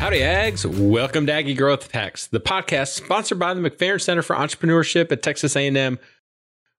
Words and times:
Howdy, 0.00 0.20
Ags. 0.20 0.64
Welcome 0.64 1.26
to 1.26 1.32
Aggie 1.34 1.52
Growth 1.52 1.92
Hacks, 1.92 2.26
the 2.26 2.40
podcast 2.40 2.94
sponsored 2.94 3.38
by 3.38 3.52
the 3.52 3.60
McFerrin 3.60 4.00
Center 4.00 4.22
for 4.22 4.34
Entrepreneurship 4.34 5.12
at 5.12 5.22
Texas 5.22 5.54
A&M, 5.54 5.98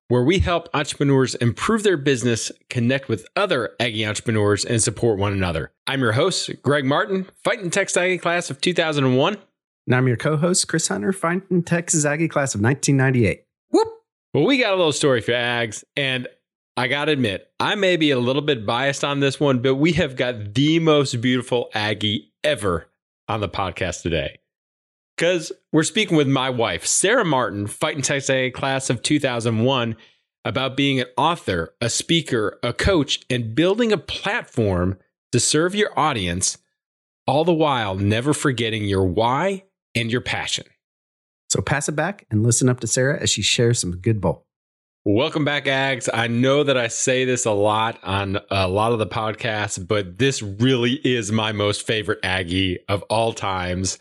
where 0.08 0.24
we 0.24 0.40
help 0.40 0.68
entrepreneurs 0.74 1.36
improve 1.36 1.84
their 1.84 1.98
business, 1.98 2.52
connect 2.72 3.10
with 3.10 3.28
other 3.36 3.76
Aggie 3.80 4.08
entrepreneurs, 4.08 4.66
and 4.66 4.82
support 4.82 5.20
one 5.20 5.34
another. 5.34 5.72
I'm 5.86 6.02
your 6.02 6.14
host, 6.14 6.50
Greg 6.64 6.84
Martin, 6.84 7.28
fighting 7.44 7.70
Texas 7.70 7.96
Aggie 7.96 8.18
class 8.18 8.50
of 8.50 8.60
2001. 8.60 9.38
And 9.86 9.96
I'm 9.96 10.08
your 10.08 10.18
co-host, 10.18 10.68
Chris 10.68 10.88
Hunter, 10.88 11.14
fighting 11.14 11.62
Texas 11.62 12.06
Aggie 12.06 12.28
class 12.28 12.56
of 12.56 12.62
1998. 12.62 13.46
Whoop! 13.70 13.88
Well, 14.34 14.46
we 14.48 14.58
got 14.58 14.74
a 14.74 14.78
little 14.78 14.92
story 14.92 15.22
for 15.22 15.34
Ags, 15.34 15.84
and 15.96 16.28
I 16.76 16.88
got 16.88 17.06
to 17.06 17.12
admit, 17.12 17.52
I 17.60 17.76
may 17.76 17.98
be 17.98 18.10
a 18.10 18.20
little 18.20 18.42
bit 18.42 18.66
biased 18.66 19.04
on 19.04 19.20
this 19.20 19.40
one, 19.40 19.60
but 19.60 19.76
we 19.76 19.92
have 19.92 20.16
got 20.16 20.56
the 20.56 20.80
most 20.80 21.22
beautiful 21.22 21.70
Aggie 21.76 22.34
ever 22.44 22.88
on 23.32 23.40
the 23.40 23.50
podcast 23.50 24.02
today. 24.02 24.38
Because 25.18 25.52
we're 25.72 25.84
speaking 25.84 26.18
with 26.18 26.28
my 26.28 26.50
wife, 26.50 26.86
Sarah 26.86 27.26
Martin, 27.26 27.68
Fighting 27.68 28.02
Texas 28.02 28.30
A 28.30 28.52
class 28.52 28.90
of 28.90 29.02
2001, 29.02 29.96
about 30.44 30.76
being 30.76 31.00
an 31.00 31.08
author, 31.18 31.74
a 31.80 31.90
speaker, 31.90 32.60
a 32.64 32.74
coach, 32.74 33.20
and 33.30 33.56
building 33.56 33.92
a 33.92 33.98
platform 33.98 34.98
to 35.32 35.40
serve 35.40 35.76
your 35.76 35.98
audience, 35.98 36.58
all 37.28 37.46
the 37.46 37.54
while 37.54 37.96
never 37.96 38.34
forgetting 38.34 38.86
your 38.86 39.06
why 39.06 39.64
and 39.96 40.12
your 40.12 40.22
passion. 40.22 40.66
So 41.50 41.62
pass 41.62 41.88
it 41.88 41.94
back 41.94 42.26
and 42.32 42.44
listen 42.44 42.70
up 42.70 42.80
to 42.80 42.88
Sarah 42.88 43.22
as 43.22 43.30
she 43.30 43.42
shares 43.42 43.80
some 43.80 43.98
good 43.98 44.20
bull. 44.20 44.48
Welcome 45.04 45.46
back, 45.46 45.66
Ags. 45.66 46.08
I 46.14 46.28
know 46.28 46.64
that 46.64 46.78
I 46.78 46.88
say 46.88 47.26
this 47.26 47.46
a 47.46 47.52
lot 47.52 47.98
on 48.04 48.38
a 48.52 48.68
lot 48.68 48.92
of 48.92 49.00
the 49.00 49.08
podcasts, 49.08 49.84
but 49.88 50.20
this 50.20 50.44
really 50.44 51.02
is 51.04 51.32
my 51.32 51.52
most 51.52 51.88
favorite 51.88 52.20
Aggie 52.22 52.78
of 52.88 53.02
all 53.10 53.34
times. 53.34 53.98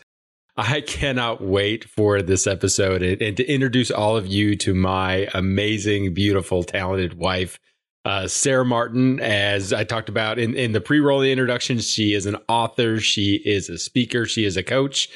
I 0.55 0.81
cannot 0.81 1.41
wait 1.41 1.85
for 1.85 2.21
this 2.21 2.45
episode 2.45 3.01
and, 3.01 3.35
to 3.35 3.51
introduce 3.51 3.89
all 3.89 4.15
of 4.15 4.27
you 4.27 4.55
to 4.57 4.75
my 4.75 5.27
amazing, 5.33 6.13
beautiful, 6.13 6.63
talented 6.63 7.15
wife, 7.15 7.57
uh, 8.05 8.27
Sarah 8.27 8.63
Martin. 8.63 9.19
As 9.21 9.73
I 9.73 9.83
talked 9.83 10.07
about 10.07 10.37
in, 10.37 10.53
in 10.53 10.71
the 10.71 10.81
pre 10.81 10.99
roll 10.99 11.23
introduction, 11.23 11.79
she 11.79 12.13
is 12.13 12.27
an 12.27 12.37
author, 12.47 12.99
she 12.99 13.41
is 13.43 13.69
a 13.69 13.79
speaker, 13.79 14.27
she 14.27 14.45
is 14.45 14.55
a 14.55 14.61
coach, 14.61 15.09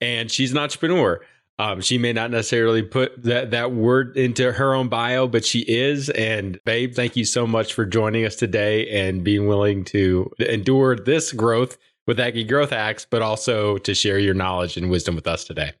and 0.00 0.30
she's 0.30 0.52
an 0.52 0.58
entrepreneur. 0.58 1.20
Um, 1.58 1.80
she 1.80 1.98
may 1.98 2.12
not 2.12 2.30
necessarily 2.30 2.82
put 2.82 3.22
that, 3.22 3.50
that 3.50 3.72
word 3.72 4.16
into 4.16 4.52
her 4.52 4.74
own 4.74 4.88
bio, 4.88 5.28
but 5.28 5.44
she 5.44 5.60
is. 5.60 6.08
And 6.10 6.58
babe, 6.64 6.94
thank 6.94 7.14
you 7.14 7.24
so 7.24 7.46
much 7.46 7.74
for 7.74 7.84
joining 7.84 8.24
us 8.24 8.36
today 8.36 8.88
and 8.88 9.22
being 9.22 9.46
willing 9.46 9.84
to 9.86 10.30
endure 10.38 10.96
this 10.96 11.32
growth 11.32 11.76
with 12.06 12.18
Aggie 12.18 12.44
Growth 12.44 12.70
Hacks, 12.70 13.06
but 13.08 13.22
also 13.22 13.78
to 13.78 13.94
share 13.94 14.18
your 14.18 14.34
knowledge 14.34 14.76
and 14.76 14.90
wisdom 14.90 15.14
with 15.14 15.26
us 15.26 15.44
today. 15.44 15.72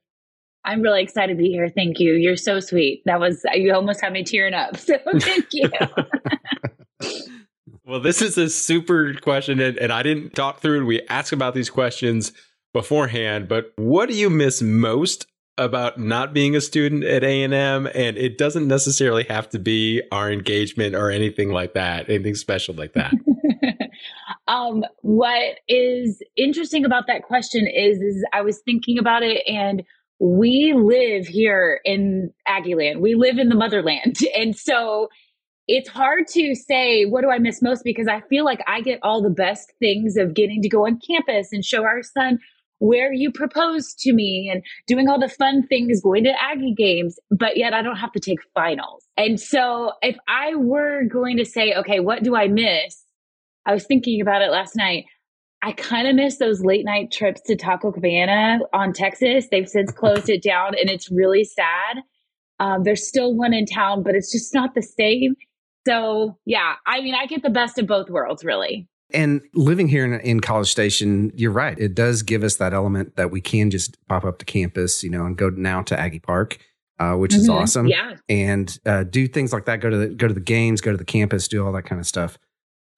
I'm 0.64 0.82
really 0.82 1.02
excited 1.02 1.36
to 1.36 1.42
be 1.42 1.48
here. 1.48 1.68
Thank 1.68 1.98
you. 1.98 2.12
You're 2.12 2.36
so 2.36 2.60
sweet. 2.60 3.02
That 3.06 3.18
was, 3.18 3.44
you 3.54 3.74
almost 3.74 4.00
had 4.00 4.12
me 4.12 4.22
tearing 4.22 4.54
up. 4.54 4.76
So 4.82 4.94
thank 5.18 5.46
you. 5.52 5.68
well, 7.84 7.98
this 7.98 8.22
is 8.22 8.38
a 8.38 8.48
super 8.48 9.14
question, 9.14 9.58
and, 9.58 9.76
and 9.78 9.92
I 9.92 10.02
didn't 10.02 10.34
talk 10.34 10.60
through 10.60 10.78
and 10.78 10.86
we 10.86 11.00
asked 11.08 11.32
about 11.32 11.54
these 11.54 11.70
questions 11.70 12.32
beforehand, 12.72 13.48
but 13.48 13.72
what 13.76 14.08
do 14.08 14.14
you 14.14 14.30
miss 14.30 14.62
most 14.62 15.26
about 15.58 15.98
not 15.98 16.32
being 16.32 16.56
a 16.56 16.60
student 16.60 17.04
at 17.04 17.22
A&M 17.22 17.86
and 17.86 18.16
it 18.16 18.38
doesn't 18.38 18.66
necessarily 18.66 19.24
have 19.24 19.48
to 19.50 19.58
be 19.58 20.02
our 20.10 20.30
engagement 20.30 20.94
or 20.94 21.10
anything 21.10 21.50
like 21.50 21.74
that, 21.74 22.08
anything 22.08 22.34
special 22.34 22.74
like 22.74 22.94
that. 22.94 23.12
um, 24.48 24.82
what 25.02 25.58
is 25.68 26.22
interesting 26.36 26.84
about 26.84 27.06
that 27.06 27.22
question 27.22 27.66
is 27.66 27.98
is 28.00 28.24
I 28.32 28.40
was 28.40 28.60
thinking 28.64 28.98
about 28.98 29.22
it 29.22 29.42
and 29.46 29.82
we 30.18 30.72
live 30.76 31.26
here 31.26 31.80
in 31.84 32.32
Aggieland. 32.48 33.00
We 33.00 33.14
live 33.14 33.38
in 33.38 33.48
the 33.48 33.56
motherland. 33.56 34.16
And 34.36 34.56
so 34.56 35.08
it's 35.68 35.88
hard 35.88 36.26
to 36.28 36.54
say 36.54 37.04
what 37.04 37.22
do 37.22 37.30
I 37.30 37.38
miss 37.38 37.60
most 37.60 37.84
because 37.84 38.08
I 38.08 38.20
feel 38.22 38.44
like 38.44 38.60
I 38.66 38.80
get 38.80 38.98
all 39.02 39.22
the 39.22 39.30
best 39.30 39.72
things 39.78 40.16
of 40.16 40.34
getting 40.34 40.62
to 40.62 40.68
go 40.68 40.86
on 40.86 40.98
campus 40.98 41.52
and 41.52 41.64
show 41.64 41.84
our 41.84 42.02
son 42.02 42.38
where 42.82 43.12
you 43.12 43.30
proposed 43.30 44.00
to 44.00 44.12
me 44.12 44.50
and 44.52 44.60
doing 44.88 45.08
all 45.08 45.20
the 45.20 45.28
fun 45.28 45.64
things, 45.68 46.00
going 46.00 46.24
to 46.24 46.34
Aggie 46.42 46.74
games, 46.76 47.16
but 47.30 47.56
yet 47.56 47.72
I 47.72 47.80
don't 47.80 47.96
have 47.96 48.10
to 48.10 48.18
take 48.18 48.40
finals. 48.54 49.06
And 49.16 49.38
so 49.38 49.92
if 50.02 50.16
I 50.26 50.56
were 50.56 51.04
going 51.04 51.36
to 51.36 51.44
say, 51.44 51.74
okay, 51.74 52.00
what 52.00 52.24
do 52.24 52.34
I 52.34 52.48
miss? 52.48 53.04
I 53.64 53.72
was 53.72 53.86
thinking 53.86 54.20
about 54.20 54.42
it 54.42 54.50
last 54.50 54.74
night. 54.74 55.04
I 55.62 55.70
kind 55.70 56.08
of 56.08 56.16
miss 56.16 56.38
those 56.38 56.64
late 56.64 56.84
night 56.84 57.12
trips 57.12 57.40
to 57.42 57.54
Taco 57.54 57.92
Cabana 57.92 58.58
on 58.74 58.92
Texas. 58.92 59.46
They've 59.48 59.68
since 59.68 59.92
closed 59.96 60.28
it 60.28 60.42
down 60.42 60.74
and 60.74 60.90
it's 60.90 61.08
really 61.08 61.44
sad. 61.44 61.98
Um, 62.58 62.82
there's 62.82 63.06
still 63.06 63.32
one 63.32 63.54
in 63.54 63.64
town, 63.64 64.02
but 64.02 64.16
it's 64.16 64.32
just 64.32 64.52
not 64.52 64.74
the 64.74 64.82
same. 64.82 65.36
So, 65.86 66.36
yeah, 66.46 66.74
I 66.84 67.00
mean, 67.00 67.14
I 67.14 67.26
get 67.26 67.44
the 67.44 67.50
best 67.50 67.78
of 67.78 67.86
both 67.86 68.10
worlds, 68.10 68.44
really. 68.44 68.88
And 69.14 69.40
living 69.54 69.88
here 69.88 70.04
in, 70.04 70.20
in, 70.20 70.40
College 70.40 70.70
Station, 70.70 71.32
you're 71.34 71.52
right. 71.52 71.78
It 71.78 71.94
does 71.94 72.22
give 72.22 72.42
us 72.42 72.56
that 72.56 72.72
element 72.72 73.16
that 73.16 73.30
we 73.30 73.40
can 73.40 73.70
just 73.70 73.96
pop 74.08 74.24
up 74.24 74.38
to 74.38 74.44
campus, 74.44 75.02
you 75.02 75.10
know, 75.10 75.26
and 75.26 75.36
go 75.36 75.50
now 75.50 75.82
to 75.82 75.98
Aggie 75.98 76.20
Park, 76.20 76.58
uh, 76.98 77.14
which 77.14 77.32
mm-hmm. 77.32 77.42
is 77.42 77.48
awesome. 77.48 77.86
Yeah. 77.86 78.16
And 78.28 78.78
uh, 78.86 79.04
do 79.04 79.26
things 79.26 79.52
like 79.52 79.66
that. 79.66 79.80
Go 79.80 79.90
to 79.90 79.96
the 79.96 80.08
go 80.08 80.28
to 80.28 80.34
the 80.34 80.40
games, 80.40 80.80
go 80.80 80.90
to 80.90 80.96
the 80.96 81.04
campus, 81.04 81.48
do 81.48 81.64
all 81.64 81.72
that 81.72 81.82
kind 81.82 82.00
of 82.00 82.06
stuff. 82.06 82.38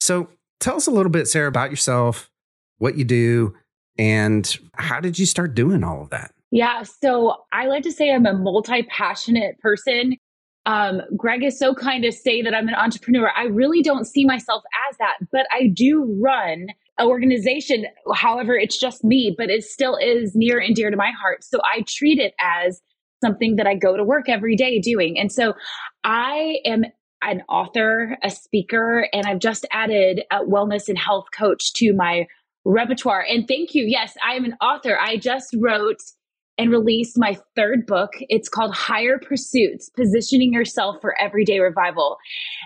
So 0.01 0.29
tell 0.61 0.77
us 0.77 0.87
a 0.87 0.91
little 0.91 1.11
bit, 1.11 1.29
Sarah, 1.29 1.49
about 1.49 1.71
yourself, 1.71 2.31
what 2.79 2.97
you 2.97 3.05
do, 3.05 3.55
and 3.99 4.59
how 4.75 5.01
did 5.01 5.19
you 5.19 5.27
start 5.27 5.55
doing 5.55 5.83
all 5.85 6.03
of 6.03 6.11
that? 6.11 6.33
Yeah. 6.51 6.83
So 6.83 7.37
I 7.53 7.67
like 7.67 7.83
to 7.83 7.93
say 7.93 8.13
I'm 8.13 8.27
a 8.27 8.33
multi 8.33 8.83
passionate 8.85 9.59
person. 9.59 10.17
Um, 10.67 11.03
Greg 11.17 11.45
is 11.45 11.59
so 11.59 11.75
kind 11.75 12.03
to 12.05 12.13
say 12.13 12.43
that 12.43 12.55
I'm 12.55 12.69
an 12.69 12.75
entrepreneur. 12.75 13.31
I 13.37 13.45
really 13.45 13.83
don't 13.83 14.07
see 14.07 14.25
myself 14.25 14.63
as 14.91 14.97
that, 14.99 15.17
but 15.31 15.47
I 15.53 15.69
do 15.75 16.19
run 16.23 16.69
an 16.99 17.07
organization. 17.07 17.85
However, 18.15 18.55
it's 18.55 18.79
just 18.79 19.05
me, 19.05 19.35
but 19.37 19.51
it 19.51 19.65
still 19.65 19.97
is 19.97 20.33
near 20.35 20.59
and 20.59 20.75
dear 20.75 20.91
to 20.91 20.97
my 20.97 21.11
heart. 21.11 21.45
So 21.45 21.59
I 21.65 21.85
treat 21.87 22.19
it 22.19 22.35
as 22.41 22.81
something 23.23 23.57
that 23.57 23.67
I 23.67 23.75
go 23.75 23.97
to 23.97 24.05
work 24.05 24.29
every 24.29 24.57
day 24.57 24.81
doing. 24.81 25.19
And 25.19 25.31
so 25.31 25.55
I 26.03 26.59
am 26.65 26.85
an 27.23 27.43
author, 27.49 28.19
a 28.23 28.31
speaker, 28.31 29.09
and 29.13 29.27
I've 29.27 29.39
just 29.39 29.67
added 29.73 30.23
a 30.31 30.41
wellness 30.41 30.89
and 30.89 30.99
health 30.99 31.27
coach 31.37 31.73
to 31.75 31.95
my 31.95 32.27
repertoire. 32.65 33.25
And 33.29 33.47
thank 33.49 33.75
you. 33.75 33.85
Yes, 33.87 34.15
I 34.27 34.35
am 34.35 34.45
an 34.45 34.57
author. 34.61 34.99
I 34.99 35.17
just 35.17 35.55
wrote 35.59 36.01
and 36.57 36.71
released 36.71 37.19
my 37.19 37.37
third 37.57 37.87
book. 37.87 38.11
It's 38.29 38.49
called 38.49 38.75
Higher 38.75 39.19
Pursuits 39.19 39.91
Positioning 39.91 40.53
Yourself 40.53 40.97
for 41.01 41.15
Everyday 41.21 41.59
Revival. 41.59 42.17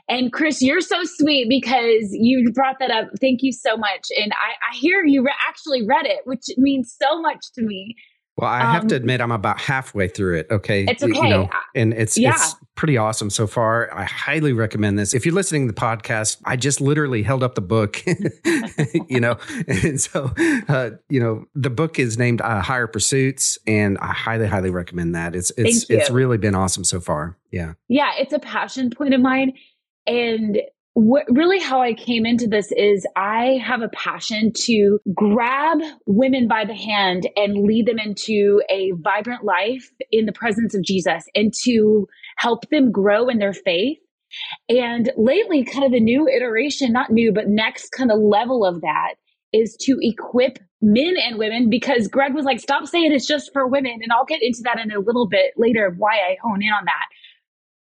And 0.09 0.33
Chris, 0.33 0.61
you're 0.63 0.81
so 0.81 1.05
sweet 1.05 1.47
because 1.49 2.09
you 2.13 2.51
brought 2.53 2.77
that 2.81 2.91
up. 2.91 3.09
Thank 3.21 3.41
you 3.43 3.53
so 3.53 3.77
much. 3.77 4.09
And 4.17 4.33
I, 4.33 4.73
I 4.73 4.77
hear 4.77 5.05
you 5.05 5.25
re- 5.25 5.33
actually 5.49 5.87
read 5.87 6.07
it, 6.07 6.21
which 6.25 6.45
means 6.57 6.95
so 7.01 7.21
much 7.21 7.41
to 7.55 7.63
me. 7.63 7.97
Well, 8.39 8.49
I 8.49 8.61
have 8.61 8.83
um, 8.83 8.89
to 8.89 8.95
admit, 8.95 9.21
I'm 9.21 9.33
about 9.33 9.61
halfway 9.61 10.07
through 10.07 10.39
it. 10.39 10.47
Okay. 10.49 10.85
It's 10.85 11.03
okay. 11.03 11.13
You 11.13 11.29
know, 11.29 11.51
and 11.75 11.93
it's, 11.93 12.17
yeah. 12.17 12.31
it's 12.31 12.55
pretty 12.77 12.97
awesome 12.97 13.31
so 13.31 13.49
far. 13.49 13.93
I 13.93 14.05
highly 14.05 14.53
recommend 14.53 14.97
this. 14.97 15.13
If 15.13 15.27
you're 15.27 15.35
listening 15.35 15.67
to 15.67 15.75
the 15.75 15.81
podcast, 15.81 16.41
I 16.45 16.55
just 16.55 16.81
literally 16.81 17.25
held 17.25 17.43
up 17.43 17.57
the 17.57 17.61
book, 17.61 18.01
you 19.09 19.19
know, 19.19 19.39
and 19.67 20.01
so, 20.01 20.33
uh, 20.69 20.91
you 21.09 21.19
know, 21.19 21.47
the 21.57 21.69
book 21.69 21.99
is 21.99 22.17
named 22.17 22.41
uh, 22.41 22.61
Higher 22.61 22.87
Pursuits, 22.87 23.59
and 23.67 23.99
I 23.99 24.13
highly, 24.13 24.47
highly 24.47 24.71
recommend 24.71 25.17
that. 25.17 25.35
It's, 25.35 25.51
it's, 25.57 25.91
it's 25.91 26.09
really 26.09 26.39
been 26.39 26.55
awesome 26.55 26.85
so 26.85 27.01
far. 27.01 27.37
Yeah. 27.51 27.73
Yeah. 27.89 28.13
It's 28.19 28.33
a 28.33 28.39
passion 28.39 28.91
point 28.91 29.15
of 29.15 29.21
mine. 29.21 29.55
And 30.07 30.61
what 30.99 31.27
really 31.31 31.61
how 31.61 31.81
I 31.81 31.95
came 31.95 32.27
into 32.27 32.49
this 32.49 32.73
is 32.73 33.07
I 33.15 33.61
have 33.65 33.83
a 33.83 33.89
passion 33.91 34.51
to 34.65 34.99
grab 35.15 35.79
women 36.07 36.49
by 36.49 36.65
the 36.65 36.75
hand 36.75 37.29
and 37.37 37.63
lead 37.65 37.87
them 37.87 38.01
into 38.01 38.61
a 38.69 38.91
vibrant 38.97 39.45
life 39.45 39.93
in 40.11 40.27
the 40.27 40.33
presence 40.33 40.75
of 40.75 40.83
Jesus 40.83 41.23
and 41.37 41.53
to 41.63 42.09
help 42.37 42.69
them 42.71 42.91
grow 42.91 43.29
in 43.29 43.39
their 43.39 43.53
faith. 43.53 43.99
And 44.69 45.09
lately, 45.17 45.63
kind 45.63 45.85
of 45.85 45.93
the 45.93 46.01
new 46.01 46.27
iteration, 46.27 46.93
not 46.93 47.13
new, 47.13 47.33
but 47.33 47.47
next 47.47 47.91
kind 47.91 48.11
of 48.11 48.19
level 48.19 48.67
of 48.67 48.81
that 48.81 49.15
is 49.53 49.77
to 49.83 49.97
equip 50.01 50.59
men 50.83 51.15
and 51.17 51.39
women 51.39 51.71
because 51.71 52.09
Greg 52.09 52.35
was 52.35 52.45
like, 52.45 52.59
stop 52.59 52.87
saying 52.87 53.13
it's 53.13 53.27
just 53.27 53.53
for 53.53 53.69
women. 53.69 54.01
And 54.03 54.13
I'll 54.13 54.25
get 54.25 54.43
into 54.43 54.63
that 54.65 54.81
in 54.81 54.91
a 54.91 54.99
little 54.99 55.29
bit 55.29 55.55
later 55.57 55.87
of 55.87 55.95
why 55.97 56.15
I 56.15 56.37
hone 56.43 56.61
in 56.61 56.71
on 56.71 56.87
that. 56.87 57.07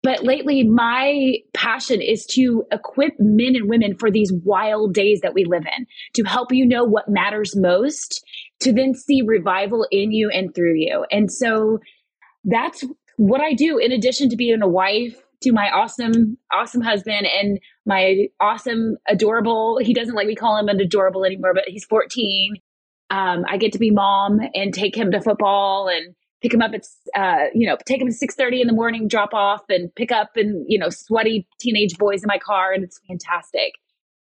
But 0.03 0.23
lately, 0.23 0.63
my 0.63 1.39
passion 1.55 2.01
is 2.01 2.25
to 2.35 2.65
equip 2.71 3.15
men 3.19 3.57
and 3.57 3.69
women 3.69 3.97
for 3.99 4.11
these 4.11 4.33
wild 4.45 4.95
days 4.95 5.21
that 5.23 5.35
we 5.35 5.45
live 5.45 5.65
in, 5.77 5.87
to 6.15 6.23
help 6.23 6.53
you 6.53 6.65
know 6.65 6.85
what 6.85 7.09
matters 7.09 7.57
most, 7.57 8.25
to 8.61 8.73
then 8.73 8.95
see 8.95 9.23
revival 9.23 9.87
in 9.91 10.13
you 10.13 10.31
and 10.31 10.55
through 10.55 10.75
you. 10.77 11.05
And 11.11 11.33
so 11.33 11.81
that's 12.45 12.85
what 13.17 13.41
I 13.41 13.55
do 13.55 13.79
in 13.79 13.91
addition 13.91 14.29
to 14.31 14.37
being 14.37 14.63
a 14.63 14.69
wife 14.69 15.21
to 15.43 15.53
my 15.53 15.71
awesome, 15.71 16.37
awesome 16.53 16.81
husband 16.81 17.27
and 17.27 17.59
my 17.87 18.27
awesome, 18.41 18.97
adorable, 19.09 19.79
he 19.81 19.95
doesn't 19.95 20.15
like 20.15 20.27
me 20.27 20.35
call 20.35 20.57
him 20.57 20.69
an 20.69 20.81
adorable 20.81 21.25
anymore, 21.25 21.55
but 21.55 21.65
he's 21.67 21.85
14 21.85 22.55
Um, 23.11 23.45
I 23.49 23.57
get 23.57 23.73
to 23.73 23.79
be 23.79 23.91
mom 23.91 24.41
and 24.55 24.75
take 24.75 24.97
him 24.97 25.13
to 25.13 25.21
football 25.21 25.89
and 25.89 26.15
pick 26.43 26.55
him 26.55 26.63
up 26.63 26.73
at 26.75 26.87
uh, 27.17 27.47
you 27.55 27.67
know 27.67 27.77
take 27.87 28.01
him 28.01 28.09
to 28.09 28.15
6.30 28.15 28.61
in 28.61 28.67
the 28.67 28.73
morning 28.73 29.09
drop 29.09 29.35
off 29.35 29.63
and 29.69 29.95
pick 29.95 30.13
up 30.13 30.37
and 30.37 30.65
you 30.69 30.79
know 30.79 30.91
sweaty 30.91 31.47
teenage 31.61 31.97
boys 31.99 32.23
in 32.23 32.27
my 32.27 32.39
car 32.39 32.73
and 32.73 32.85
it's 32.85 33.01
fantastic. 33.07 33.75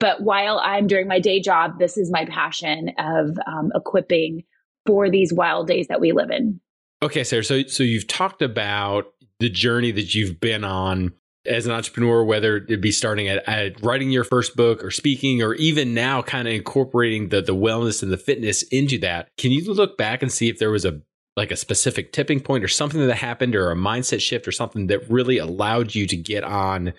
But 0.01 0.23
while 0.23 0.61
i'm 0.63 0.87
doing 0.87 1.09
my 1.09 1.19
day 1.21 1.41
job 1.41 1.79
this 1.79 1.97
is 1.97 2.11
my 2.11 2.25
passion 2.25 2.91
of 2.99 3.39
um, 3.47 3.73
equipping 3.75 4.45
for 4.87 5.11
these 5.11 5.33
wild 5.33 5.67
days 5.69 5.89
that 5.89 6.01
we 6.01 6.13
live 6.13 6.31
in. 6.31 6.61
Okay 7.03 7.25
sarah 7.25 7.45
so 7.45 7.63
so 7.65 7.83
you've 7.83 8.07
talked 8.07 8.43
about 8.43 9.13
the 9.41 9.49
journey 9.49 9.91
that 9.93 10.15
you've 10.15 10.41
been 10.41 10.65
on 10.65 11.13
as 11.47 11.67
an 11.67 11.73
entrepreneur, 11.73 12.23
whether 12.25 12.57
it 12.57 12.81
be 12.81 12.93
starting 12.93 13.29
at, 13.29 13.49
at, 13.49 13.83
writing 13.83 14.11
your 14.11 14.25
first 14.25 14.55
book 14.55 14.85
or 14.85 14.91
speaking, 14.91 15.43
or 15.43 15.55
even 15.55 15.95
now 15.95 16.21
kind 16.21 16.47
of 16.47 16.55
incorporating 16.55 17.29
the 17.29 17.41
the 17.41 17.55
wellness 17.55 18.03
and 18.03 18.13
the 18.13 18.17
fitness 18.17 18.63
into 18.65 18.99
that, 18.99 19.31
can 19.37 19.51
you 19.51 19.73
look 19.73 19.97
back 19.97 20.23
and 20.23 20.31
see 20.31 20.49
if 20.49 20.59
there 20.59 20.71
was 20.71 20.85
a 20.85 21.01
like 21.39 21.51
a 21.53 21.57
specific 21.57 22.13
tipping 22.13 22.41
point 22.41 22.65
or 22.65 22.69
something 22.69 23.07
that 23.07 23.15
happened 23.15 23.55
or 23.55 23.71
a 23.71 23.77
mindset 23.77 24.21
shift 24.21 24.47
or 24.47 24.53
something 24.53 24.89
that 24.89 25.09
really 25.09 25.39
allowed 25.39 25.95
you 25.95 26.07
to 26.07 26.17
get 26.17 26.45
on 26.45 26.93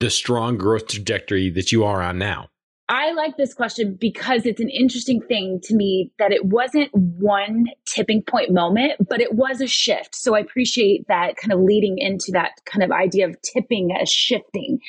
the 0.00 0.10
strong 0.10 0.56
growth 0.56 0.88
trajectory 0.88 1.50
that 1.50 1.70
you 1.70 1.84
are 1.84 2.02
on 2.02 2.18
now? 2.18 2.48
I 2.88 3.12
like 3.12 3.36
this 3.36 3.54
question 3.54 3.96
because 4.00 4.44
it's 4.46 4.60
an 4.60 4.70
interesting 4.70 5.20
thing 5.20 5.60
to 5.64 5.74
me 5.76 6.10
that 6.18 6.32
it 6.32 6.46
wasn't 6.46 6.90
one 6.92 7.66
tipping 7.86 8.22
point 8.22 8.50
moment, 8.50 8.94
but 9.08 9.20
it 9.20 9.34
was 9.34 9.60
a 9.60 9.66
shift. 9.66 10.16
So 10.16 10.34
I 10.34 10.40
appreciate 10.40 11.06
that 11.08 11.36
kind 11.36 11.52
of 11.52 11.60
leading 11.60 11.98
into 11.98 12.32
that 12.32 12.52
kind 12.64 12.82
of 12.82 12.90
idea 12.90 13.28
of 13.28 13.36
tipping 13.42 13.90
as 14.00 14.10
shifting. 14.10 14.80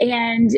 And 0.00 0.50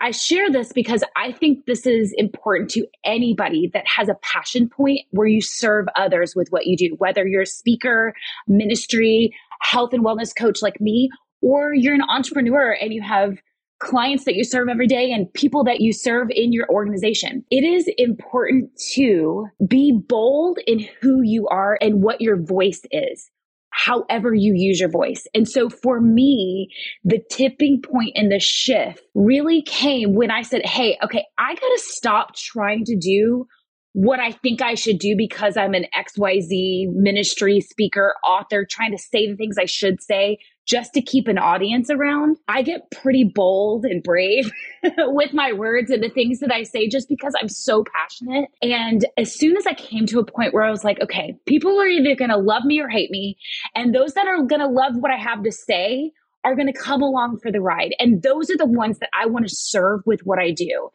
I 0.00 0.10
share 0.10 0.50
this 0.50 0.72
because 0.72 1.02
I 1.16 1.32
think 1.32 1.64
this 1.66 1.86
is 1.86 2.14
important 2.18 2.70
to 2.70 2.86
anybody 3.04 3.70
that 3.72 3.86
has 3.86 4.08
a 4.08 4.16
passion 4.22 4.68
point 4.68 5.00
where 5.10 5.26
you 5.26 5.40
serve 5.40 5.86
others 5.96 6.34
with 6.36 6.48
what 6.50 6.66
you 6.66 6.76
do, 6.76 6.94
whether 6.98 7.26
you're 7.26 7.42
a 7.42 7.46
speaker, 7.46 8.12
ministry, 8.46 9.34
health 9.62 9.94
and 9.94 10.04
wellness 10.04 10.36
coach 10.36 10.60
like 10.60 10.80
me, 10.80 11.08
or 11.40 11.72
you're 11.74 11.94
an 11.94 12.02
entrepreneur 12.08 12.76
and 12.80 12.92
you 12.92 13.00
have 13.00 13.38
clients 13.78 14.24
that 14.24 14.34
you 14.34 14.44
serve 14.44 14.68
every 14.68 14.86
day 14.86 15.10
and 15.12 15.32
people 15.34 15.64
that 15.64 15.80
you 15.80 15.92
serve 15.92 16.28
in 16.30 16.52
your 16.52 16.68
organization. 16.70 17.44
It 17.50 17.64
is 17.64 17.90
important 17.98 18.70
to 18.92 19.46
be 19.66 19.98
bold 20.08 20.58
in 20.66 20.86
who 21.00 21.22
you 21.22 21.46
are 21.48 21.78
and 21.80 22.02
what 22.02 22.20
your 22.20 22.36
voice 22.36 22.82
is 22.90 23.30
however 23.76 24.34
you 24.34 24.54
use 24.54 24.80
your 24.80 24.88
voice. 24.88 25.26
And 25.34 25.48
so 25.48 25.68
for 25.68 26.00
me, 26.00 26.68
the 27.04 27.20
tipping 27.30 27.82
point 27.82 28.12
and 28.14 28.32
the 28.32 28.40
shift 28.40 29.02
really 29.14 29.62
came 29.62 30.14
when 30.14 30.30
I 30.30 30.42
said, 30.42 30.64
Hey, 30.64 30.98
okay, 31.04 31.24
I 31.38 31.54
got 31.54 31.60
to 31.60 31.82
stop 31.82 32.34
trying 32.34 32.84
to 32.86 32.96
do 32.96 33.46
what 33.92 34.20
I 34.20 34.32
think 34.32 34.60
I 34.60 34.74
should 34.74 34.98
do 34.98 35.14
because 35.16 35.56
I'm 35.56 35.74
an 35.74 35.86
XYZ 35.96 36.92
ministry 36.92 37.60
speaker, 37.60 38.14
author, 38.26 38.66
trying 38.68 38.92
to 38.92 38.98
say 38.98 39.30
the 39.30 39.36
things 39.36 39.56
I 39.58 39.64
should 39.64 40.02
say 40.02 40.38
just 40.66 40.92
to 40.94 41.00
keep 41.00 41.28
an 41.28 41.38
audience 41.38 41.90
around. 41.90 42.36
I 42.48 42.62
get 42.62 42.90
pretty 42.90 43.24
bold 43.24 43.84
and 43.84 44.02
brave 44.02 44.50
with 44.98 45.32
my 45.32 45.52
words 45.52 45.90
and 45.90 46.02
the 46.02 46.10
things 46.10 46.40
that 46.40 46.52
I 46.52 46.64
say 46.64 46.88
just 46.88 47.08
because 47.08 47.34
I'm 47.40 47.48
so 47.48 47.84
passionate. 47.84 48.50
And 48.60 49.06
as 49.16 49.32
soon 49.32 49.56
as 49.56 49.66
I 49.66 49.74
came 49.74 50.06
to 50.06 50.18
a 50.18 50.26
point 50.26 50.52
where 50.52 50.64
I 50.64 50.70
was 50.70 50.84
like, 50.84 51.00
okay, 51.00 51.36
people 51.46 51.80
are 51.80 51.86
either 51.86 52.16
going 52.16 52.30
to 52.30 52.36
love 52.36 52.64
me 52.64 52.80
or 52.80 52.88
hate 52.88 53.10
me. 53.10 53.38
And 53.74 53.94
those 53.94 54.14
that 54.14 54.26
are 54.26 54.42
going 54.42 54.60
to 54.60 54.66
love 54.66 54.94
what 54.96 55.12
I 55.12 55.16
have 55.16 55.44
to 55.44 55.52
say 55.52 56.10
are 56.44 56.56
going 56.56 56.72
to 56.72 56.78
come 56.78 57.02
along 57.02 57.38
for 57.40 57.50
the 57.52 57.60
ride. 57.60 57.94
And 57.98 58.22
those 58.22 58.50
are 58.50 58.56
the 58.56 58.66
ones 58.66 58.98
that 58.98 59.10
I 59.18 59.26
want 59.26 59.48
to 59.48 59.54
serve 59.54 60.00
with 60.04 60.20
what 60.24 60.38
I 60.38 60.50
do. 60.50 60.90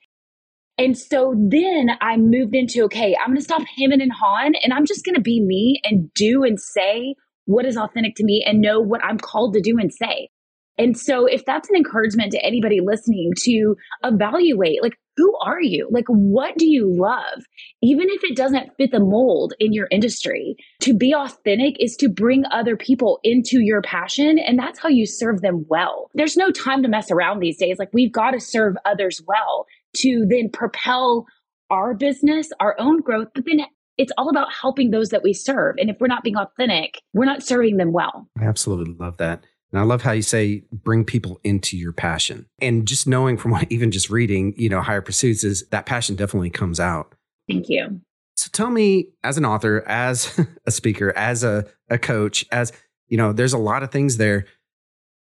And 0.77 0.97
so 0.97 1.35
then 1.37 1.91
I 2.01 2.17
moved 2.17 2.55
into 2.55 2.83
okay, 2.85 3.15
I'm 3.15 3.27
going 3.27 3.37
to 3.37 3.43
stop 3.43 3.61
hemming 3.77 4.01
and 4.01 4.11
hawing 4.11 4.55
and 4.63 4.73
I'm 4.73 4.85
just 4.85 5.05
going 5.05 5.15
to 5.15 5.21
be 5.21 5.39
me 5.39 5.79
and 5.83 6.11
do 6.13 6.43
and 6.43 6.59
say 6.59 7.15
what 7.51 7.65
is 7.65 7.77
authentic 7.77 8.15
to 8.15 8.23
me 8.23 8.43
and 8.45 8.61
know 8.61 8.79
what 8.79 9.03
I'm 9.03 9.17
called 9.17 9.53
to 9.53 9.61
do 9.61 9.77
and 9.79 9.93
say. 9.93 10.29
And 10.77 10.97
so 10.97 11.25
if 11.25 11.45
that's 11.45 11.69
an 11.69 11.75
encouragement 11.75 12.31
to 12.31 12.43
anybody 12.43 12.79
listening 12.81 13.33
to 13.43 13.75
evaluate, 14.03 14.81
like, 14.81 14.95
who 15.17 15.37
are 15.43 15.61
you? 15.61 15.87
Like, 15.91 16.05
what 16.07 16.57
do 16.57 16.65
you 16.65 16.89
love? 16.89 17.43
Even 17.83 18.07
if 18.09 18.23
it 18.23 18.35
doesn't 18.35 18.71
fit 18.77 18.91
the 18.91 18.99
mold 18.99 19.53
in 19.59 19.73
your 19.73 19.87
industry, 19.91 20.55
to 20.79 20.95
be 20.95 21.13
authentic 21.13 21.75
is 21.79 21.95
to 21.97 22.09
bring 22.09 22.45
other 22.49 22.77
people 22.77 23.19
into 23.23 23.59
your 23.59 23.81
passion. 23.81 24.39
And 24.39 24.57
that's 24.57 24.79
how 24.79 24.89
you 24.89 25.05
serve 25.05 25.41
them 25.41 25.65
well. 25.67 26.09
There's 26.15 26.37
no 26.37 26.49
time 26.49 26.81
to 26.83 26.89
mess 26.89 27.11
around 27.11 27.39
these 27.39 27.57
days. 27.57 27.77
Like, 27.77 27.93
we've 27.93 28.11
got 28.11 28.31
to 28.31 28.39
serve 28.39 28.75
others 28.85 29.21
well 29.27 29.65
to 29.97 30.25
then 30.27 30.49
propel 30.51 31.25
our 31.69 31.93
business, 31.93 32.49
our 32.59 32.75
own 32.79 33.01
growth, 33.01 33.27
but 33.35 33.45
then 33.45 33.61
it's 34.01 34.11
all 34.17 34.29
about 34.29 34.51
helping 34.51 34.89
those 34.89 35.09
that 35.09 35.21
we 35.21 35.31
serve. 35.31 35.75
And 35.77 35.87
if 35.87 35.97
we're 35.99 36.07
not 36.07 36.23
being 36.23 36.35
authentic, 36.35 37.03
we're 37.13 37.25
not 37.25 37.43
serving 37.43 37.77
them 37.77 37.91
well. 37.91 38.27
I 38.39 38.45
absolutely 38.45 38.95
love 38.95 39.17
that. 39.17 39.45
And 39.71 39.79
I 39.79 39.83
love 39.83 40.01
how 40.01 40.11
you 40.11 40.23
say 40.23 40.63
bring 40.71 41.05
people 41.05 41.39
into 41.43 41.77
your 41.77 41.93
passion. 41.93 42.47
And 42.59 42.87
just 42.87 43.07
knowing 43.07 43.37
from 43.37 43.51
what 43.51 43.67
even 43.71 43.91
just 43.91 44.09
reading, 44.09 44.55
you 44.57 44.69
know, 44.69 44.81
higher 44.81 45.03
pursuits 45.03 45.43
is 45.43 45.67
that 45.69 45.85
passion 45.85 46.15
definitely 46.15 46.49
comes 46.49 46.79
out. 46.79 47.13
Thank 47.47 47.69
you. 47.69 48.01
So 48.35 48.49
tell 48.51 48.71
me, 48.71 49.09
as 49.23 49.37
an 49.37 49.45
author, 49.45 49.87
as 49.87 50.43
a 50.65 50.71
speaker, 50.71 51.15
as 51.15 51.43
a, 51.43 51.67
a 51.89 51.99
coach, 51.99 52.43
as 52.51 52.73
you 53.07 53.17
know, 53.17 53.33
there's 53.33 53.53
a 53.53 53.59
lot 53.59 53.83
of 53.83 53.91
things 53.91 54.17
there. 54.17 54.45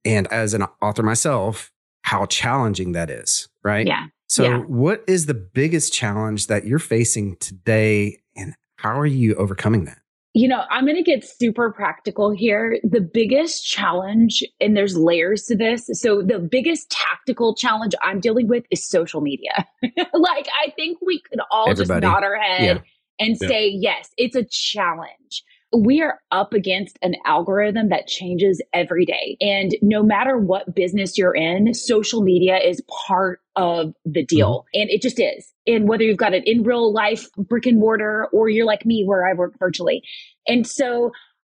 And 0.03 0.25
as 0.33 0.55
an 0.55 0.63
author 0.81 1.03
myself, 1.03 1.71
how 2.01 2.25
challenging 2.25 2.93
that 2.93 3.11
is, 3.11 3.47
right? 3.63 3.85
Yeah. 3.85 4.07
So, 4.27 4.43
yeah. 4.43 4.57
what 4.59 5.03
is 5.07 5.27
the 5.27 5.33
biggest 5.35 5.93
challenge 5.93 6.47
that 6.47 6.65
you're 6.65 6.79
facing 6.79 7.35
today, 7.35 8.21
and 8.35 8.55
how 8.81 8.99
are 8.99 9.05
you 9.05 9.35
overcoming 9.35 9.85
that? 9.85 9.99
You 10.33 10.47
know, 10.47 10.63
I'm 10.69 10.85
going 10.85 10.95
to 10.95 11.03
get 11.03 11.23
super 11.23 11.71
practical 11.71 12.31
here. 12.31 12.79
The 12.83 13.01
biggest 13.01 13.65
challenge, 13.65 14.43
and 14.59 14.75
there's 14.75 14.95
layers 14.95 15.43
to 15.43 15.57
this. 15.57 15.89
So, 15.93 16.21
the 16.21 16.39
biggest 16.39 16.89
tactical 16.89 17.53
challenge 17.53 17.93
I'm 18.01 18.21
dealing 18.21 18.47
with 18.47 18.63
is 18.71 18.87
social 18.87 19.19
media. 19.19 19.67
like, 19.83 20.47
I 20.65 20.71
think 20.75 20.99
we 21.05 21.21
could 21.21 21.41
all 21.51 21.69
Everybody. 21.69 22.01
just 22.01 22.13
nod 22.13 22.23
our 22.23 22.37
head 22.37 22.77
yeah. 22.77 23.25
and 23.25 23.37
yeah. 23.41 23.47
say, 23.47 23.67
yes, 23.67 24.09
it's 24.17 24.35
a 24.35 24.45
challenge 24.45 25.43
we 25.73 26.01
are 26.01 26.19
up 26.31 26.53
against 26.53 26.97
an 27.01 27.15
algorithm 27.25 27.89
that 27.89 28.07
changes 28.07 28.61
every 28.73 29.05
day. 29.05 29.37
And 29.39 29.75
no 29.81 30.03
matter 30.03 30.37
what 30.37 30.75
business 30.75 31.17
you're 31.17 31.35
in, 31.35 31.73
social 31.73 32.21
media 32.21 32.57
is 32.57 32.81
part 33.07 33.39
of 33.55 33.93
the 34.03 34.25
deal. 34.25 34.65
Mm-hmm. 34.75 34.81
And 34.81 34.89
it 34.89 35.01
just 35.01 35.19
is. 35.19 35.51
And 35.65 35.87
whether 35.87 36.03
you've 36.03 36.17
got 36.17 36.33
it 36.33 36.45
in 36.45 36.63
real 36.63 36.93
life, 36.93 37.31
brick 37.37 37.65
and 37.65 37.79
mortar, 37.79 38.27
or 38.33 38.49
you're 38.49 38.65
like 38.65 38.85
me 38.85 39.03
where 39.05 39.27
I 39.27 39.33
work 39.33 39.53
virtually. 39.59 40.03
And 40.47 40.67
so 40.67 41.11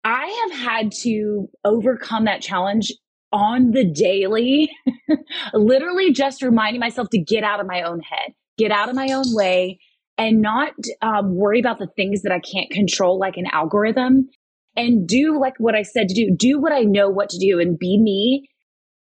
I 0.05 0.27
have 0.49 0.61
had 0.61 0.93
to 1.03 1.49
overcome 1.65 2.27
that 2.27 2.43
challenge 2.43 2.93
on 3.33 3.73
the 3.73 3.85
daily, 3.85 4.71
literally 5.55 6.12
just 6.12 6.41
reminding 6.41 6.79
myself 6.79 7.09
to 7.11 7.19
get 7.19 7.43
out 7.43 7.59
of 7.59 7.67
my 7.67 7.83
own 7.83 8.00
head, 8.00 8.33
get 8.59 8.71
out 8.71 8.88
of 8.88 8.95
my 8.95 9.09
own 9.09 9.25
way, 9.35 9.81
and 10.16 10.40
not 10.40 10.73
um, 11.02 11.35
worry 11.35 11.61
about 11.61 11.78
the 11.78 11.88
things 11.97 12.23
that 12.23 12.33
I 12.33 12.40
can't 12.40 12.71
control, 12.71 13.18
like 13.18 13.37
an 13.37 13.47
algorithm, 13.52 14.28
and 14.76 15.06
do 15.06 15.38
like 15.38 15.54
what 15.59 15.75
I 15.75 15.83
said 15.83 16.09
to 16.09 16.14
do, 16.14 16.35
do 16.37 16.61
what 16.61 16.73
I 16.73 16.83
know 16.83 17.09
what 17.09 17.28
to 17.30 17.38
do 17.38 17.61
and 17.61 17.78
be 17.78 17.99
me. 17.99 18.49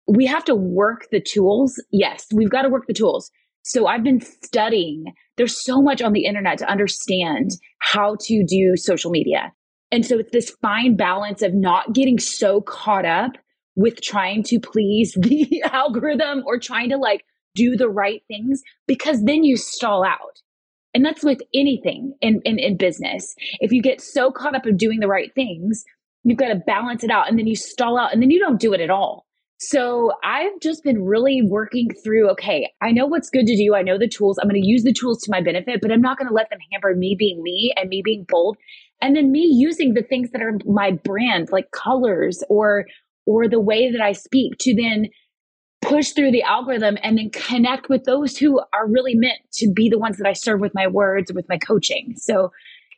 We 0.08 0.26
have 0.28 0.46
to 0.46 0.56
work 0.56 1.08
the 1.12 1.22
tools. 1.22 1.82
Yes, 1.92 2.28
we've 2.34 2.50
got 2.50 2.64
to 2.64 2.70
work 2.70 2.86
the 2.88 2.94
tools. 2.94 3.32
So 3.64 3.88
I've 3.88 4.04
been 4.04 4.22
studying. 4.22 5.06
There's 5.38 5.64
so 5.64 5.82
much 5.82 6.02
on 6.02 6.14
the 6.14 6.26
internet 6.26 6.60
to 6.60 6.70
understand 6.70 7.52
how 7.80 8.16
to 8.22 8.46
do 8.48 8.76
social 8.76 9.10
media. 9.10 9.52
And 9.92 10.06
so 10.06 10.20
it's 10.20 10.32
this 10.32 10.52
fine 10.62 10.96
balance 10.96 11.42
of 11.42 11.54
not 11.54 11.94
getting 11.94 12.20
so 12.20 12.62
caught 12.62 13.06
up 13.06 13.32
with 13.76 14.02
trying 14.02 14.44
to 14.44 14.60
please 14.60 15.14
the 15.20 15.64
algorithm 15.72 16.44
or 16.46 16.60
trying 16.60 16.90
to 16.90 16.98
like 16.98 17.26
do 17.56 17.76
the 17.76 17.90
right 17.90 18.22
things 18.28 18.62
because 18.88 19.24
then 19.24 19.44
you 19.44 19.58
stall 19.58 20.04
out. 20.04 20.42
And 20.96 21.04
that's 21.04 21.26
with 21.26 21.42
anything 21.54 22.16
in, 22.22 22.42
in, 22.46 22.58
in 22.58 22.78
business. 22.78 23.36
If 23.60 23.74
you 23.74 23.82
get 23.82 24.00
so 24.00 24.32
caught 24.32 24.56
up 24.56 24.66
in 24.66 24.78
doing 24.78 25.02
the 25.02 25.10
right 25.10 25.30
things, 25.36 25.84
you've 26.24 26.40
got 26.40 26.48
to 26.48 26.56
balance 26.56 27.04
it 27.04 27.12
out 27.12 27.28
and 27.30 27.38
then 27.38 27.48
you 27.48 27.56
stall 27.56 28.00
out 28.00 28.14
and 28.14 28.22
then 28.22 28.32
you 28.32 28.40
don't 28.40 28.62
do 28.62 28.74
it 28.74 28.80
at 28.80 28.90
all. 28.90 29.26
So 29.60 30.14
I've 30.24 30.58
just 30.62 30.84
been 30.84 31.04
really 31.04 31.42
working 31.44 31.90
through 32.02 32.30
okay, 32.32 32.72
I 32.82 32.92
know 32.92 33.06
what's 33.08 33.30
good 33.30 33.46
to 33.46 33.58
do. 33.58 33.76
I 33.76 33.82
know 33.82 33.98
the 33.98 34.08
tools. 34.08 34.38
I'm 34.38 34.48
going 34.48 34.62
to 34.62 34.66
use 34.66 34.84
the 34.84 34.94
tools 34.94 35.22
to 35.24 35.32
my 35.32 35.42
benefit, 35.42 35.80
but 35.82 35.92
I'm 35.92 36.02
not 36.02 36.18
going 36.18 36.30
to 36.30 36.34
let 36.34 36.50
them 36.50 36.60
hamper 36.72 36.96
me 36.96 37.16
being 37.20 37.44
me 37.44 37.74
and 37.76 37.90
me 37.90 38.02
being 38.04 38.26
bold. 38.28 38.58
And 39.02 39.18
then 39.18 39.34
me 39.34 39.48
using 39.52 39.94
the 39.94 40.02
things 40.02 40.32
that 40.32 40.42
are 40.42 40.58
my 40.66 40.92
brand, 40.92 41.50
like 41.52 41.72
colors 41.72 42.42
or 42.50 42.86
or 43.26 43.50
the 43.50 43.60
way 43.60 43.92
that 43.92 44.02
I 44.02 44.14
speak 44.14 44.58
to 44.60 44.76
then 44.76 45.10
push 45.88 46.12
through 46.12 46.32
the 46.32 46.44
algorithm 46.44 46.98
and 47.04 47.18
then 47.18 47.30
connect 47.30 47.90
with 47.90 48.04
those 48.04 48.38
who 48.38 48.60
are 48.74 48.88
really 48.88 49.16
meant 49.16 49.40
to 49.54 49.72
be 49.74 49.90
the 49.90 50.00
ones 50.00 50.18
that 50.18 50.28
I 50.28 50.34
serve 50.34 50.60
with 50.60 50.74
my 50.74 50.88
words, 50.88 51.32
with 51.34 51.46
my 51.50 51.58
coaching. 51.58 52.14
So 52.18 52.52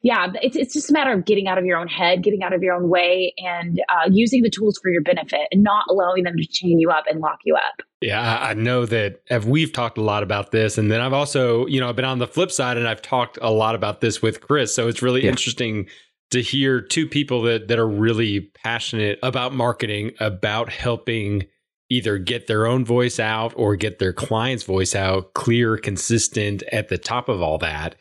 yeah, 0.03 0.27
it's 0.41 0.55
it's 0.55 0.73
just 0.73 0.89
a 0.89 0.93
matter 0.93 1.11
of 1.11 1.25
getting 1.25 1.47
out 1.47 1.57
of 1.57 1.65
your 1.65 1.77
own 1.77 1.87
head, 1.87 2.23
getting 2.23 2.43
out 2.43 2.53
of 2.53 2.61
your 2.61 2.75
own 2.75 2.87
way, 2.87 3.33
and 3.37 3.81
uh, 3.89 4.09
using 4.09 4.43
the 4.43 4.49
tools 4.49 4.79
for 4.81 4.91
your 4.91 5.01
benefit, 5.01 5.47
and 5.51 5.63
not 5.63 5.85
allowing 5.89 6.23
them 6.23 6.35
to 6.37 6.47
chain 6.47 6.79
you 6.79 6.91
up 6.91 7.05
and 7.09 7.19
lock 7.19 7.39
you 7.45 7.55
up. 7.55 7.81
Yeah, 8.01 8.37
I 8.39 8.53
know 8.53 8.85
that 8.85 9.21
we've 9.45 9.73
talked 9.73 9.97
a 9.97 10.03
lot 10.03 10.21
about 10.21 10.51
this, 10.51 10.77
and 10.77 10.91
then 10.91 11.01
I've 11.01 11.13
also, 11.13 11.65
you 11.65 11.79
know, 11.79 11.89
I've 11.89 11.95
been 11.95 12.05
on 12.05 12.19
the 12.19 12.27
flip 12.27 12.51
side, 12.51 12.77
and 12.77 12.87
I've 12.87 13.01
talked 13.01 13.39
a 13.41 13.51
lot 13.51 13.73
about 13.73 14.01
this 14.01 14.21
with 14.21 14.39
Chris. 14.39 14.73
So 14.73 14.87
it's 14.87 15.01
really 15.01 15.23
yeah. 15.23 15.29
interesting 15.29 15.87
to 16.29 16.41
hear 16.41 16.79
two 16.79 17.07
people 17.07 17.41
that 17.43 17.67
that 17.67 17.79
are 17.79 17.87
really 17.87 18.51
passionate 18.63 19.17
about 19.23 19.53
marketing, 19.53 20.11
about 20.19 20.69
helping 20.71 21.47
either 21.89 22.17
get 22.17 22.47
their 22.47 22.65
own 22.65 22.83
voice 22.83 23.19
out 23.19 23.53
or 23.55 23.75
get 23.75 23.99
their 23.99 24.13
client's 24.13 24.63
voice 24.63 24.95
out 24.95 25.33
clear, 25.33 25.77
consistent 25.77 26.63
at 26.71 26.89
the 26.89 26.97
top 26.97 27.29
of 27.29 27.41
all 27.41 27.57
that. 27.57 27.95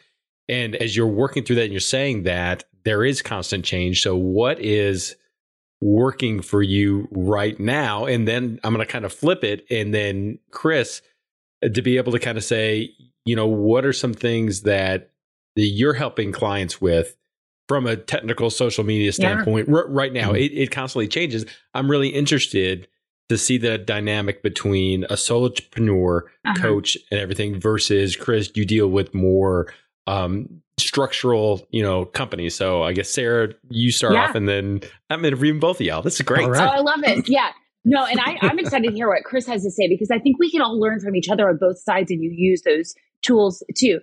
And 0.48 0.74
as 0.76 0.96
you're 0.96 1.06
working 1.06 1.44
through 1.44 1.56
that 1.56 1.64
and 1.64 1.72
you're 1.72 1.80
saying 1.80 2.24
that 2.24 2.64
there 2.84 3.04
is 3.04 3.22
constant 3.22 3.64
change. 3.64 4.02
So 4.02 4.16
what 4.16 4.60
is 4.60 5.16
working 5.80 6.40
for 6.40 6.62
you 6.62 7.08
right 7.10 7.58
now? 7.58 8.06
And 8.06 8.26
then 8.26 8.60
I'm 8.64 8.74
going 8.74 8.84
to 8.84 8.90
kind 8.90 9.04
of 9.04 9.12
flip 9.12 9.44
it. 9.44 9.64
And 9.70 9.92
then 9.92 10.38
Chris, 10.50 11.02
uh, 11.64 11.68
to 11.68 11.82
be 11.82 11.96
able 11.96 12.12
to 12.12 12.18
kind 12.18 12.38
of 12.38 12.44
say, 12.44 12.90
you 13.24 13.36
know, 13.36 13.46
what 13.46 13.84
are 13.84 13.92
some 13.92 14.14
things 14.14 14.62
that, 14.62 15.10
that 15.56 15.66
you're 15.66 15.94
helping 15.94 16.32
clients 16.32 16.80
with 16.80 17.16
from 17.68 17.86
a 17.86 17.96
technical 17.96 18.50
social 18.50 18.84
media 18.84 19.12
standpoint 19.12 19.68
yeah. 19.68 19.74
r- 19.74 19.88
right 19.88 20.12
now? 20.12 20.28
Mm-hmm. 20.28 20.36
It, 20.36 20.52
it 20.52 20.70
constantly 20.70 21.08
changes. 21.08 21.44
I'm 21.74 21.90
really 21.90 22.08
interested 22.08 22.88
to 23.28 23.36
see 23.36 23.58
the 23.58 23.78
dynamic 23.78 24.42
between 24.42 25.04
a 25.04 25.14
solopreneur 25.14 26.22
uh-huh. 26.44 26.54
coach 26.60 26.96
and 27.10 27.20
everything 27.20 27.60
versus 27.60 28.16
Chris, 28.16 28.50
you 28.54 28.64
deal 28.64 28.88
with 28.88 29.14
more 29.14 29.72
um, 30.06 30.62
structural, 30.78 31.66
you 31.70 31.82
know, 31.82 32.04
companies. 32.04 32.54
So 32.54 32.82
I 32.82 32.92
guess 32.92 33.08
Sarah, 33.08 33.48
you 33.68 33.90
start 33.90 34.14
yeah. 34.14 34.28
off, 34.28 34.34
and 34.34 34.48
then 34.48 34.80
I'm 35.10 35.24
interviewing 35.24 35.60
both 35.60 35.80
of 35.80 35.86
y'all. 35.86 36.02
This 36.02 36.16
is 36.16 36.22
great. 36.22 36.46
Right. 36.46 36.60
Oh, 36.60 36.70
I 36.70 36.78
love 36.80 37.02
it. 37.02 37.28
Yeah. 37.28 37.50
No, 37.84 38.04
and 38.04 38.18
I, 38.18 38.36
I'm 38.42 38.58
excited 38.58 38.88
to 38.88 38.94
hear 38.94 39.08
what 39.08 39.22
Chris 39.22 39.46
has 39.46 39.62
to 39.62 39.70
say 39.70 39.88
because 39.88 40.10
I 40.10 40.18
think 40.18 40.40
we 40.40 40.50
can 40.50 40.60
all 40.60 40.78
learn 40.78 40.98
from 40.98 41.14
each 41.14 41.28
other 41.28 41.48
on 41.48 41.56
both 41.56 41.78
sides, 41.78 42.10
and 42.10 42.22
you 42.22 42.30
use 42.34 42.62
those 42.62 42.94
tools 43.22 43.62
too. 43.76 44.00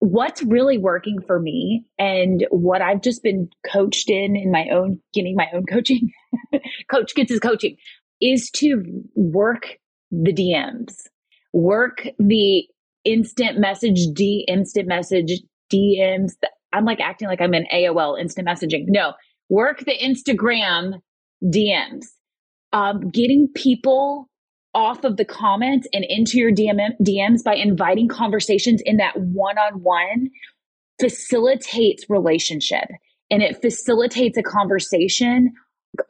What's 0.00 0.42
really 0.42 0.76
working 0.76 1.20
for 1.26 1.40
me, 1.40 1.86
and 1.98 2.46
what 2.50 2.82
I've 2.82 3.00
just 3.00 3.22
been 3.22 3.48
coached 3.70 4.10
in 4.10 4.36
in 4.36 4.52
my 4.52 4.68
own, 4.70 5.00
getting 5.14 5.34
my 5.34 5.48
own 5.54 5.64
coaching, 5.64 6.12
coach 6.90 7.14
gets 7.14 7.30
his 7.30 7.40
coaching, 7.40 7.78
is 8.20 8.50
to 8.50 8.82
work 9.14 9.76
the 10.10 10.32
DMs, 10.32 10.92
work 11.52 12.06
the 12.18 12.66
instant 13.04 13.58
message, 13.58 14.06
D 14.12 14.44
instant 14.48 14.88
message, 14.88 15.40
DMs. 15.72 16.32
I'm 16.72 16.84
like 16.84 17.00
acting 17.00 17.28
like 17.28 17.40
I'm 17.40 17.54
in 17.54 17.66
AOL 17.72 18.20
instant 18.20 18.46
messaging. 18.46 18.84
No, 18.88 19.14
work 19.48 19.80
the 19.80 19.96
Instagram 19.98 21.00
DMs. 21.44 22.06
Um, 22.72 23.08
getting 23.10 23.48
people 23.54 24.28
off 24.74 25.04
of 25.04 25.16
the 25.16 25.24
comments 25.24 25.88
and 25.94 26.04
into 26.06 26.36
your 26.38 26.52
DM, 26.52 26.78
DMs 27.00 27.42
by 27.42 27.54
inviting 27.54 28.08
conversations 28.08 28.82
in 28.84 28.98
that 28.98 29.18
one 29.18 29.56
on 29.56 29.82
one 29.82 30.28
facilitates 31.00 32.08
relationship 32.10 32.84
and 33.30 33.42
it 33.42 33.60
facilitates 33.60 34.36
a 34.36 34.42
conversation 34.42 35.52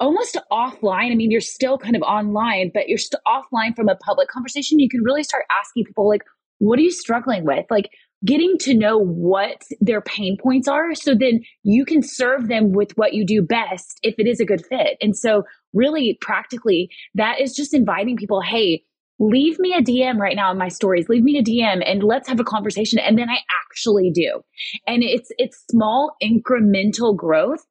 almost 0.00 0.36
offline. 0.52 1.12
I 1.12 1.14
mean, 1.14 1.30
you're 1.30 1.40
still 1.40 1.78
kind 1.78 1.96
of 1.96 2.02
online, 2.02 2.70
but 2.74 2.88
you're 2.88 2.98
still 2.98 3.20
offline 3.26 3.74
from 3.74 3.88
a 3.88 3.96
public 3.96 4.28
conversation. 4.28 4.78
You 4.78 4.88
can 4.88 5.02
really 5.02 5.22
start 5.22 5.44
asking 5.50 5.84
people, 5.84 6.08
like, 6.08 6.22
what 6.58 6.78
are 6.78 6.82
you 6.82 6.90
struggling 6.90 7.44
with? 7.44 7.66
Like 7.70 7.90
getting 8.24 8.56
to 8.58 8.74
know 8.74 8.98
what 8.98 9.62
their 9.80 10.00
pain 10.00 10.36
points 10.42 10.66
are 10.66 10.94
so 10.94 11.14
then 11.14 11.40
you 11.62 11.84
can 11.84 12.02
serve 12.02 12.48
them 12.48 12.72
with 12.72 12.92
what 12.96 13.12
you 13.12 13.26
do 13.26 13.42
best 13.42 13.98
if 14.02 14.14
it 14.18 14.26
is 14.26 14.40
a 14.40 14.44
good 14.44 14.64
fit. 14.64 14.96
And 15.02 15.16
so 15.16 15.44
really 15.74 16.16
practically 16.20 16.90
that 17.14 17.40
is 17.40 17.54
just 17.54 17.74
inviting 17.74 18.16
people, 18.16 18.40
hey, 18.40 18.82
leave 19.18 19.58
me 19.58 19.74
a 19.74 19.82
DM 19.82 20.16
right 20.16 20.36
now 20.36 20.50
in 20.50 20.58
my 20.58 20.68
stories. 20.68 21.08
Leave 21.08 21.22
me 21.22 21.38
a 21.38 21.42
DM 21.42 21.82
and 21.86 22.02
let's 22.02 22.28
have 22.28 22.40
a 22.40 22.44
conversation. 22.44 22.98
And 22.98 23.18
then 23.18 23.28
I 23.28 23.38
actually 23.64 24.10
do. 24.10 24.40
And 24.86 25.02
it's 25.02 25.30
it's 25.38 25.64
small 25.70 26.16
incremental 26.22 27.16
growth. 27.16 27.64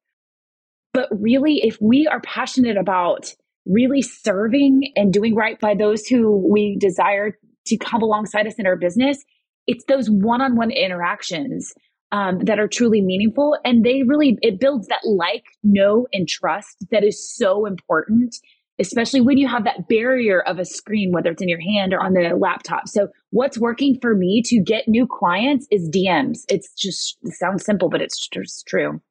But 0.96 1.10
really, 1.10 1.60
if 1.62 1.76
we 1.78 2.06
are 2.06 2.22
passionate 2.22 2.78
about 2.78 3.34
really 3.66 4.00
serving 4.00 4.94
and 4.96 5.12
doing 5.12 5.34
right 5.34 5.60
by 5.60 5.74
those 5.74 6.06
who 6.06 6.50
we 6.50 6.78
desire 6.80 7.38
to 7.66 7.76
come 7.76 8.00
alongside 8.00 8.46
us 8.46 8.54
in 8.54 8.66
our 8.66 8.76
business, 8.76 9.22
it's 9.66 9.84
those 9.88 10.08
one-on-one 10.08 10.70
interactions 10.70 11.74
um, 12.12 12.38
that 12.46 12.58
are 12.58 12.66
truly 12.66 13.02
meaningful. 13.02 13.58
And 13.62 13.84
they 13.84 14.04
really 14.04 14.38
it 14.40 14.58
builds 14.58 14.86
that 14.86 15.02
like 15.04 15.44
know 15.62 16.06
and 16.14 16.26
trust 16.26 16.86
that 16.90 17.04
is 17.04 17.30
so 17.36 17.66
important 17.66 18.34
especially 18.78 19.22
when 19.22 19.38
you 19.38 19.48
have 19.48 19.64
that 19.64 19.88
barrier 19.88 20.42
of 20.42 20.58
a 20.58 20.64
screen 20.64 21.10
whether 21.12 21.30
it's 21.30 21.42
in 21.42 21.48
your 21.48 21.60
hand 21.60 21.92
or 21.94 22.00
on 22.00 22.12
the 22.12 22.36
laptop. 22.38 22.88
So 22.88 23.08
what's 23.30 23.58
working 23.58 23.98
for 24.00 24.14
me 24.14 24.42
to 24.46 24.60
get 24.62 24.86
new 24.86 25.06
clients 25.06 25.66
is 25.70 25.90
dms 25.90 26.44
it's 26.48 26.72
just 26.72 27.18
it 27.22 27.34
sounds 27.34 27.66
simple 27.66 27.90
but 27.90 28.00
it's 28.00 28.28
just 28.28 28.66
true. 28.66 29.02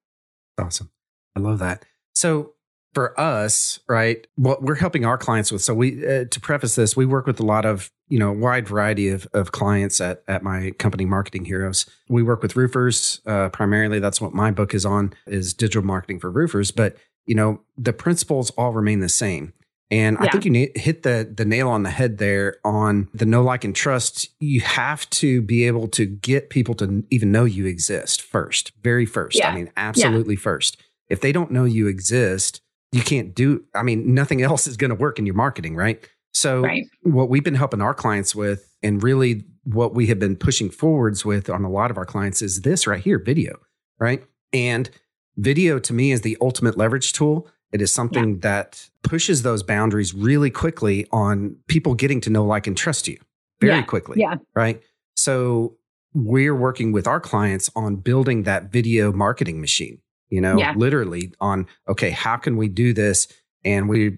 Awesome 0.59 0.89
i 1.35 1.39
love 1.39 1.59
that 1.59 1.85
so 2.13 2.55
for 2.95 3.19
us, 3.19 3.81
right, 3.89 4.25
what 4.35 4.63
we're 4.63 4.75
helping 4.75 5.05
our 5.05 5.17
clients 5.17 5.51
with. 5.51 5.61
So 5.61 5.73
we, 5.73 6.07
uh, 6.07 6.25
to 6.31 6.39
preface 6.39 6.75
this, 6.75 6.95
we 6.95 7.05
work 7.05 7.27
with 7.27 7.41
a 7.41 7.45
lot 7.45 7.65
of, 7.65 7.91
you 8.07 8.17
know, 8.17 8.31
wide 8.31 8.69
variety 8.69 9.09
of, 9.09 9.27
of 9.33 9.51
clients 9.51 9.99
at, 9.99 10.23
at 10.29 10.43
my 10.43 10.71
company, 10.79 11.03
Marketing 11.03 11.43
Heroes. 11.43 11.85
We 12.07 12.23
work 12.23 12.41
with 12.41 12.55
roofers 12.55 13.19
uh, 13.25 13.49
primarily. 13.49 13.99
That's 13.99 14.21
what 14.21 14.33
my 14.33 14.49
book 14.49 14.73
is 14.73 14.85
on 14.85 15.13
is 15.27 15.53
digital 15.53 15.83
marketing 15.83 16.21
for 16.21 16.31
roofers. 16.31 16.71
But, 16.71 16.95
you 17.25 17.35
know, 17.35 17.59
the 17.77 17.91
principles 17.91 18.49
all 18.51 18.71
remain 18.71 19.01
the 19.01 19.09
same. 19.09 19.51
And 19.91 20.17
yeah. 20.19 20.27
I 20.27 20.31
think 20.31 20.45
you 20.45 20.51
na- 20.51 20.81
hit 20.81 21.03
the 21.03 21.31
the 21.31 21.45
nail 21.45 21.69
on 21.69 21.83
the 21.83 21.91
head 21.91 22.17
there 22.17 22.57
on 22.63 23.07
the 23.13 23.25
know, 23.25 23.43
like, 23.43 23.63
and 23.63 23.75
trust. 23.75 24.29
You 24.39 24.61
have 24.61 25.07
to 25.11 25.43
be 25.43 25.67
able 25.67 25.87
to 25.89 26.07
get 26.07 26.49
people 26.49 26.73
to 26.75 27.03
even 27.11 27.31
know 27.31 27.45
you 27.45 27.67
exist 27.67 28.21
first, 28.23 28.71
very 28.81 29.05
first. 29.05 29.37
Yeah. 29.37 29.51
I 29.51 29.55
mean, 29.55 29.71
absolutely 29.77 30.35
yeah. 30.35 30.41
first. 30.41 30.81
If 31.09 31.21
they 31.21 31.31
don't 31.31 31.51
know 31.51 31.65
you 31.65 31.87
exist, 31.87 32.61
you 32.95 33.01
can't 33.01 33.35
do 33.35 33.63
i 33.75 33.83
mean 33.83 34.13
nothing 34.13 34.41
else 34.41 34.67
is 34.67 34.77
going 34.77 34.89
to 34.89 34.95
work 34.95 35.19
in 35.19 35.25
your 35.25 35.35
marketing 35.35 35.75
right 35.75 36.07
so 36.33 36.61
right. 36.61 36.85
what 37.03 37.29
we've 37.29 37.43
been 37.43 37.55
helping 37.55 37.81
our 37.81 37.93
clients 37.93 38.33
with 38.33 38.75
and 38.81 39.03
really 39.03 39.43
what 39.65 39.93
we 39.93 40.07
have 40.07 40.19
been 40.19 40.35
pushing 40.35 40.69
forwards 40.69 41.25
with 41.25 41.49
on 41.49 41.63
a 41.63 41.69
lot 41.69 41.91
of 41.91 41.97
our 41.97 42.05
clients 42.05 42.41
is 42.41 42.61
this 42.61 42.87
right 42.87 43.03
here 43.03 43.19
video 43.19 43.59
right 43.99 44.23
and 44.53 44.89
video 45.37 45.77
to 45.77 45.93
me 45.93 46.11
is 46.11 46.21
the 46.21 46.37
ultimate 46.41 46.77
leverage 46.77 47.11
tool 47.13 47.47
it 47.71 47.81
is 47.81 47.93
something 47.93 48.35
yeah. 48.35 48.39
that 48.41 48.89
pushes 49.03 49.41
those 49.41 49.61
boundaries 49.61 50.13
really 50.13 50.49
quickly 50.49 51.05
on 51.11 51.57
people 51.67 51.93
getting 51.93 52.21
to 52.21 52.29
know 52.29 52.45
like 52.45 52.65
and 52.65 52.77
trust 52.77 53.07
you 53.07 53.19
very 53.59 53.75
yeah. 53.75 53.81
quickly 53.81 54.15
yeah 54.19 54.35
right 54.55 54.81
so 55.15 55.75
we're 56.13 56.55
working 56.55 56.93
with 56.93 57.07
our 57.07 57.19
clients 57.19 57.69
on 57.75 57.97
building 57.97 58.43
that 58.43 58.71
video 58.71 59.11
marketing 59.11 59.59
machine 59.59 59.99
you 60.35 60.41
know, 60.41 60.57
yeah. 60.57 60.73
literally 60.75 61.31
on, 61.39 61.65
okay, 61.87 62.09
how 62.09 62.35
can 62.35 62.57
we 62.57 62.67
do 62.67 62.91
this? 62.91 63.29
And 63.63 63.87
we 63.87 64.17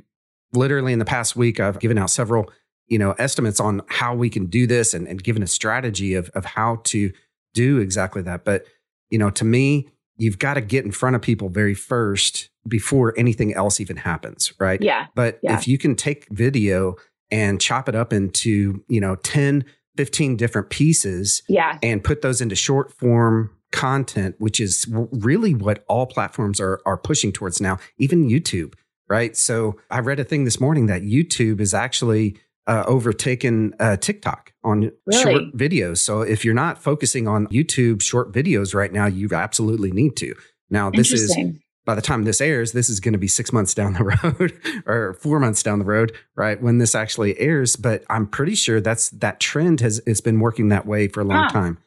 literally 0.51 0.91
in 0.91 0.97
the 0.97 1.05
past 1.05 1.35
week, 1.35 1.59
I've 1.59 1.79
given 1.79 1.99
out 1.99 2.09
several, 2.09 2.49
you 2.87 2.97
know, 2.97 3.11
estimates 3.19 3.59
on 3.59 3.83
how 3.87 4.15
we 4.15 4.27
can 4.31 4.47
do 4.47 4.65
this 4.65 4.95
and, 4.95 5.07
and 5.07 5.23
given 5.23 5.43
a 5.43 5.47
strategy 5.47 6.15
of, 6.15 6.29
of 6.29 6.43
how 6.43 6.81
to 6.85 7.11
do 7.53 7.77
exactly 7.77 8.23
that. 8.23 8.45
But, 8.45 8.65
you 9.11 9.19
know, 9.19 9.29
to 9.29 9.45
me, 9.45 9.89
you've 10.15 10.39
got 10.39 10.55
to 10.55 10.61
get 10.61 10.85
in 10.85 10.91
front 10.91 11.15
of 11.15 11.21
people 11.21 11.49
very 11.49 11.75
first 11.75 12.49
before 12.67 13.13
anything 13.15 13.53
else 13.53 13.79
even 13.79 13.97
happens. 13.97 14.51
Right. 14.59 14.81
Yeah. 14.81 15.05
But 15.13 15.37
yeah. 15.43 15.55
if 15.55 15.67
you 15.67 15.77
can 15.77 15.95
take 15.95 16.27
video 16.31 16.95
and 17.29 17.61
chop 17.61 17.87
it 17.87 17.93
up 17.93 18.11
into, 18.11 18.83
you 18.87 18.99
know, 18.99 19.17
10, 19.17 19.65
15 19.97 20.35
different 20.35 20.71
pieces 20.71 21.43
yeah. 21.47 21.77
and 21.83 22.03
put 22.03 22.23
those 22.23 22.41
into 22.41 22.55
short 22.55 22.91
form 22.91 23.51
content, 23.71 24.35
which 24.39 24.59
is 24.59 24.85
really 24.89 25.53
what 25.53 25.83
all 25.87 26.05
platforms 26.05 26.59
are 26.59 26.81
are 26.85 26.97
pushing 26.97 27.31
towards 27.31 27.61
now, 27.61 27.77
even 27.97 28.29
YouTube, 28.29 28.73
right? 29.09 29.35
So 29.35 29.77
I 29.89 29.99
read 29.99 30.19
a 30.19 30.23
thing 30.23 30.45
this 30.45 30.59
morning 30.59 30.87
that 30.87 31.01
YouTube 31.01 31.59
is 31.59 31.73
actually 31.73 32.37
uh, 32.65 32.83
overtaken 32.85 33.73
uh, 33.79 33.97
TikTok 33.97 34.53
on 34.63 34.91
really? 35.05 35.23
short 35.23 35.43
videos. 35.55 35.99
So 35.99 36.21
if 36.21 36.43
you're 36.43 36.53
not 36.53 36.81
focusing 36.81 37.27
on 37.27 37.47
YouTube 37.47 38.01
short 38.01 38.33
videos 38.33 38.73
right 38.73 38.91
now, 38.91 39.05
you 39.05 39.29
absolutely 39.31 39.91
need 39.91 40.15
to. 40.17 40.35
Now 40.69 40.89
this 40.89 41.11
is 41.11 41.37
by 41.85 41.95
the 41.95 42.01
time 42.01 42.25
this 42.25 42.41
airs, 42.41 42.73
this 42.73 42.89
is 42.89 42.99
going 42.99 43.13
to 43.13 43.17
be 43.17 43.29
six 43.29 43.53
months 43.53 43.73
down 43.73 43.93
the 43.93 44.03
road 44.23 44.59
or 44.85 45.13
four 45.13 45.39
months 45.39 45.63
down 45.63 45.79
the 45.79 45.85
road, 45.85 46.11
right? 46.35 46.61
When 46.61 46.79
this 46.79 46.93
actually 46.93 47.39
airs. 47.39 47.77
But 47.77 48.03
I'm 48.09 48.27
pretty 48.27 48.55
sure 48.55 48.81
that's 48.81 49.09
that 49.11 49.39
trend 49.39 49.79
has 49.79 50.01
it's 50.05 50.19
been 50.19 50.41
working 50.41 50.67
that 50.69 50.85
way 50.85 51.07
for 51.07 51.21
a 51.21 51.23
long 51.23 51.47
time. 51.49 51.77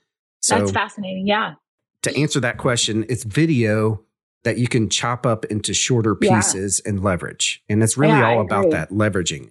So 0.40 0.58
that's 0.58 0.70
fascinating. 0.70 1.26
Yeah 1.26 1.54
to 2.02 2.16
answer 2.16 2.40
that 2.40 2.58
question, 2.58 3.04
it's 3.08 3.24
video 3.24 4.04
that 4.44 4.58
you 4.58 4.68
can 4.68 4.88
chop 4.88 5.26
up 5.26 5.44
into 5.46 5.74
shorter 5.74 6.14
pieces 6.14 6.80
yeah. 6.84 6.90
and 6.90 7.02
leverage. 7.02 7.62
And 7.68 7.82
it's 7.82 7.96
really 7.96 8.14
yeah, 8.14 8.28
all 8.28 8.40
about 8.40 8.70
that 8.70 8.90
leveraging. 8.90 9.50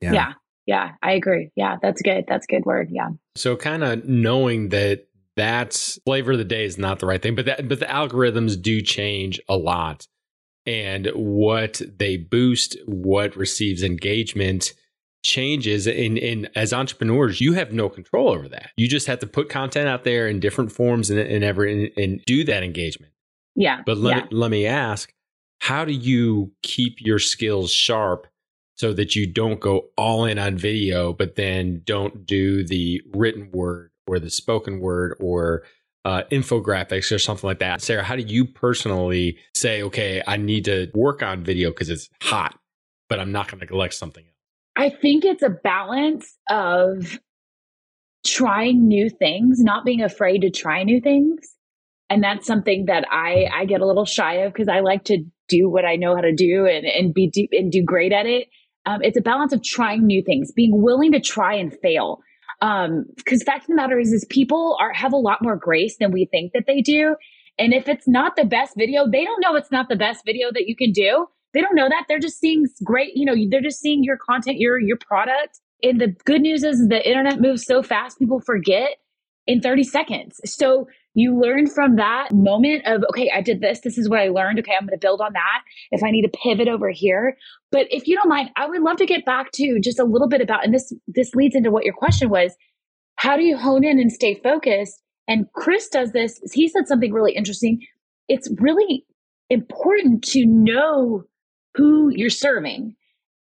Yeah. 0.00 0.12
yeah. 0.12 0.32
Yeah. 0.66 0.90
I 1.02 1.12
agree. 1.12 1.50
Yeah. 1.56 1.76
That's 1.80 2.02
good. 2.02 2.24
That's 2.28 2.46
a 2.50 2.54
good 2.54 2.66
word. 2.66 2.88
Yeah. 2.90 3.10
So 3.34 3.56
kind 3.56 3.82
of 3.82 4.04
knowing 4.04 4.70
that 4.70 5.06
that's 5.36 5.98
flavor 6.04 6.32
of 6.32 6.38
the 6.38 6.44
day 6.44 6.64
is 6.64 6.76
not 6.76 6.98
the 6.98 7.06
right 7.06 7.22
thing. 7.22 7.34
But 7.34 7.46
that 7.46 7.68
but 7.68 7.80
the 7.80 7.86
algorithms 7.86 8.60
do 8.60 8.80
change 8.80 9.40
a 9.48 9.56
lot. 9.56 10.06
And 10.66 11.08
what 11.14 11.80
they 11.98 12.16
boost, 12.16 12.76
what 12.86 13.36
receives 13.36 13.84
engagement 13.84 14.72
changes 15.22 15.86
in 15.86 16.16
in 16.16 16.48
as 16.54 16.72
entrepreneurs 16.72 17.40
you 17.40 17.54
have 17.54 17.72
no 17.72 17.88
control 17.88 18.30
over 18.30 18.48
that. 18.48 18.70
You 18.76 18.88
just 18.88 19.06
have 19.06 19.18
to 19.20 19.26
put 19.26 19.48
content 19.48 19.88
out 19.88 20.04
there 20.04 20.28
in 20.28 20.40
different 20.40 20.72
forms 20.72 21.10
and, 21.10 21.18
and 21.18 21.42
ever 21.42 21.64
and, 21.64 21.90
and 21.96 22.20
do 22.26 22.44
that 22.44 22.62
engagement. 22.62 23.12
Yeah 23.54 23.82
but 23.84 23.98
let, 23.98 24.16
yeah. 24.16 24.22
Me, 24.22 24.28
let 24.30 24.50
me 24.50 24.66
ask 24.66 25.12
how 25.60 25.84
do 25.84 25.92
you 25.92 26.52
keep 26.62 26.96
your 27.00 27.18
skills 27.18 27.72
sharp 27.72 28.26
so 28.74 28.92
that 28.92 29.16
you 29.16 29.26
don't 29.26 29.58
go 29.58 29.86
all 29.96 30.24
in 30.24 30.38
on 30.38 30.56
video 30.56 31.12
but 31.12 31.34
then 31.34 31.82
don't 31.84 32.26
do 32.26 32.64
the 32.64 33.02
written 33.12 33.50
word 33.52 33.90
or 34.06 34.18
the 34.18 34.30
spoken 34.30 34.80
word 34.80 35.16
or 35.18 35.64
uh, 36.04 36.22
infographics 36.30 37.10
or 37.10 37.18
something 37.18 37.48
like 37.48 37.58
that? 37.58 37.80
Sarah 37.80 38.04
how 38.04 38.14
do 38.14 38.22
you 38.22 38.44
personally 38.44 39.38
say 39.54 39.82
okay 39.82 40.22
i 40.26 40.36
need 40.36 40.64
to 40.66 40.88
work 40.94 41.22
on 41.22 41.42
video 41.42 41.70
because 41.70 41.90
it's 41.90 42.08
hot 42.22 42.56
but 43.08 43.18
i'm 43.18 43.32
not 43.32 43.48
going 43.48 43.58
to 43.58 43.66
neglect 43.66 43.94
something 43.94 44.24
else 44.24 44.35
I 44.76 44.90
think 44.90 45.24
it's 45.24 45.42
a 45.42 45.50
balance 45.50 46.36
of 46.50 47.18
trying 48.26 48.86
new 48.86 49.08
things, 49.08 49.58
not 49.60 49.84
being 49.84 50.02
afraid 50.02 50.40
to 50.40 50.50
try 50.50 50.82
new 50.82 51.00
things. 51.00 51.40
And 52.10 52.22
that's 52.22 52.46
something 52.46 52.86
that 52.86 53.04
I, 53.10 53.46
I 53.52 53.64
get 53.64 53.80
a 53.80 53.86
little 53.86 54.04
shy 54.04 54.34
of 54.34 54.52
because 54.52 54.68
I 54.68 54.80
like 54.80 55.04
to 55.04 55.24
do 55.48 55.68
what 55.68 55.84
I 55.84 55.96
know 55.96 56.14
how 56.14 56.20
to 56.20 56.34
do 56.34 56.66
and, 56.66 56.84
and 56.84 57.14
be 57.14 57.28
deep 57.28 57.50
and 57.52 57.70
do 57.70 57.82
great 57.82 58.12
at 58.12 58.26
it. 58.26 58.48
Um, 58.84 59.00
it's 59.02 59.16
a 59.16 59.22
balance 59.22 59.52
of 59.52 59.62
trying 59.62 60.06
new 60.06 60.22
things, 60.22 60.52
being 60.52 60.82
willing 60.82 61.12
to 61.12 61.20
try 61.20 61.54
and 61.54 61.76
fail. 61.82 62.20
Um, 62.62 63.04
because 63.16 63.42
fact 63.42 63.62
of 63.62 63.68
the 63.68 63.74
matter 63.74 63.98
is, 63.98 64.12
is 64.12 64.24
people 64.30 64.76
are 64.80 64.92
have 64.92 65.12
a 65.12 65.16
lot 65.16 65.42
more 65.42 65.56
grace 65.56 65.96
than 65.98 66.12
we 66.12 66.26
think 66.30 66.52
that 66.52 66.64
they 66.66 66.80
do. 66.80 67.16
And 67.58 67.72
if 67.72 67.88
it's 67.88 68.06
not 68.06 68.36
the 68.36 68.44
best 68.44 68.74
video, 68.76 69.10
they 69.10 69.24
don't 69.24 69.40
know 69.40 69.56
it's 69.56 69.72
not 69.72 69.88
the 69.88 69.96
best 69.96 70.24
video 70.24 70.52
that 70.52 70.66
you 70.66 70.76
can 70.76 70.92
do. 70.92 71.26
They 71.56 71.62
don't 71.62 71.74
know 71.74 71.88
that. 71.88 72.04
They're 72.06 72.18
just 72.18 72.38
seeing 72.38 72.66
great, 72.84 73.12
you 73.14 73.24
know, 73.24 73.34
they're 73.48 73.62
just 73.62 73.80
seeing 73.80 74.04
your 74.04 74.18
content, 74.18 74.58
your 74.58 74.78
your 74.78 74.98
product. 74.98 75.58
And 75.82 75.98
the 75.98 76.08
good 76.26 76.42
news 76.42 76.62
is 76.62 76.86
the 76.88 77.06
internet 77.08 77.40
moves 77.40 77.64
so 77.64 77.82
fast, 77.82 78.18
people 78.18 78.40
forget 78.40 78.98
in 79.46 79.62
30 79.62 79.82
seconds. 79.84 80.38
So 80.44 80.86
you 81.14 81.40
learn 81.40 81.66
from 81.66 81.96
that 81.96 82.28
moment 82.34 82.82
of, 82.84 83.04
okay, 83.08 83.30
I 83.34 83.40
did 83.40 83.62
this. 83.62 83.80
This 83.80 83.96
is 83.96 84.06
what 84.06 84.18
I 84.18 84.28
learned. 84.28 84.58
Okay, 84.58 84.72
I'm 84.78 84.86
going 84.86 84.98
to 84.98 85.02
build 85.02 85.22
on 85.22 85.32
that. 85.32 85.62
If 85.92 86.02
I 86.02 86.10
need 86.10 86.30
to 86.30 86.38
pivot 86.44 86.68
over 86.68 86.90
here. 86.90 87.38
But 87.72 87.86
if 87.88 88.06
you 88.06 88.16
don't 88.16 88.28
mind, 88.28 88.50
I 88.56 88.66
would 88.66 88.82
love 88.82 88.98
to 88.98 89.06
get 89.06 89.24
back 89.24 89.50
to 89.52 89.80
just 89.82 89.98
a 89.98 90.04
little 90.04 90.28
bit 90.28 90.42
about, 90.42 90.62
and 90.62 90.74
this, 90.74 90.92
this 91.08 91.34
leads 91.34 91.56
into 91.56 91.70
what 91.70 91.84
your 91.84 91.94
question 91.94 92.28
was. 92.28 92.54
How 93.14 93.34
do 93.38 93.44
you 93.44 93.56
hone 93.56 93.82
in 93.82 93.98
and 93.98 94.12
stay 94.12 94.34
focused? 94.34 95.00
And 95.26 95.46
Chris 95.54 95.88
does 95.88 96.12
this. 96.12 96.38
He 96.52 96.68
said 96.68 96.86
something 96.86 97.14
really 97.14 97.32
interesting. 97.32 97.80
It's 98.28 98.50
really 98.60 99.06
important 99.48 100.22
to 100.24 100.44
know 100.44 101.24
who 101.76 102.10
you're 102.14 102.30
serving. 102.30 102.94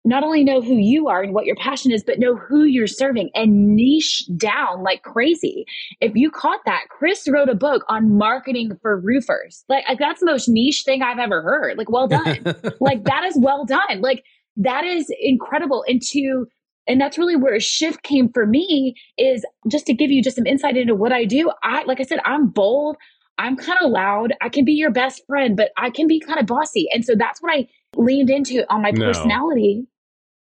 Not 0.04 0.24
only 0.24 0.44
know 0.44 0.62
who 0.62 0.78
you 0.78 1.10
are 1.10 1.22
and 1.22 1.34
what 1.34 1.46
your 1.46 1.56
passion 1.58 1.92
is, 1.92 2.04
but 2.04 2.18
know 2.18 2.36
who 2.36 2.64
you're 2.64 2.88
serving 2.88 3.30
and 3.36 3.76
niche 3.76 4.24
down 4.36 4.82
like 4.82 5.04
crazy. 5.04 5.66
If 6.00 6.14
you 6.16 6.32
caught 6.32 6.62
that, 6.66 6.86
Chris 6.90 7.28
wrote 7.30 7.50
a 7.50 7.56
book 7.56 7.84
on 7.88 8.18
marketing 8.18 8.72
for 8.82 9.00
roofers. 9.00 9.64
Like, 9.70 9.86
that's 10.00 10.20
the 10.20 10.26
most 10.26 10.50
niche 10.50 10.82
thing 10.86 11.04
I've 11.04 11.20
ever 11.20 11.44
heard. 11.44 11.78
Like, 11.78 11.92
well 11.92 12.08
done. 12.08 12.44
like, 12.80 13.04
that 13.04 13.26
is 13.26 13.38
well 13.40 13.64
done. 13.64 14.02
Like, 14.02 14.24
that 14.58 14.86
is 14.86 15.14
incredible. 15.22 15.86
And 15.88 16.02
to, 16.02 16.48
and 16.88 17.00
that's 17.00 17.20
really 17.20 17.36
where 17.36 17.54
a 17.54 17.62
shift 17.62 18.02
came 18.02 18.30
for 18.34 18.48
me 18.48 18.96
is 19.20 19.46
just 19.70 19.86
to 19.86 19.94
give 19.94 20.10
you 20.10 20.24
just 20.24 20.36
some 20.36 20.48
insight 20.48 20.78
into 20.78 20.96
what 20.96 21.12
I 21.12 21.26
do. 21.26 21.52
I, 21.64 21.84
like 21.84 22.00
I 22.00 22.04
said, 22.04 22.20
I'm 22.26 22.50
bold. 22.50 22.98
I'm 23.38 23.56
kind 23.56 23.78
of 23.82 23.92
loud. 23.92 24.34
I 24.42 24.50
can 24.50 24.66
be 24.66 24.74
your 24.74 24.92
best 24.92 25.22
friend, 25.28 25.56
but 25.56 25.72
I 25.78 25.92
can 25.92 26.08
be 26.08 26.20
kind 26.20 26.40
of 26.40 26.48
bossy. 26.48 26.88
And 26.92 27.06
so 27.06 27.14
that's 27.16 27.40
what 27.42 27.54
I 27.54 27.68
leaned 27.96 28.30
into 28.30 28.64
on 28.72 28.82
my 28.82 28.92
no. 28.92 29.08
personality. 29.08 29.88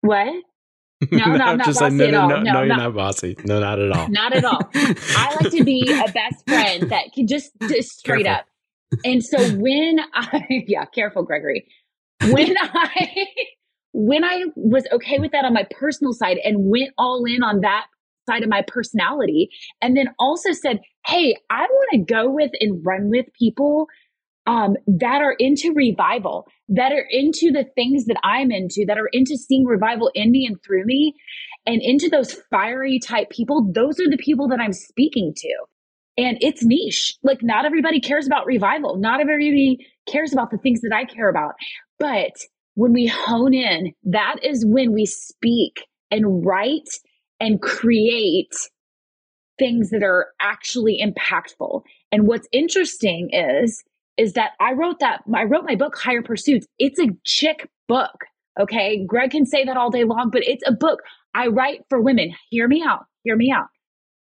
What? 0.02 0.34
No, 1.12 1.26
no, 1.26 1.46
I'm 1.46 1.58
not 1.58 1.68
bossy 1.68 1.84
like, 1.84 1.94
no, 1.94 2.06
at 2.06 2.14
all. 2.14 2.30
No, 2.30 2.40
no, 2.42 2.52
no 2.54 2.64
you're 2.64 2.78
not 2.78 2.94
bossy. 2.94 3.38
No, 3.46 3.60
not 3.60 3.80
at 3.80 3.92
all. 3.92 4.10
not 4.10 4.34
at 4.34 4.44
all. 4.44 4.70
I 4.74 5.38
like 5.42 5.52
to 5.52 5.64
be 5.64 5.84
a 5.92 6.12
best 6.12 6.46
friend 6.48 6.90
that 6.90 7.14
can 7.14 7.28
just, 7.28 7.52
just 7.68 8.00
straight 8.00 8.26
careful. 8.26 8.42
up. 8.42 8.46
And 9.06 9.24
so 9.24 9.38
when 9.58 10.00
I, 10.14 10.44
yeah, 10.68 10.86
careful, 10.86 11.24
Gregory. 11.24 11.68
When 12.22 12.56
I, 12.62 13.26
when 13.94 14.24
I 14.24 14.46
was 14.56 14.86
okay 14.92 15.20
with 15.20 15.32
that 15.32 15.46
on 15.46 15.54
my 15.54 15.66
personal 15.72 16.14
side 16.14 16.38
and 16.44 16.70
went 16.70 16.92
all 16.98 17.24
in 17.26 17.44
on 17.44 17.62
that 17.62 17.86
side 18.28 18.44
of 18.44 18.50
my 18.50 18.64
personality, 18.68 19.50
and 19.82 19.96
then 19.96 20.10
also 20.20 20.52
said, 20.52 20.80
Hey, 21.06 21.36
I 21.50 21.62
want 21.62 21.90
to 21.94 22.14
go 22.14 22.30
with 22.30 22.52
and 22.60 22.86
run 22.86 23.10
with 23.10 23.26
people 23.38 23.88
um, 24.48 24.76
that 24.88 25.22
are 25.22 25.36
into 25.38 25.74
revival, 25.74 26.48
that 26.70 26.92
are 26.92 27.06
into 27.10 27.52
the 27.52 27.66
things 27.76 28.06
that 28.06 28.20
I'm 28.24 28.52
into, 28.52 28.86
that 28.88 28.98
are 28.98 29.10
into 29.12 29.38
seeing 29.38 29.66
revival 29.66 30.12
in 30.16 30.32
me 30.32 30.46
and 30.48 30.58
through 30.64 30.86
me, 30.86 31.16
and 31.66 31.82
into 31.82 32.10
those 32.10 32.34
fiery 32.50 33.00
type 33.00 33.30
people. 33.30 33.72
Those 33.72 34.00
are 34.00 34.10
the 34.10 34.18
people 34.18 34.48
that 34.50 34.60
I'm 34.60 34.74
speaking 34.74 35.34
to. 35.36 35.56
And 36.18 36.38
it's 36.42 36.64
niche. 36.64 37.16
Like, 37.24 37.44
not 37.44 37.66
everybody 37.66 38.02
cares 38.02 38.28
about 38.28 38.46
revival. 38.46 38.98
Not 38.98 39.22
everybody 39.22 39.78
cares 40.10 40.34
about 40.34 40.52
the 40.52 40.58
things 40.58 40.82
that 40.82 40.94
I 40.94 41.06
care 41.06 41.30
about. 41.30 41.54
But 41.98 42.34
when 42.76 42.94
we 42.94 43.08
hone 43.08 43.54
in, 43.54 43.94
that 44.06 44.38
is 44.44 44.66
when 44.66 44.94
we 44.94 45.06
speak 45.06 45.86
and 46.12 46.46
write 46.46 46.90
and 47.40 47.62
create 47.62 48.54
things 49.58 49.92
that 49.92 50.04
are 50.04 50.28
actually 50.42 51.02
impactful. 51.02 51.84
And 52.12 52.28
what's 52.28 52.48
interesting 52.52 53.30
is 53.32 53.84
is 54.20 54.34
that 54.34 54.52
I 54.60 54.74
wrote 54.74 55.00
that 55.00 55.22
I 55.34 55.46
wrote 55.46 55.64
my 55.66 55.76
book 55.76 55.98
Higher 55.98 56.22
Pursuits. 56.22 56.68
It's 56.78 57.00
a 57.00 57.08
chick 57.26 57.70
book. 57.88 58.26
Okay. 58.60 59.06
Greg 59.06 59.32
can 59.32 59.46
say 59.46 59.64
that 59.64 59.78
all 59.78 59.90
day 59.90 60.04
long, 60.04 60.30
but 60.32 60.46
it's 60.46 60.64
a 60.68 60.74
book. 60.74 61.00
I 61.34 61.48
write 61.48 61.86
for 61.90 62.02
women. 62.02 62.36
Hear 62.50 62.68
me 62.68 62.84
out. 62.86 63.06
Hear 63.24 63.38
me 63.38 63.52
out. 63.52 63.68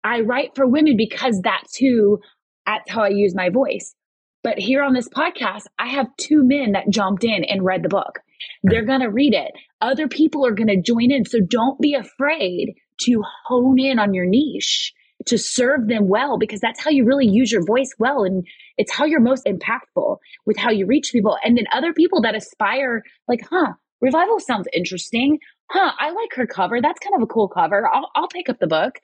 I 0.03 0.21
write 0.21 0.57
for 0.57 0.67
women 0.67 0.97
because 0.97 1.41
that's 1.43 1.77
who 1.77 2.21
that's 2.65 2.91
how 2.91 3.03
I 3.03 3.09
use 3.09 3.35
my 3.35 3.51
voice. 3.51 3.95
But 4.43 4.59
here 4.59 4.83
on 4.83 4.95
this 4.95 5.09
podcast, 5.09 5.65
I 5.79 5.89
have 5.89 6.09
two 6.17 6.43
men 6.43 6.73
that 6.73 6.91
jumped 6.91 7.23
in 7.23 7.45
and 7.45 7.65
read 7.65 7.83
the 7.83 7.89
book. 7.89 8.21
They're 8.63 8.85
going 8.85 9.01
to 9.01 9.11
read 9.11 9.35
it. 9.35 9.53
Other 9.81 10.09
people 10.09 10.45
are 10.47 10.55
going 10.55 10.69
to 10.69 10.81
join 10.81 11.13
in. 11.13 11.25
So 11.25 11.39
don't 11.41 11.81
be 11.81 11.95
afraid 11.95 12.75
to 13.03 13.23
hone 13.47 13.79
in 13.79 13.99
on 13.99 14.15
your 14.15 14.27
niche 14.27 14.93
to 15.27 15.39
serve 15.39 15.87
them 15.87 16.09
well 16.09 16.39
because 16.39 16.61
that's 16.61 16.83
how 16.83 16.91
you 16.91 17.05
really 17.05 17.29
use 17.29 17.53
your 17.53 17.65
voice 17.65 17.95
well 17.99 18.25
and 18.25 18.45
it's 18.79 18.93
how 18.93 19.05
you're 19.05 19.21
most 19.21 19.47
impactful 19.47 20.19
with 20.47 20.57
how 20.57 20.71
you 20.71 20.87
reach 20.87 21.11
people. 21.13 21.37
And 21.45 21.57
then 21.57 21.65
other 21.73 21.93
people 21.93 22.23
that 22.23 22.35
aspire 22.35 23.03
like 23.29 23.47
huh 23.49 23.73
revival 24.01 24.41
sounds 24.41 24.69
interesting. 24.73 25.39
Huh 25.71 25.93
i 25.99 26.11
like 26.11 26.35
her 26.35 26.47
cover. 26.47 26.81
That's 26.81 27.01
kind 27.01 27.15
of 27.17 27.23
a 27.23 27.33
cool 27.33 27.49
cover. 27.49 27.89
I'll, 27.89 28.11
I'll 28.15 28.29
pick 28.29 28.49
up 28.49 28.59
the 28.61 28.67
book. 28.67 28.95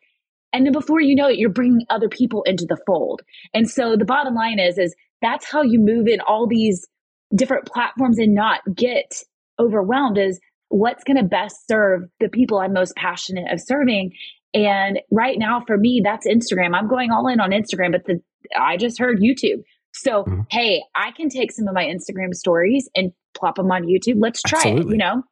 And 0.53 0.65
then 0.65 0.73
before 0.73 1.01
you 1.01 1.15
know 1.15 1.29
it 1.29 1.39
you're 1.39 1.51
bringing 1.51 1.87
other 1.91 2.09
people 2.09 2.43
into 2.45 2.67
the 2.69 2.79
fold. 2.87 3.23
And 3.55 3.69
so 3.69 3.97
the 3.97 4.05
bottom 4.05 4.35
line 4.35 4.59
is 4.59 4.79
is 4.79 4.95
that's 5.21 5.51
how 5.51 5.63
you 5.63 5.81
move 5.81 6.07
in 6.07 6.21
all 6.21 6.47
these 6.47 6.87
different 7.35 7.67
platforms 7.67 8.19
and 8.19 8.35
not 8.35 8.61
get 8.75 9.13
overwhelmed 9.59 10.19
is 10.19 10.41
what's 10.69 11.05
going 11.05 11.17
to 11.17 11.25
best 11.25 11.67
serve 11.67 12.03
the 12.21 12.29
people 12.29 12.59
i'm 12.59 12.73
most 12.73 12.95
passionate 12.97 13.51
of 13.53 13.61
serving. 13.61 14.13
And 14.55 15.01
right 15.11 15.39
now 15.39 15.63
for 15.67 15.77
me, 15.77 16.01
that's 16.03 16.27
Instagram. 16.27 16.75
I'm 16.75 16.89
going 16.89 17.11
all 17.11 17.29
in 17.29 17.41
on 17.41 17.51
Instagram, 17.51 17.93
but 17.93 18.05
the, 18.07 18.21
I 18.59 18.77
just 18.77 18.99
heard 18.99 19.21
YouTube. 19.21 19.63
So, 19.93 20.25
mm-hmm. 20.25 20.43
hey, 20.51 20.83
I 20.95 21.11
can 21.13 21.29
take 21.29 21.53
some 21.53 21.67
of 21.67 21.75
my 21.75 21.85
Instagram 21.85 22.35
stories 22.35 22.89
and 22.95 23.13
plop 23.37 23.57
them 23.57 23.71
on 23.71 23.85
YouTube. 23.85 24.17
Let's 24.19 24.43
try 24.43 24.59
Absolutely. 24.61 24.83
it, 24.83 24.93
you 24.93 24.99
know? 24.99 25.23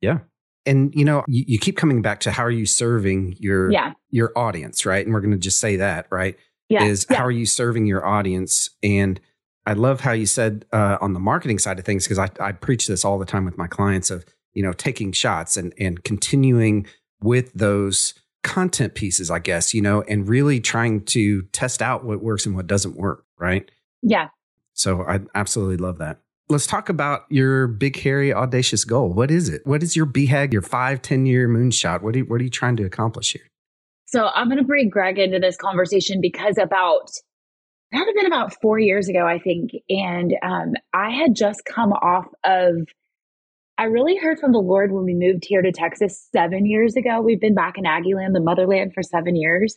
Yeah. 0.00 0.18
And 0.66 0.94
you 0.94 1.04
know, 1.04 1.24
you, 1.28 1.44
you, 1.46 1.58
keep 1.58 1.76
coming 1.76 2.00
back 2.00 2.20
to 2.20 2.30
how 2.30 2.42
are 2.44 2.50
you 2.50 2.64
serving 2.64 3.36
your 3.38 3.70
yeah. 3.70 3.92
your 4.10 4.32
audience, 4.34 4.86
right? 4.86 5.04
And 5.04 5.14
we're 5.14 5.20
going 5.20 5.32
to 5.32 5.38
just 5.38 5.60
say 5.60 5.76
that, 5.76 6.06
right? 6.10 6.36
Yeah. 6.70 6.84
Is 6.84 7.06
yeah. 7.10 7.18
how 7.18 7.26
are 7.26 7.30
you 7.30 7.44
serving 7.44 7.86
your 7.86 8.06
audience? 8.06 8.70
And 8.82 9.20
I 9.66 9.74
love 9.74 10.00
how 10.00 10.12
you 10.12 10.26
said 10.26 10.64
uh, 10.72 10.98
on 11.00 11.12
the 11.12 11.20
marketing 11.20 11.58
side 11.58 11.78
of 11.78 11.84
things 11.84 12.04
because 12.04 12.18
I, 12.18 12.30
I 12.40 12.52
preach 12.52 12.86
this 12.86 13.04
all 13.04 13.18
the 13.18 13.26
time 13.26 13.44
with 13.44 13.58
my 13.58 13.66
clients 13.66 14.10
of 14.10 14.24
you 14.54 14.62
know 14.62 14.72
taking 14.72 15.12
shots 15.12 15.56
and 15.56 15.74
and 15.78 16.02
continuing 16.02 16.86
with 17.20 17.52
those 17.52 18.14
content 18.44 18.94
pieces, 18.94 19.30
I 19.30 19.40
guess, 19.40 19.74
you 19.74 19.82
know, 19.82 20.02
and 20.02 20.28
really 20.28 20.60
trying 20.60 21.04
to 21.06 21.42
test 21.52 21.82
out 21.82 22.04
what 22.04 22.22
works 22.22 22.46
and 22.46 22.54
what 22.54 22.68
doesn't 22.68 22.96
work, 22.96 23.24
right? 23.38 23.68
Yeah. 24.02 24.28
So 24.74 25.02
I 25.02 25.20
absolutely 25.34 25.78
love 25.78 25.98
that. 25.98 26.20
Let's 26.48 26.66
talk 26.66 26.90
about 26.90 27.22
your 27.30 27.66
big, 27.66 27.98
hairy, 27.98 28.32
audacious 28.32 28.84
goal. 28.84 29.12
What 29.12 29.30
is 29.30 29.48
it? 29.48 29.62
What 29.66 29.82
is 29.82 29.96
your 29.96 30.04
BHAG, 30.04 30.52
your 30.52 30.62
five, 30.62 31.00
10 31.00 31.26
year 31.26 31.48
moonshot? 31.48 32.02
What 32.02 32.14
are, 32.14 32.18
you, 32.18 32.24
what 32.26 32.40
are 32.40 32.44
you 32.44 32.50
trying 32.50 32.76
to 32.76 32.84
accomplish 32.84 33.32
here? 33.32 33.48
So 34.04 34.28
I'm 34.34 34.48
going 34.48 34.58
to 34.58 34.64
bring 34.64 34.90
Greg 34.90 35.18
into 35.18 35.38
this 35.38 35.56
conversation 35.56 36.20
because 36.20 36.58
about, 36.58 37.10
that 37.92 38.04
had 38.04 38.14
been 38.14 38.26
about 38.26 38.54
four 38.60 38.78
years 38.78 39.08
ago, 39.08 39.26
I 39.26 39.38
think. 39.38 39.70
And 39.88 40.34
um, 40.42 40.74
I 40.92 41.10
had 41.10 41.34
just 41.34 41.64
come 41.64 41.92
off 41.92 42.26
of 42.44 42.86
I 43.76 43.84
really 43.84 44.16
heard 44.16 44.38
from 44.38 44.52
the 44.52 44.58
Lord 44.58 44.92
when 44.92 45.04
we 45.04 45.14
moved 45.14 45.44
here 45.46 45.60
to 45.60 45.72
Texas 45.72 46.28
seven 46.32 46.64
years 46.64 46.94
ago. 46.94 47.20
We've 47.20 47.40
been 47.40 47.54
back 47.54 47.76
in 47.76 47.84
Aggieland, 47.84 48.32
the 48.32 48.40
motherland, 48.40 48.94
for 48.94 49.02
seven 49.02 49.34
years. 49.36 49.76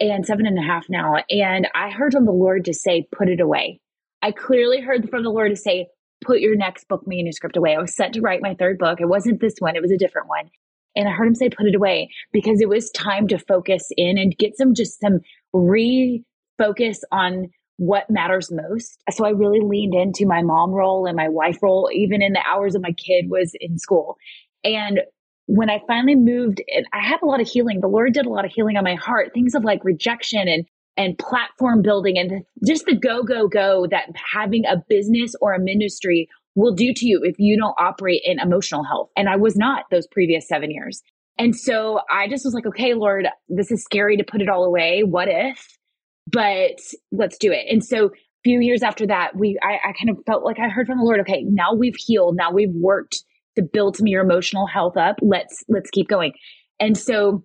and 0.00 0.26
seven 0.26 0.46
and 0.46 0.58
a 0.58 0.62
half 0.62 0.86
now. 0.88 1.16
And 1.30 1.68
I 1.74 1.90
heard 1.90 2.12
from 2.12 2.24
the 2.24 2.32
Lord 2.32 2.64
to 2.64 2.74
say, 2.74 3.06
put 3.12 3.28
it 3.28 3.40
away. 3.40 3.80
I 4.22 4.32
clearly 4.32 4.80
heard 4.80 5.08
from 5.10 5.22
the 5.22 5.30
Lord 5.30 5.50
to 5.50 5.56
say, 5.56 5.88
put 6.24 6.40
your 6.40 6.56
next 6.56 6.88
book 6.88 7.02
manuscript 7.06 7.56
away. 7.56 7.74
I 7.74 7.80
was 7.80 7.94
set 7.94 8.12
to 8.14 8.20
write 8.20 8.42
my 8.42 8.54
third 8.54 8.78
book. 8.78 9.00
It 9.00 9.08
wasn't 9.08 9.40
this 9.40 9.56
one, 9.58 9.76
it 9.76 9.82
was 9.82 9.92
a 9.92 9.98
different 9.98 10.28
one. 10.28 10.50
And 10.94 11.08
I 11.08 11.12
heard 11.12 11.26
him 11.26 11.34
say, 11.34 11.48
put 11.48 11.66
it 11.66 11.74
away 11.74 12.10
because 12.32 12.60
it 12.60 12.68
was 12.68 12.90
time 12.90 13.26
to 13.28 13.38
focus 13.38 13.88
in 13.96 14.18
and 14.18 14.36
get 14.36 14.56
some, 14.56 14.74
just 14.74 15.00
some 15.00 15.20
refocus 15.54 16.98
on 17.10 17.48
what 17.76 18.08
matters 18.10 18.50
most. 18.52 18.98
So 19.10 19.24
I 19.24 19.30
really 19.30 19.60
leaned 19.60 19.94
into 19.94 20.26
my 20.26 20.42
mom 20.42 20.70
role 20.70 21.06
and 21.06 21.16
my 21.16 21.28
wife 21.28 21.58
role, 21.62 21.90
even 21.92 22.22
in 22.22 22.32
the 22.32 22.42
hours 22.46 22.74
of 22.74 22.82
my 22.82 22.92
kid 22.92 23.26
was 23.28 23.52
in 23.60 23.78
school. 23.78 24.16
And 24.64 25.00
when 25.46 25.68
I 25.68 25.80
finally 25.86 26.14
moved, 26.14 26.62
and 26.68 26.86
I 26.92 27.04
had 27.04 27.22
a 27.22 27.26
lot 27.26 27.40
of 27.40 27.48
healing. 27.48 27.80
The 27.80 27.88
Lord 27.88 28.12
did 28.12 28.26
a 28.26 28.30
lot 28.30 28.44
of 28.44 28.52
healing 28.52 28.76
on 28.76 28.84
my 28.84 28.94
heart, 28.94 29.32
things 29.34 29.54
of 29.54 29.64
like 29.64 29.84
rejection 29.84 30.48
and 30.48 30.64
and 30.96 31.16
platform 31.16 31.80
building 31.80 32.18
and 32.18 32.42
just 32.66 32.84
the 32.84 32.94
go 32.94 33.22
go 33.22 33.48
go 33.48 33.86
that 33.90 34.08
having 34.14 34.66
a 34.66 34.76
business 34.90 35.34
or 35.40 35.54
a 35.54 35.58
ministry 35.58 36.28
will 36.54 36.74
do 36.74 36.92
to 36.92 37.06
you 37.06 37.22
if 37.22 37.36
you 37.38 37.58
don't 37.58 37.74
operate 37.78 38.20
in 38.24 38.38
emotional 38.38 38.84
health. 38.84 39.08
And 39.16 39.28
I 39.28 39.36
was 39.36 39.56
not 39.56 39.84
those 39.90 40.06
previous 40.06 40.46
seven 40.46 40.70
years. 40.70 41.02
And 41.38 41.56
so 41.56 42.00
I 42.10 42.28
just 42.28 42.44
was 42.44 42.52
like, 42.52 42.66
okay, 42.66 42.92
Lord, 42.92 43.26
this 43.48 43.70
is 43.70 43.82
scary 43.82 44.18
to 44.18 44.24
put 44.24 44.42
it 44.42 44.50
all 44.50 44.64
away. 44.64 45.02
What 45.02 45.28
if? 45.30 45.78
But 46.26 46.80
let's 47.10 47.38
do 47.38 47.52
it. 47.52 47.66
And 47.70 47.84
so 47.84 48.06
a 48.06 48.10
few 48.44 48.60
years 48.60 48.82
after 48.82 49.06
that, 49.06 49.36
we 49.36 49.58
I, 49.62 49.90
I 49.90 49.92
kind 49.92 50.10
of 50.10 50.24
felt 50.26 50.44
like 50.44 50.58
I 50.58 50.68
heard 50.68 50.86
from 50.86 50.98
the 50.98 51.04
Lord, 51.04 51.20
okay, 51.20 51.42
now 51.42 51.74
we've 51.74 51.96
healed, 51.96 52.36
now 52.36 52.52
we've 52.52 52.74
worked 52.74 53.22
to 53.56 53.62
build 53.62 53.96
some 53.96 54.06
your 54.06 54.22
emotional 54.22 54.66
health 54.66 54.96
up. 54.96 55.16
Let's 55.20 55.62
let's 55.68 55.90
keep 55.90 56.08
going. 56.08 56.32
And 56.80 56.96
so 56.96 57.44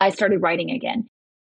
I 0.00 0.10
started 0.10 0.42
writing 0.42 0.70
again. 0.70 1.08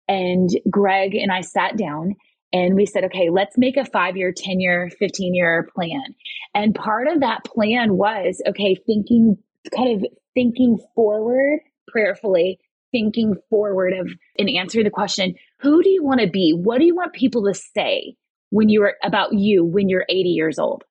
And 0.08 0.50
Greg 0.70 1.16
and 1.16 1.32
I 1.32 1.42
sat 1.42 1.78
down 1.78 2.16
and 2.54 2.76
we 2.76 2.86
said, 2.86 3.06
okay, 3.06 3.30
let's 3.30 3.58
make 3.58 3.76
a 3.76 3.86
five 3.86 4.16
year, 4.16 4.32
10 4.36 4.60
year, 4.60 4.90
15 5.00 5.34
year 5.34 5.68
plan. 5.76 6.16
And 6.54 6.76
part 6.76 7.08
of 7.08 7.22
that 7.22 7.44
plan 7.44 7.98
was, 7.98 8.42
okay, 8.48 8.76
thinking, 8.76 9.38
kind 9.76 9.98
of 10.04 10.12
thinking 10.34 10.78
forward 10.94 11.60
prayerfully, 11.88 12.60
thinking 12.96 13.36
forward 13.50 13.94
of 13.94 14.10
and 14.40 14.50
answering 14.50 14.86
the 14.86 14.90
question, 14.90 15.36
who 15.60 15.84
do 15.84 15.90
you 15.90 16.02
want 16.02 16.22
to 16.22 16.30
be? 16.30 16.54
What 16.58 16.80
do 16.80 16.86
you 16.86 16.96
want 16.96 17.12
people 17.12 17.44
to 17.46 17.54
say 17.54 18.16
when 18.52 18.70
you're 18.70 18.94
about 19.04 19.34
you 19.34 19.66
when 19.66 19.90
you're 19.90 20.06
80 20.08 20.30
years 20.30 20.58
old? 20.58 20.84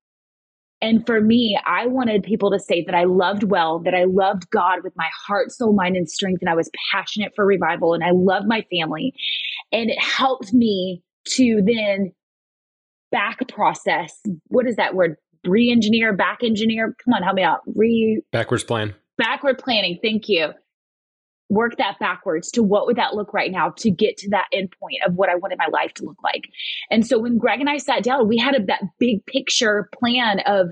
And 0.83 1.07
for 1.07 1.19
me, 1.19 1.59
I 1.65 1.87
wanted 1.87 2.23
people 2.23 2.51
to 2.51 2.59
say 2.59 2.85
that 2.85 2.95
I 2.95 3.05
loved 3.05 3.45
well, 3.45 3.79
that 3.85 3.95
I 3.95 4.05
loved 4.05 4.51
God 4.51 4.81
with 4.85 4.93
my 4.97 5.09
heart, 5.27 5.51
soul, 5.51 5.73
mind, 5.73 5.97
and 5.97 6.11
strength, 6.11 6.43
and 6.43 6.51
I 6.51 6.55
was 6.55 6.69
passionate 6.93 7.33
for 7.35 7.47
revival, 7.47 7.95
and 7.95 8.05
I 8.05 8.11
loved 8.11 8.47
my 8.47 8.67
family. 8.71 9.15
And 9.73 9.89
it 9.89 9.99
helped 9.99 10.53
me 10.53 11.03
to 11.37 11.63
then 11.65 12.13
back 13.11 13.49
process. 13.49 14.15
What 14.49 14.67
is 14.67 14.77
that 14.77 14.95
word? 14.95 15.17
Re 15.47 15.71
engineer, 15.71 16.13
back 16.13 16.41
engineer. 16.43 16.95
Come 17.03 17.15
on, 17.15 17.23
help 17.23 17.37
me 17.37 17.43
out. 17.43 17.61
Re 17.75 18.21
backwards 18.31 18.65
plan. 18.65 18.95
Backward 19.17 19.59
planning. 19.59 19.99
Thank 20.03 20.29
you 20.29 20.53
work 21.49 21.77
that 21.77 21.99
backwards 22.01 22.51
to 22.53 22.63
what 22.63 22.87
would 22.87 22.97
that 22.97 23.15
look 23.15 23.35
right 23.35 23.53
now 23.53 23.71
to 23.77 23.91
get 23.91 24.17
to 24.17 24.31
that 24.31 24.47
end 24.53 24.73
point 24.81 24.97
of 25.07 25.15
what 25.15 25.29
I 25.29 25.37
wanted 25.37 25.59
my 25.59 25.69
life 25.73 25.93
to 25.95 26.05
look 26.05 26.23
like. 26.23 26.49
And 26.91 27.07
so 27.07 27.19
when 27.19 27.39
Greg 27.39 27.61
and 27.61 27.69
I 27.69 27.77
sat 27.77 28.03
down, 28.03 28.29
we 28.29 28.39
had 28.39 28.55
a, 28.55 28.65
that 28.67 28.83
big 28.99 29.25
picture 29.27 29.89
plan 29.99 30.41
of 30.47 30.69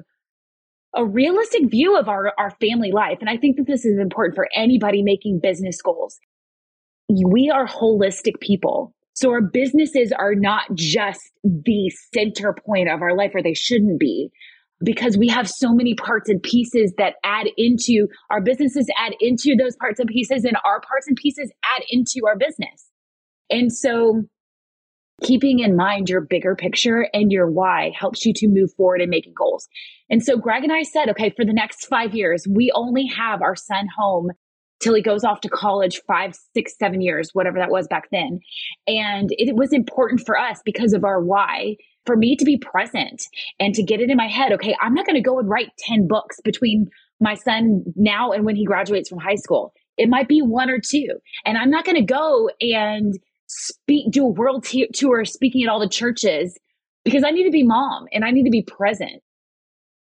a 0.94 1.04
realistic 1.04 1.70
view 1.70 1.96
of 1.96 2.08
our, 2.08 2.32
our 2.38 2.50
family 2.52 2.92
life. 2.92 3.18
And 3.20 3.30
I 3.30 3.36
think 3.36 3.56
that 3.56 3.66
this 3.66 3.84
is 3.84 3.98
important 3.98 4.34
for 4.34 4.48
anybody 4.54 5.02
making 5.02 5.40
business 5.42 5.80
goals. 5.80 6.18
We 7.08 7.50
are 7.50 7.66
holistic 7.66 8.40
people. 8.40 8.94
So 9.14 9.30
our 9.30 9.42
businesses 9.42 10.12
are 10.12 10.34
not 10.34 10.74
just 10.74 11.20
the 11.44 11.90
center 12.14 12.54
point 12.66 12.88
of 12.88 13.02
our 13.02 13.16
life, 13.16 13.32
or 13.34 13.42
they 13.42 13.54
shouldn't 13.54 14.00
be 14.00 14.30
because 14.82 15.16
we 15.16 15.28
have 15.28 15.48
so 15.48 15.72
many 15.72 15.94
parts 15.94 16.28
and 16.28 16.42
pieces 16.42 16.92
that 16.98 17.14
add 17.24 17.46
into 17.56 18.06
our 18.30 18.40
businesses, 18.40 18.88
add 18.98 19.14
into 19.20 19.56
those 19.58 19.76
parts 19.76 20.00
and 20.00 20.08
pieces, 20.08 20.44
and 20.44 20.56
our 20.64 20.80
parts 20.80 21.06
and 21.06 21.16
pieces 21.16 21.52
add 21.64 21.84
into 21.90 22.22
our 22.26 22.36
business. 22.36 22.88
And 23.50 23.72
so, 23.72 24.22
keeping 25.22 25.60
in 25.60 25.76
mind 25.76 26.08
your 26.08 26.20
bigger 26.20 26.56
picture 26.56 27.06
and 27.12 27.30
your 27.30 27.48
why 27.48 27.92
helps 27.96 28.26
you 28.26 28.32
to 28.34 28.48
move 28.48 28.70
forward 28.76 29.00
and 29.00 29.10
making 29.10 29.34
goals. 29.36 29.68
And 30.10 30.22
so, 30.22 30.36
Greg 30.36 30.64
and 30.64 30.72
I 30.72 30.82
said, 30.82 31.08
okay, 31.10 31.30
for 31.30 31.44
the 31.44 31.52
next 31.52 31.86
five 31.86 32.14
years, 32.14 32.46
we 32.48 32.72
only 32.74 33.06
have 33.06 33.42
our 33.42 33.56
son 33.56 33.86
home 33.96 34.30
till 34.82 34.94
he 34.94 35.02
goes 35.02 35.24
off 35.24 35.40
to 35.40 35.48
college 35.48 36.02
five, 36.06 36.34
six, 36.54 36.76
seven 36.78 37.00
years, 37.00 37.30
whatever 37.32 37.58
that 37.58 37.70
was 37.70 37.86
back 37.86 38.08
then. 38.10 38.40
And 38.86 39.28
it 39.30 39.54
was 39.56 39.72
important 39.72 40.22
for 40.26 40.36
us 40.36 40.60
because 40.64 40.92
of 40.92 41.04
our 41.04 41.22
why 41.22 41.76
for 42.04 42.16
me 42.16 42.36
to 42.36 42.44
be 42.44 42.58
present 42.58 43.22
and 43.60 43.74
to 43.74 43.82
get 43.82 44.00
it 44.00 44.10
in 44.10 44.16
my 44.16 44.26
head. 44.26 44.52
Okay, 44.52 44.74
I'm 44.82 44.94
not 44.94 45.06
going 45.06 45.16
to 45.16 45.22
go 45.22 45.38
and 45.38 45.48
write 45.48 45.70
10 45.78 46.08
books 46.08 46.40
between 46.42 46.88
my 47.20 47.34
son 47.34 47.84
now 47.94 48.32
and 48.32 48.44
when 48.44 48.56
he 48.56 48.64
graduates 48.64 49.08
from 49.08 49.18
high 49.18 49.36
school. 49.36 49.72
It 49.96 50.08
might 50.08 50.28
be 50.28 50.40
one 50.40 50.68
or 50.68 50.80
two. 50.84 51.08
And 51.46 51.56
I'm 51.56 51.70
not 51.70 51.84
going 51.84 51.96
to 51.96 52.02
go 52.02 52.50
and 52.60 53.14
speak, 53.46 54.10
do 54.10 54.24
a 54.24 54.28
world 54.28 54.64
t- 54.64 54.88
tour 54.92 55.24
speaking 55.24 55.62
at 55.62 55.68
all 55.68 55.78
the 55.78 55.88
churches 55.88 56.58
because 57.04 57.22
I 57.24 57.30
need 57.30 57.44
to 57.44 57.50
be 57.50 57.62
mom 57.62 58.06
and 58.12 58.24
I 58.24 58.30
need 58.30 58.44
to 58.44 58.50
be 58.50 58.62
present 58.62 59.22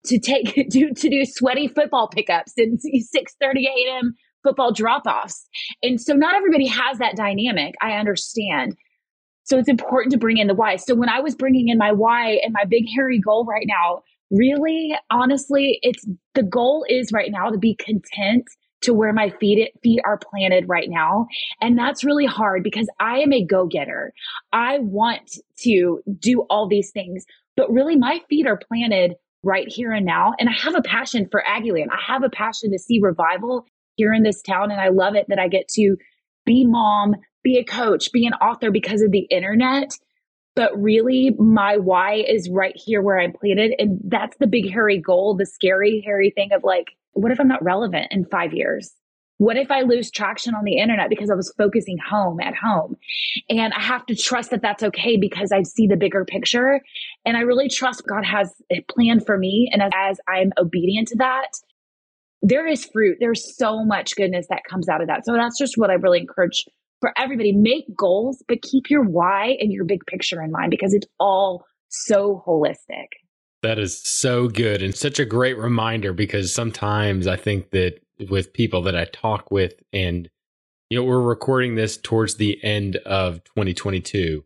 to 0.07 0.19
take, 0.19 0.53
to, 0.71 0.93
to 0.93 1.09
do 1.09 1.23
sweaty 1.23 1.69
football 1.69 2.09
pickups 2.09 2.53
and 2.57 2.79
6 2.81 3.35
30 3.39 3.67
a.m 3.67 4.15
football 4.45 4.71
drop 4.71 5.05
offs. 5.07 5.47
And 5.81 5.99
so 5.99 6.13
not 6.13 6.35
everybody 6.35 6.67
has 6.67 6.99
that 6.99 7.15
dynamic. 7.15 7.73
I 7.81 7.93
understand. 7.93 8.75
So 9.43 9.57
it's 9.57 9.69
important 9.69 10.11
to 10.13 10.17
bring 10.17 10.37
in 10.37 10.47
the 10.47 10.53
why. 10.53 10.75
So 10.75 10.95
when 10.95 11.09
I 11.09 11.19
was 11.19 11.35
bringing 11.35 11.69
in 11.69 11.77
my 11.77 11.91
why 11.91 12.39
and 12.43 12.53
my 12.53 12.63
big 12.65 12.85
hairy 12.95 13.19
goal 13.19 13.45
right 13.45 13.65
now, 13.67 14.01
really 14.31 14.95
honestly, 15.11 15.79
it's 15.81 16.05
the 16.33 16.43
goal 16.43 16.85
is 16.87 17.11
right 17.11 17.31
now 17.31 17.49
to 17.49 17.57
be 17.57 17.75
content 17.75 18.45
to 18.81 18.93
where 18.93 19.13
my 19.13 19.29
feet 19.39 19.71
feet 19.81 19.99
are 20.05 20.19
planted 20.19 20.69
right 20.69 20.89
now 20.89 21.25
and 21.59 21.77
that's 21.77 22.03
really 22.03 22.25
hard 22.25 22.61
because 22.61 22.87
i 22.99 23.19
am 23.19 23.33
a 23.33 23.43
go-getter 23.43 24.13
i 24.53 24.77
want 24.79 25.37
to 25.57 26.01
do 26.19 26.41
all 26.49 26.67
these 26.67 26.91
things 26.91 27.25
but 27.55 27.71
really 27.71 27.95
my 27.95 28.19
feet 28.29 28.45
are 28.45 28.59
planted 28.67 29.15
right 29.43 29.67
here 29.69 29.91
and 29.91 30.05
now 30.05 30.33
and 30.39 30.49
i 30.49 30.51
have 30.51 30.75
a 30.75 30.81
passion 30.81 31.27
for 31.31 31.43
aggieland 31.49 31.87
i 31.91 31.99
have 32.05 32.21
a 32.21 32.29
passion 32.29 32.71
to 32.71 32.77
see 32.77 32.99
revival 33.01 33.65
here 33.95 34.13
in 34.13 34.23
this 34.23 34.41
town. 34.41 34.71
And 34.71 34.79
I 34.79 34.89
love 34.89 35.15
it 35.15 35.25
that 35.29 35.39
I 35.39 35.47
get 35.47 35.67
to 35.69 35.97
be 36.45 36.65
mom, 36.65 37.15
be 37.43 37.57
a 37.57 37.63
coach, 37.63 38.11
be 38.11 38.25
an 38.25 38.33
author 38.33 38.71
because 38.71 39.01
of 39.01 39.11
the 39.11 39.27
internet. 39.29 39.91
But 40.55 40.71
really, 40.81 41.31
my 41.37 41.77
why 41.77 42.23
is 42.27 42.49
right 42.49 42.75
here 42.75 43.01
where 43.01 43.19
I'm 43.19 43.33
planted. 43.33 43.73
And 43.77 43.99
that's 44.05 44.37
the 44.37 44.47
big, 44.47 44.71
hairy 44.71 44.99
goal, 44.99 45.35
the 45.35 45.45
scary, 45.45 46.01
hairy 46.05 46.31
thing 46.33 46.53
of 46.53 46.63
like, 46.63 46.91
what 47.11 47.31
if 47.31 47.39
I'm 47.39 47.47
not 47.47 47.63
relevant 47.63 48.07
in 48.11 48.25
five 48.25 48.53
years? 48.53 48.93
What 49.37 49.57
if 49.57 49.69
I 49.69 49.81
lose 49.81 50.09
traction 50.11 50.55
on 50.55 50.63
the 50.63 50.77
internet 50.77 51.09
because 51.09 51.29
I 51.29 51.35
was 51.35 51.53
focusing 51.57 51.97
home 51.97 52.39
at 52.39 52.55
home? 52.55 52.95
And 53.49 53.73
I 53.73 53.81
have 53.81 54.05
to 54.05 54.15
trust 54.15 54.51
that 54.51 54.61
that's 54.61 54.81
okay 54.83 55.17
because 55.17 55.51
I 55.51 55.63
see 55.63 55.87
the 55.87 55.97
bigger 55.97 56.23
picture. 56.23 56.79
And 57.25 57.35
I 57.35 57.41
really 57.41 57.67
trust 57.67 58.07
God 58.07 58.23
has 58.23 58.53
a 58.71 58.79
plan 58.89 59.19
for 59.19 59.37
me. 59.37 59.69
And 59.73 59.81
as, 59.81 59.91
as 59.93 60.19
I'm 60.29 60.53
obedient 60.57 61.09
to 61.09 61.17
that, 61.17 61.49
there 62.47 62.67
is 62.67 62.85
fruit. 62.85 63.17
There's 63.19 63.57
so 63.57 63.83
much 63.83 64.15
goodness 64.15 64.45
that 64.49 64.61
comes 64.69 64.87
out 64.87 65.01
of 65.01 65.07
that. 65.07 65.25
So 65.25 65.33
that's 65.33 65.57
just 65.57 65.77
what 65.77 65.89
I 65.89 65.93
really 65.93 66.19
encourage 66.19 66.65
for 67.01 67.11
everybody. 67.17 67.51
Make 67.51 67.85
goals, 67.97 68.43
but 68.47 68.61
keep 68.61 68.89
your 68.89 69.03
why 69.03 69.57
and 69.59 69.71
your 69.71 69.83
big 69.83 70.05
picture 70.05 70.41
in 70.43 70.51
mind 70.51 70.69
because 70.69 70.93
it's 70.93 71.07
all 71.19 71.65
so 71.89 72.43
holistic. 72.47 73.07
That 73.63 73.79
is 73.79 73.99
so 73.99 74.47
good 74.47 74.83
and 74.83 74.95
such 74.95 75.17
a 75.17 75.25
great 75.25 75.57
reminder 75.57 76.13
because 76.13 76.53
sometimes 76.53 77.25
I 77.25 77.35
think 77.35 77.71
that 77.71 77.99
with 78.29 78.53
people 78.53 78.83
that 78.83 78.95
I 78.95 79.05
talk 79.05 79.49
with 79.49 79.73
and 79.91 80.29
you 80.89 80.99
know 80.99 81.03
we're 81.03 81.19
recording 81.19 81.75
this 81.75 81.97
towards 81.97 82.35
the 82.35 82.63
end 82.63 82.97
of 82.97 83.43
2022 83.43 84.45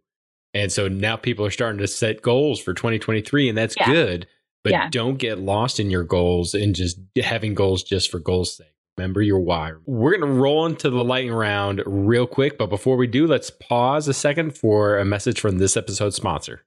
and 0.56 0.72
so 0.72 0.88
now 0.88 1.18
people 1.18 1.46
are 1.46 1.52
starting 1.52 1.78
to 1.80 1.88
set 1.88 2.24
goals 2.24 2.60
for 2.60 2.74
2023 2.74 3.50
and 3.50 3.58
that's 3.58 3.76
yeah. 3.78 3.86
good 3.86 4.28
but 4.64 4.72
yeah. 4.72 4.90
don't 4.90 5.18
get 5.18 5.40
lost 5.40 5.80
in 5.80 5.90
your 5.90 6.04
goals 6.04 6.54
and 6.54 6.76
just 6.76 7.00
having 7.22 7.54
goals 7.54 7.84
just 7.84 8.12
for 8.12 8.20
goals' 8.20 8.58
sake. 8.58 8.74
Remember 8.98 9.22
your 9.22 9.40
why. 9.40 9.72
We're 9.86 10.18
going 10.18 10.30
to 10.30 10.40
roll 10.40 10.66
into 10.66 10.90
the 10.90 11.04
lightning 11.04 11.34
round 11.34 11.82
real 11.86 12.28
quick, 12.28 12.58
but 12.58 12.70
before 12.70 12.98
we 12.98 13.08
do, 13.08 13.26
let's 13.26 13.50
pause 13.50 14.10
a 14.10 14.14
second 14.14 14.58
for 14.58 14.98
a 14.98 15.06
message 15.06 15.40
from 15.40 15.58
this 15.58 15.78
episode's 15.78 16.18
sponsor. 16.18 16.66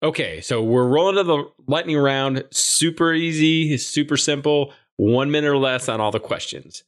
Okay, 0.00 0.40
so 0.40 0.62
we're 0.62 0.86
rolling 0.86 1.16
to 1.16 1.24
the 1.24 1.44
lightning 1.66 1.98
round. 1.98 2.44
Super 2.52 3.12
easy, 3.12 3.76
super 3.76 4.16
simple, 4.16 4.72
one 4.96 5.32
minute 5.32 5.48
or 5.48 5.56
less 5.56 5.88
on 5.88 6.00
all 6.00 6.12
the 6.12 6.20
questions. 6.20 6.84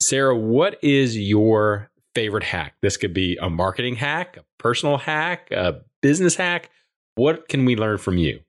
Sarah, 0.00 0.36
what 0.36 0.82
is 0.82 1.16
your 1.16 1.90
favorite 2.14 2.44
hack? 2.44 2.74
This 2.82 2.96
could 2.96 3.14
be 3.14 3.38
a 3.40 3.50
marketing 3.50 3.96
hack, 3.96 4.36
a 4.36 4.44
personal 4.58 4.98
hack, 4.98 5.50
a 5.50 5.80
business 6.02 6.36
hack? 6.36 6.70
What 7.14 7.48
can 7.48 7.64
we 7.64 7.76
learn 7.76 7.98
from 7.98 8.18
you? 8.18 8.40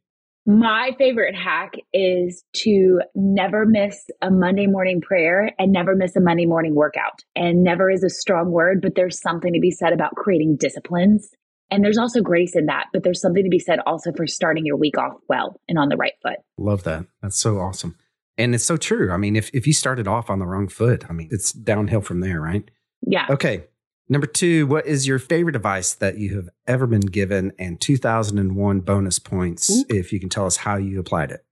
My 0.46 0.96
favorite 0.98 1.36
hack 1.36 1.74
is 1.94 2.44
to 2.58 3.02
never 3.14 3.66
miss 3.66 4.06
a 4.22 4.32
Monday 4.32 4.66
morning 4.66 5.02
prayer 5.02 5.52
and 5.60 5.72
never 5.72 5.96
miss 5.96 6.16
a 6.16 6.22
Monday 6.22 6.46
morning 6.46 6.74
workout. 6.74 7.24
And 7.36 7.64
never 7.64 7.92
is 7.92 8.04
a 8.04 8.10
strong 8.10 8.52
word, 8.52 8.82
but 8.82 8.96
there's 8.96 9.22
something 9.22 9.54
to 9.54 9.60
be 9.60 9.70
said 9.70 9.94
about 9.94 10.16
creating 10.16 10.58
disciplines. 10.58 11.30
And 11.70 11.84
there's 11.84 12.00
also 12.00 12.22
grace 12.22 12.56
in 12.56 12.66
that, 12.66 12.88
but 12.94 13.04
there's 13.04 13.22
something 13.22 13.44
to 13.44 13.50
be 13.50 13.60
said 13.60 13.80
also 13.86 14.12
for 14.12 14.26
starting 14.26 14.66
your 14.66 14.78
week 14.78 14.98
off 14.98 15.14
well 15.28 15.60
and 15.68 15.78
on 15.78 15.90
the 15.90 15.98
right 15.98 16.14
foot. 16.24 16.38
Love 16.58 16.84
that. 16.84 17.06
That's 17.22 17.38
so 17.38 17.60
awesome. 17.60 17.96
And 18.38 18.56
it's 18.56 18.64
so 18.64 18.78
true. 18.78 19.12
I 19.12 19.18
mean, 19.18 19.36
if, 19.36 19.52
if 19.54 19.68
you 19.68 19.74
started 19.74 20.08
off 20.08 20.30
on 20.30 20.40
the 20.40 20.48
wrong 20.48 20.68
foot, 20.68 21.06
I 21.10 21.14
mean, 21.14 21.28
it's 21.30 21.52
downhill 21.52 22.02
from 22.02 22.22
there, 22.22 22.42
right? 22.42 22.70
Yeah. 23.10 23.26
Okay. 23.30 23.64
Number 24.08 24.28
two, 24.28 24.68
what 24.68 24.86
is 24.86 25.08
your 25.08 25.20
favorite 25.20 25.56
advice 25.56 25.94
that 25.96 26.18
you 26.18 26.36
have 26.36 26.50
ever 26.68 26.88
been 26.88 27.02
given? 27.02 27.54
And 27.60 27.82
2001 27.82 28.80
bonus 28.82 29.20
points 29.20 29.70
mm-hmm. 29.70 29.96
if 29.96 30.14
you 30.14 30.20
can 30.20 30.30
tell 30.30 30.46
us 30.46 30.58
how 30.58 30.78
you 30.78 31.00
applied 31.00 31.32
it. 31.32 31.46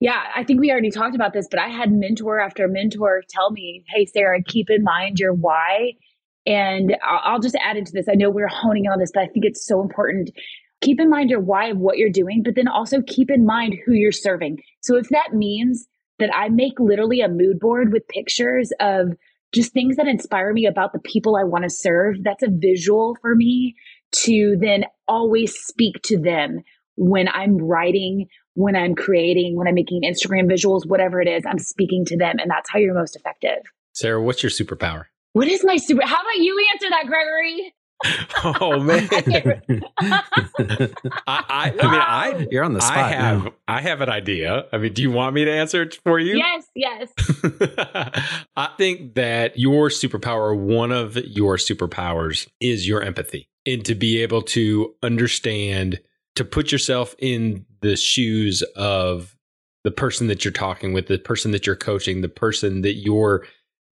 Yeah, 0.00 0.20
I 0.34 0.44
think 0.44 0.60
we 0.60 0.70
already 0.70 0.90
talked 0.90 1.16
about 1.16 1.32
this, 1.32 1.48
but 1.50 1.58
I 1.58 1.68
had 1.68 1.90
mentor 1.90 2.38
after 2.38 2.68
mentor 2.68 3.22
tell 3.28 3.50
me, 3.50 3.84
hey, 3.92 4.06
Sarah, 4.06 4.42
keep 4.44 4.70
in 4.70 4.84
mind 4.84 5.18
your 5.18 5.34
why. 5.34 5.92
And 6.46 6.96
I'll 7.02 7.40
just 7.40 7.56
add 7.60 7.76
into 7.76 7.92
this. 7.92 8.06
I 8.08 8.14
know 8.14 8.30
we're 8.30 8.48
honing 8.48 8.84
on 8.86 8.98
this, 8.98 9.10
but 9.12 9.24
I 9.24 9.26
think 9.26 9.44
it's 9.44 9.66
so 9.66 9.80
important. 9.80 10.30
Keep 10.80 11.00
in 11.00 11.10
mind 11.10 11.30
your 11.30 11.40
why 11.40 11.66
of 11.66 11.78
what 11.78 11.98
you're 11.98 12.10
doing, 12.10 12.42
but 12.44 12.54
then 12.54 12.68
also 12.68 13.02
keep 13.06 13.28
in 13.28 13.44
mind 13.44 13.74
who 13.84 13.92
you're 13.92 14.12
serving. 14.12 14.58
So 14.82 14.96
if 14.96 15.08
that 15.08 15.34
means 15.34 15.88
that 16.20 16.34
I 16.34 16.48
make 16.48 16.78
literally 16.78 17.20
a 17.20 17.28
mood 17.28 17.58
board 17.58 17.92
with 17.92 18.06
pictures 18.08 18.72
of 18.78 19.14
just 19.54 19.72
things 19.72 19.96
that 19.96 20.06
inspire 20.06 20.52
me 20.52 20.66
about 20.66 20.92
the 20.92 20.98
people 20.98 21.36
I 21.36 21.44
want 21.44 21.64
to 21.64 21.70
serve. 21.70 22.16
That's 22.22 22.42
a 22.42 22.50
visual 22.50 23.16
for 23.20 23.34
me 23.34 23.74
to 24.12 24.56
then 24.60 24.84
always 25.06 25.54
speak 25.54 26.00
to 26.04 26.18
them 26.18 26.60
when 26.96 27.28
I'm 27.28 27.56
writing, 27.56 28.26
when 28.54 28.74
I'm 28.76 28.94
creating, 28.94 29.56
when 29.56 29.68
I'm 29.68 29.74
making 29.74 30.02
Instagram 30.02 30.50
visuals, 30.50 30.86
whatever 30.86 31.20
it 31.20 31.28
is, 31.28 31.44
I'm 31.46 31.58
speaking 31.58 32.04
to 32.06 32.16
them. 32.16 32.36
And 32.38 32.50
that's 32.50 32.68
how 32.70 32.78
you're 32.78 32.94
most 32.94 33.16
effective. 33.16 33.58
Sarah, 33.92 34.22
what's 34.22 34.42
your 34.42 34.50
superpower? 34.50 35.04
What 35.32 35.48
is 35.48 35.64
my 35.64 35.76
super? 35.76 36.04
How 36.04 36.16
about 36.20 36.38
you 36.38 36.66
answer 36.74 36.88
that, 36.90 37.06
Gregory? 37.06 37.74
oh 38.44 38.78
man. 38.80 39.08
I, 39.10 39.72
I, 41.26 41.26
I, 41.26 41.70
mean 41.70 41.78
i 41.80 42.46
you're 42.50 42.62
on 42.62 42.72
the 42.72 42.80
spot 42.80 42.96
i 42.96 43.08
have 43.08 43.44
now. 43.44 43.52
i 43.66 43.80
have 43.80 44.00
an 44.00 44.08
idea. 44.08 44.66
I 44.72 44.78
mean 44.78 44.92
do 44.92 45.02
you 45.02 45.10
want 45.10 45.34
me 45.34 45.44
to 45.44 45.52
answer 45.52 45.82
it 45.82 45.96
for 46.04 46.18
you? 46.18 46.36
Yes 46.36 46.68
yes. 46.74 47.12
I 48.56 48.70
think 48.76 49.14
that 49.14 49.58
your 49.58 49.88
superpower 49.88 50.56
one 50.56 50.92
of 50.92 51.16
your 51.16 51.56
superpowers 51.56 52.48
is 52.60 52.86
your 52.86 53.02
empathy 53.02 53.48
and 53.66 53.84
to 53.84 53.94
be 53.94 54.22
able 54.22 54.42
to 54.42 54.94
understand 55.02 56.00
to 56.36 56.44
put 56.44 56.70
yourself 56.70 57.16
in 57.18 57.66
the 57.80 57.96
shoes 57.96 58.62
of 58.76 59.36
the 59.82 59.90
person 59.90 60.28
that 60.28 60.44
you're 60.44 60.52
talking 60.52 60.92
with 60.92 61.08
the 61.08 61.18
person 61.18 61.50
that 61.50 61.66
you're 61.66 61.74
coaching 61.74 62.20
the 62.20 62.28
person 62.28 62.82
that 62.82 62.94
you're 62.94 63.44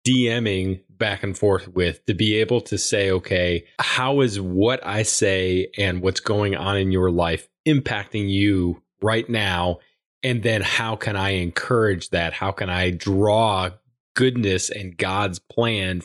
DMing 0.06 0.80
back 0.90 1.22
and 1.22 1.36
forth 1.36 1.68
with 1.68 2.04
to 2.06 2.14
be 2.14 2.34
able 2.36 2.60
to 2.62 2.78
say, 2.78 3.10
okay, 3.10 3.64
how 3.78 4.20
is 4.20 4.40
what 4.40 4.84
I 4.86 5.02
say 5.02 5.68
and 5.78 6.02
what's 6.02 6.20
going 6.20 6.54
on 6.54 6.76
in 6.76 6.92
your 6.92 7.10
life 7.10 7.48
impacting 7.66 8.30
you 8.30 8.82
right 9.02 9.28
now? 9.28 9.78
And 10.22 10.42
then 10.42 10.62
how 10.62 10.96
can 10.96 11.16
I 11.16 11.30
encourage 11.30 12.10
that? 12.10 12.32
How 12.32 12.50
can 12.50 12.70
I 12.70 12.90
draw 12.90 13.70
goodness 14.14 14.70
and 14.70 14.96
God's 14.96 15.38
plan 15.38 16.02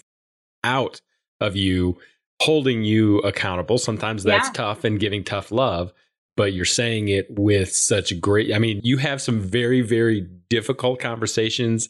out 0.63 1.01
of 1.39 1.55
you, 1.55 1.97
holding 2.41 2.83
you 2.83 3.19
accountable? 3.19 3.77
Sometimes 3.77 4.23
that's 4.23 4.47
yeah. 4.47 4.53
tough 4.53 4.83
and 4.83 4.99
giving 4.99 5.23
tough 5.23 5.51
love, 5.51 5.93
but 6.35 6.53
you're 6.53 6.65
saying 6.65 7.09
it 7.09 7.27
with 7.29 7.73
such 7.73 8.19
great, 8.19 8.53
I 8.53 8.59
mean, 8.59 8.81
you 8.83 8.97
have 8.97 9.21
some 9.21 9.39
very, 9.39 9.81
very 9.81 10.27
difficult 10.49 10.99
conversations 10.99 11.89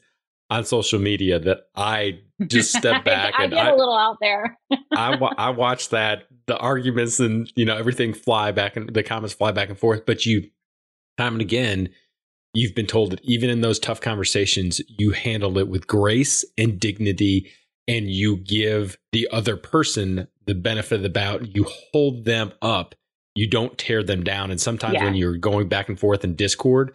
on 0.49 0.65
social 0.65 0.99
media 0.99 1.39
that 1.39 1.67
I 1.75 2.19
just 2.47 2.73
step 2.77 3.03
back 3.03 3.33
I 3.37 3.43
and 3.43 3.53
get 3.53 3.67
I, 3.67 3.69
a 3.69 3.75
little 3.75 3.97
out 3.97 4.17
there. 4.21 4.57
I 4.91 5.13
I 5.37 5.49
watch 5.51 5.89
that 5.89 6.23
the 6.47 6.57
arguments 6.57 7.19
and 7.19 7.51
you 7.55 7.65
know 7.65 7.77
everything 7.77 8.13
fly 8.13 8.51
back 8.51 8.75
and 8.75 8.93
the 8.93 9.03
comments 9.03 9.33
fly 9.33 9.51
back 9.51 9.69
and 9.69 9.77
forth, 9.77 10.05
but 10.05 10.25
you 10.25 10.49
time 11.17 11.33
and 11.33 11.41
again 11.41 11.89
you've 12.53 12.73
been 12.73 12.87
told 12.87 13.11
that 13.11 13.23
even 13.23 13.49
in 13.49 13.61
those 13.61 13.77
tough 13.77 14.01
conversations 14.01 14.81
you 14.87 15.11
handle 15.11 15.57
it 15.57 15.67
with 15.67 15.85
grace 15.85 16.45
and 16.57 16.79
dignity 16.79 17.51
and 17.87 18.09
you 18.09 18.37
give 18.37 18.97
the 19.11 19.27
other 19.31 19.57
person 19.57 20.27
the 20.45 20.55
benefit 20.55 20.95
of 20.95 21.01
the 21.01 21.09
doubt 21.09 21.55
you 21.55 21.65
hold 21.91 22.25
them 22.25 22.51
up 22.61 22.95
you 23.35 23.47
don't 23.47 23.77
tear 23.77 24.01
them 24.01 24.23
down 24.23 24.49
and 24.49 24.59
sometimes 24.59 24.95
yeah. 24.95 25.03
when 25.03 25.13
you're 25.13 25.37
going 25.37 25.67
back 25.67 25.89
and 25.89 25.99
forth 25.99 26.23
in 26.23 26.35
discord 26.35 26.93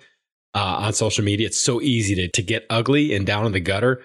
uh, 0.55 0.77
on 0.79 0.93
social 0.93 1.25
media. 1.25 1.47
It's 1.47 1.61
so 1.61 1.81
easy 1.81 2.15
to, 2.15 2.29
to 2.29 2.43
get 2.43 2.67
ugly 2.71 3.15
and 3.15 3.27
down 3.27 3.47
in 3.47 3.53
the 3.53 3.61
gutter, 3.61 4.03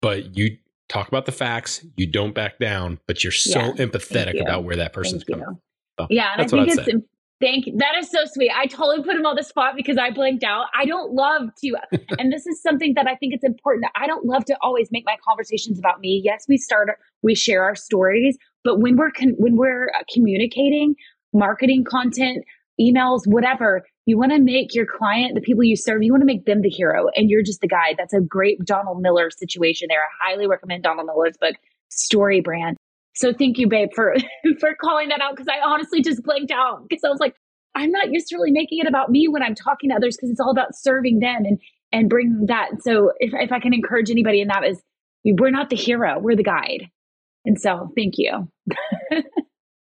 but 0.00 0.36
you 0.36 0.58
talk 0.88 1.08
about 1.08 1.26
the 1.26 1.32
facts, 1.32 1.84
you 1.96 2.06
don't 2.06 2.34
back 2.34 2.58
down, 2.58 2.98
but 3.06 3.24
you're 3.24 3.32
so 3.32 3.60
yeah, 3.60 3.72
empathetic 3.72 4.40
about 4.40 4.64
where 4.64 4.76
that 4.76 4.92
person's 4.92 5.24
thank 5.24 5.40
coming. 5.40 5.58
So 5.98 6.06
yeah, 6.10 6.32
and 6.32 6.42
I 6.42 6.46
think 6.46 6.68
it's 6.68 6.84
say. 6.84 6.92
thank 7.40 7.66
you. 7.66 7.76
That 7.76 7.94
is 7.98 8.10
so 8.10 8.18
sweet. 8.24 8.50
I 8.54 8.66
totally 8.66 9.02
put 9.02 9.16
him 9.16 9.26
on 9.26 9.36
the 9.36 9.42
spot 9.42 9.74
because 9.76 9.96
I 9.96 10.10
blinked 10.10 10.44
out. 10.44 10.66
I 10.74 10.84
don't 10.84 11.12
love 11.14 11.50
to, 11.62 11.76
and 12.18 12.32
this 12.32 12.46
is 12.46 12.60
something 12.62 12.94
that 12.94 13.06
I 13.06 13.14
think 13.14 13.34
it's 13.34 13.44
important. 13.44 13.86
I 13.94 14.06
don't 14.06 14.26
love 14.26 14.44
to 14.46 14.56
always 14.60 14.90
make 14.90 15.04
my 15.06 15.16
conversations 15.26 15.78
about 15.78 16.00
me. 16.00 16.20
Yes, 16.24 16.46
we 16.48 16.56
start, 16.56 16.88
we 17.22 17.34
share 17.34 17.62
our 17.62 17.74
stories, 17.74 18.36
but 18.64 18.80
when 18.80 18.96
we're 18.96 19.10
con- 19.10 19.36
when 19.38 19.56
we're 19.56 19.88
uh, 19.88 20.02
communicating, 20.12 20.94
marketing 21.32 21.84
content, 21.84 22.44
emails, 22.80 23.22
whatever, 23.26 23.86
you 24.06 24.18
want 24.18 24.32
to 24.32 24.40
make 24.40 24.74
your 24.74 24.86
client, 24.86 25.34
the 25.34 25.40
people 25.40 25.62
you 25.62 25.76
serve, 25.76 26.02
you 26.02 26.12
want 26.12 26.22
to 26.22 26.26
make 26.26 26.44
them 26.44 26.60
the 26.60 26.68
hero 26.68 27.06
and 27.14 27.30
you're 27.30 27.42
just 27.42 27.60
the 27.60 27.68
guide. 27.68 27.94
That's 27.96 28.12
a 28.12 28.20
great 28.20 28.58
Donald 28.64 29.00
Miller 29.00 29.30
situation 29.30 29.86
there. 29.88 30.00
I 30.00 30.30
highly 30.30 30.46
recommend 30.46 30.82
Donald 30.82 31.06
Miller's 31.06 31.36
book, 31.40 31.54
Story 31.88 32.40
Brand. 32.40 32.76
So 33.14 33.32
thank 33.32 33.58
you, 33.58 33.68
babe, 33.68 33.90
for 33.94 34.14
for 34.60 34.74
calling 34.80 35.08
that 35.10 35.20
out 35.20 35.36
because 35.36 35.48
I 35.48 35.64
honestly 35.64 36.02
just 36.02 36.22
blanked 36.22 36.50
out 36.50 36.88
because 36.88 37.04
I 37.04 37.08
was 37.08 37.20
like, 37.20 37.34
I'm 37.74 37.90
not 37.90 38.10
used 38.10 38.28
to 38.28 38.36
really 38.36 38.50
making 38.50 38.78
it 38.78 38.88
about 38.88 39.10
me 39.10 39.28
when 39.28 39.42
I'm 39.42 39.54
talking 39.54 39.90
to 39.90 39.96
others 39.96 40.16
because 40.16 40.30
it's 40.30 40.40
all 40.40 40.50
about 40.50 40.74
serving 40.74 41.20
them 41.20 41.44
and 41.44 41.58
and 41.92 42.08
bringing 42.08 42.46
that. 42.46 42.70
So 42.80 43.12
if 43.18 43.32
if 43.34 43.52
I 43.52 43.60
can 43.60 43.74
encourage 43.74 44.10
anybody 44.10 44.40
in 44.40 44.48
that 44.48 44.64
is 44.64 44.82
we're 45.24 45.50
not 45.50 45.70
the 45.70 45.76
hero, 45.76 46.18
we're 46.18 46.36
the 46.36 46.42
guide. 46.42 46.88
And 47.44 47.60
so 47.60 47.92
thank 47.96 48.14
you. 48.16 48.48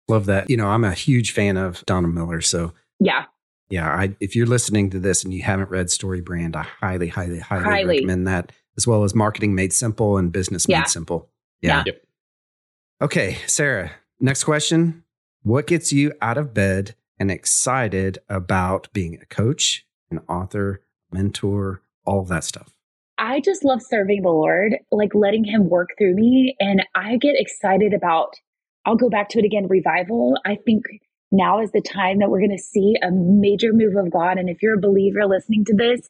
Love 0.09 0.27
that. 0.27 0.51
You 0.51 0.57
know, 0.57 0.69
I'm 0.69 0.85
a 0.85 0.93
huge 0.93 1.33
fan 1.33 1.57
of 1.57 1.85
Donald 1.87 2.15
Miller. 2.15 2.41
So 2.41 2.73
yeah, 3.01 3.25
yeah, 3.71 3.89
I, 3.89 4.15
if 4.21 4.37
you're 4.37 4.47
listening 4.47 4.91
to 4.91 4.99
this 4.99 5.25
and 5.25 5.33
you 5.33 5.43
haven't 5.43 5.71
read 5.71 5.91
Story 5.91 6.21
Brand, 6.21 6.57
I 6.57 6.63
highly, 6.63 7.09
highly, 7.09 7.39
highly, 7.39 7.65
highly. 7.65 7.97
recommend 7.97 8.27
that, 8.27 8.53
as 8.77 8.87
well 8.87 9.05
as 9.05 9.15
Marketing 9.15 9.55
Made 9.55 9.73
Simple 9.73 10.19
and 10.19 10.33
Business 10.33 10.67
yeah. 10.69 10.81
Made 10.81 10.89
Simple. 10.89 11.31
Yeah. 11.61 11.79
yeah. 11.79 11.83
Yep. 11.87 12.03
Okay, 13.03 13.39
Sarah, 13.47 13.93
next 14.21 14.45
question. 14.45 15.03
What 15.43 15.67
gets 15.67 15.93
you 15.93 16.13
out 16.23 16.39
of 16.39 16.55
bed 16.55 16.95
and 17.19 17.31
excited 17.31 18.19
about 18.29 18.93
being 18.93 19.19
a 19.21 19.27
coach, 19.27 19.87
an 20.11 20.21
author, 20.29 20.83
mentor, 21.11 21.83
all 22.05 22.21
of 22.21 22.29
that 22.29 22.45
stuff? 22.45 22.75
I 23.19 23.41
just 23.41 23.65
love 23.65 23.81
serving 23.83 24.23
the 24.23 24.31
Lord, 24.31 24.77
like 24.91 25.15
letting 25.15 25.45
Him 25.45 25.69
work 25.69 25.91
through 25.99 26.15
me. 26.15 26.57
And 26.61 26.83
I 26.95 27.17
get 27.17 27.35
excited 27.39 27.95
about, 27.95 28.35
I'll 28.85 28.97
go 28.97 29.09
back 29.09 29.29
to 29.31 29.39
it 29.39 29.45
again, 29.45 29.69
revival. 29.69 30.39
I 30.45 30.57
think 30.65 30.85
now 31.33 31.61
is 31.61 31.73
the 31.73 31.81
time 31.81 32.19
that 32.19 32.31
we're 32.31 32.41
going 32.41 32.57
to 32.57 32.63
see 32.63 32.95
a 33.03 33.11
major 33.11 33.73
move 33.73 33.97
of 33.97 34.13
God. 34.13 34.39
And 34.39 34.49
if 34.49 34.63
you're 34.63 34.77
a 34.77 34.81
believer 34.81 35.27
listening 35.27 35.65
to 35.67 35.75
this, 35.75 36.09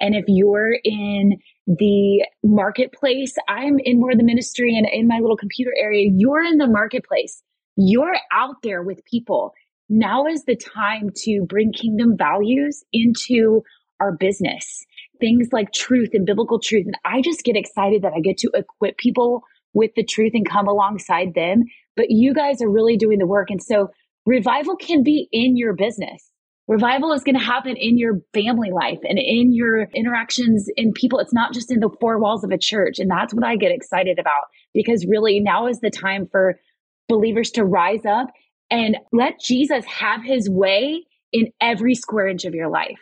and 0.00 0.14
if 0.14 0.24
you're 0.26 0.74
in 0.84 1.38
the 1.66 2.26
marketplace, 2.42 3.34
I'm 3.48 3.78
in 3.78 4.00
more 4.00 4.10
of 4.10 4.18
the 4.18 4.24
ministry 4.24 4.76
and 4.76 4.86
in 4.90 5.06
my 5.06 5.18
little 5.20 5.36
computer 5.36 5.72
area, 5.80 6.10
you're 6.12 6.42
in 6.42 6.58
the 6.58 6.66
marketplace. 6.66 7.42
You're 7.76 8.16
out 8.32 8.56
there 8.62 8.82
with 8.82 9.04
people. 9.04 9.52
Now 9.88 10.26
is 10.26 10.44
the 10.44 10.56
time 10.56 11.10
to 11.24 11.44
bring 11.48 11.72
kingdom 11.72 12.16
values 12.16 12.84
into 12.92 13.62
our 14.00 14.12
business. 14.12 14.84
Things 15.20 15.48
like 15.52 15.72
truth 15.72 16.10
and 16.12 16.26
biblical 16.26 16.58
truth. 16.58 16.86
And 16.86 16.98
I 17.04 17.20
just 17.20 17.44
get 17.44 17.56
excited 17.56 18.02
that 18.02 18.12
I 18.16 18.20
get 18.20 18.38
to 18.38 18.50
equip 18.54 18.98
people 18.98 19.42
with 19.72 19.92
the 19.94 20.04
truth 20.04 20.32
and 20.34 20.48
come 20.48 20.68
alongside 20.68 21.34
them. 21.34 21.64
But 21.96 22.06
you 22.08 22.34
guys 22.34 22.60
are 22.62 22.70
really 22.70 22.96
doing 22.96 23.18
the 23.18 23.26
work. 23.26 23.50
And 23.50 23.62
so 23.62 23.90
revival 24.26 24.76
can 24.76 25.02
be 25.02 25.28
in 25.32 25.56
your 25.56 25.74
business. 25.74 26.30
Revival 26.66 27.12
is 27.12 27.22
going 27.22 27.38
to 27.38 27.44
happen 27.44 27.76
in 27.76 27.98
your 27.98 28.20
family 28.32 28.70
life 28.70 29.00
and 29.06 29.18
in 29.18 29.52
your 29.52 29.82
interactions 29.94 30.66
in 30.76 30.92
people. 30.92 31.18
It's 31.18 31.34
not 31.34 31.52
just 31.52 31.70
in 31.70 31.80
the 31.80 31.90
four 32.00 32.18
walls 32.18 32.42
of 32.42 32.50
a 32.50 32.58
church. 32.58 32.98
And 32.98 33.10
that's 33.10 33.34
what 33.34 33.44
I 33.44 33.56
get 33.56 33.70
excited 33.70 34.18
about 34.18 34.44
because 34.72 35.06
really 35.06 35.40
now 35.40 35.66
is 35.66 35.80
the 35.80 35.90
time 35.90 36.26
for 36.30 36.58
believers 37.06 37.50
to 37.52 37.64
rise 37.64 38.06
up 38.06 38.28
and 38.70 38.96
let 39.12 39.40
Jesus 39.40 39.84
have 39.84 40.22
his 40.24 40.48
way 40.48 41.04
in 41.32 41.48
every 41.60 41.94
square 41.94 42.28
inch 42.28 42.46
of 42.46 42.54
your 42.54 42.70
life. 42.70 42.98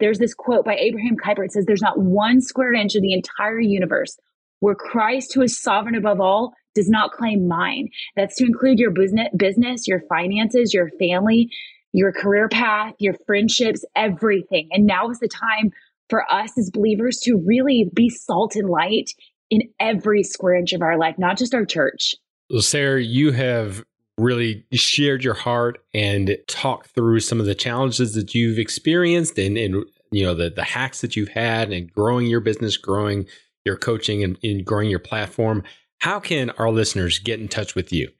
There's 0.00 0.18
this 0.18 0.34
quote 0.34 0.64
by 0.64 0.74
Abraham 0.74 1.16
Kuyper. 1.16 1.44
It 1.44 1.52
says, 1.52 1.66
There's 1.66 1.82
not 1.82 2.00
one 2.00 2.40
square 2.40 2.72
inch 2.72 2.96
of 2.96 3.02
the 3.02 3.12
entire 3.12 3.60
universe 3.60 4.18
where 4.58 4.74
Christ, 4.74 5.34
who 5.34 5.42
is 5.42 5.60
sovereign 5.60 5.94
above 5.94 6.20
all, 6.20 6.52
does 6.74 6.88
not 6.88 7.12
claim 7.12 7.46
mine. 7.48 7.88
That's 8.16 8.36
to 8.36 8.44
include 8.44 8.78
your 8.78 8.90
business, 8.90 9.86
your 9.86 10.02
finances, 10.08 10.74
your 10.74 10.90
family, 10.98 11.50
your 11.92 12.12
career 12.12 12.48
path, 12.48 12.94
your 12.98 13.14
friendships, 13.26 13.84
everything. 13.94 14.68
And 14.72 14.86
now 14.86 15.10
is 15.10 15.20
the 15.20 15.28
time 15.28 15.72
for 16.10 16.30
us 16.30 16.58
as 16.58 16.70
believers 16.70 17.18
to 17.22 17.42
really 17.46 17.90
be 17.94 18.10
salt 18.10 18.56
and 18.56 18.68
light 18.68 19.10
in 19.50 19.62
every 19.78 20.22
square 20.22 20.56
inch 20.56 20.72
of 20.72 20.82
our 20.82 20.98
life, 20.98 21.16
not 21.18 21.38
just 21.38 21.54
our 21.54 21.64
church. 21.64 22.14
Well, 22.50 22.62
Sarah, 22.62 23.02
you 23.02 23.32
have 23.32 23.84
really 24.18 24.64
shared 24.72 25.24
your 25.24 25.34
heart 25.34 25.78
and 25.92 26.36
talked 26.46 26.88
through 26.88 27.20
some 27.20 27.40
of 27.40 27.46
the 27.46 27.54
challenges 27.54 28.14
that 28.14 28.34
you've 28.34 28.58
experienced 28.58 29.38
and, 29.38 29.56
and 29.58 29.84
you 30.12 30.24
know 30.24 30.34
the 30.34 30.50
the 30.50 30.62
hacks 30.62 31.00
that 31.00 31.16
you've 31.16 31.30
had 31.30 31.72
and 31.72 31.92
growing 31.92 32.26
your 32.26 32.40
business, 32.40 32.76
growing 32.76 33.26
your 33.64 33.76
coaching 33.76 34.22
and, 34.22 34.38
and 34.42 34.64
growing 34.64 34.90
your 34.90 35.00
platform. 35.00 35.64
How 36.00 36.20
can 36.20 36.50
our 36.50 36.70
listeners 36.70 37.18
get 37.18 37.40
in 37.40 37.48
touch 37.48 37.74
with 37.74 37.92
you? 37.92 38.10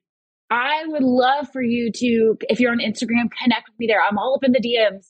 I 0.50 0.84
would 0.87 1.02
love 1.02 1.48
for 1.52 1.62
you 1.62 1.90
to, 1.92 2.37
if 2.48 2.60
you're 2.60 2.70
on 2.70 2.78
Instagram, 2.78 3.30
connect 3.42 3.68
with 3.68 3.78
me 3.78 3.87
there. 3.87 4.02
I'm 4.02 4.18
all 4.18 4.34
up 4.34 4.44
in 4.44 4.52
the 4.52 4.60
DMs. 4.60 5.08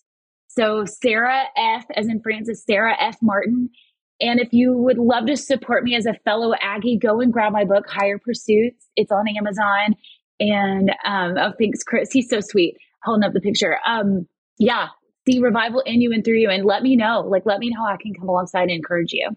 So 0.49 0.85
Sarah 0.85 1.45
F, 1.57 1.85
as 1.95 2.07
in 2.07 2.21
Francis, 2.21 2.65
Sarah 2.65 2.97
F 2.99 3.19
Martin. 3.21 3.71
And 4.21 4.39
if 4.39 4.53
you 4.53 4.73
would 4.75 4.99
love 4.99 5.27
to 5.27 5.37
support 5.37 5.83
me 5.83 5.97
as 5.97 6.07
a 6.07 6.15
fellow 6.25 6.55
Aggie, 6.61 6.99
go 6.99 7.21
and 7.21 7.33
grab 7.33 7.53
my 7.53 7.65
book, 7.65 7.85
Higher 7.89 8.19
Pursuits. 8.19 8.87
It's 8.97 9.11
on 9.11 9.27
Amazon. 9.29 9.97
And 10.41 10.91
um, 11.05 11.37
oh, 11.37 11.53
thanks, 11.59 11.83
Chris. 11.83 12.13
He's 12.13 12.29
so 12.29 12.41
sweet, 12.41 12.77
holding 13.03 13.25
up 13.25 13.33
the 13.33 13.41
picture. 13.41 13.79
Um, 13.87 14.27
yeah, 14.59 14.89
see 15.27 15.41
revival 15.41 15.81
in 15.81 16.01
you 16.01 16.13
and 16.13 16.25
through 16.25 16.39
you, 16.39 16.51
and 16.51 16.65
let 16.65 16.83
me 16.83 16.97
know. 16.97 17.21
Like, 17.21 17.45
let 17.45 17.59
me 17.59 17.71
know 17.71 17.85
how 17.85 17.93
I 17.93 17.97
can 18.01 18.15
come 18.15 18.29
alongside 18.29 18.63
and 18.63 18.73
encourage 18.73 19.13
you. 19.13 19.31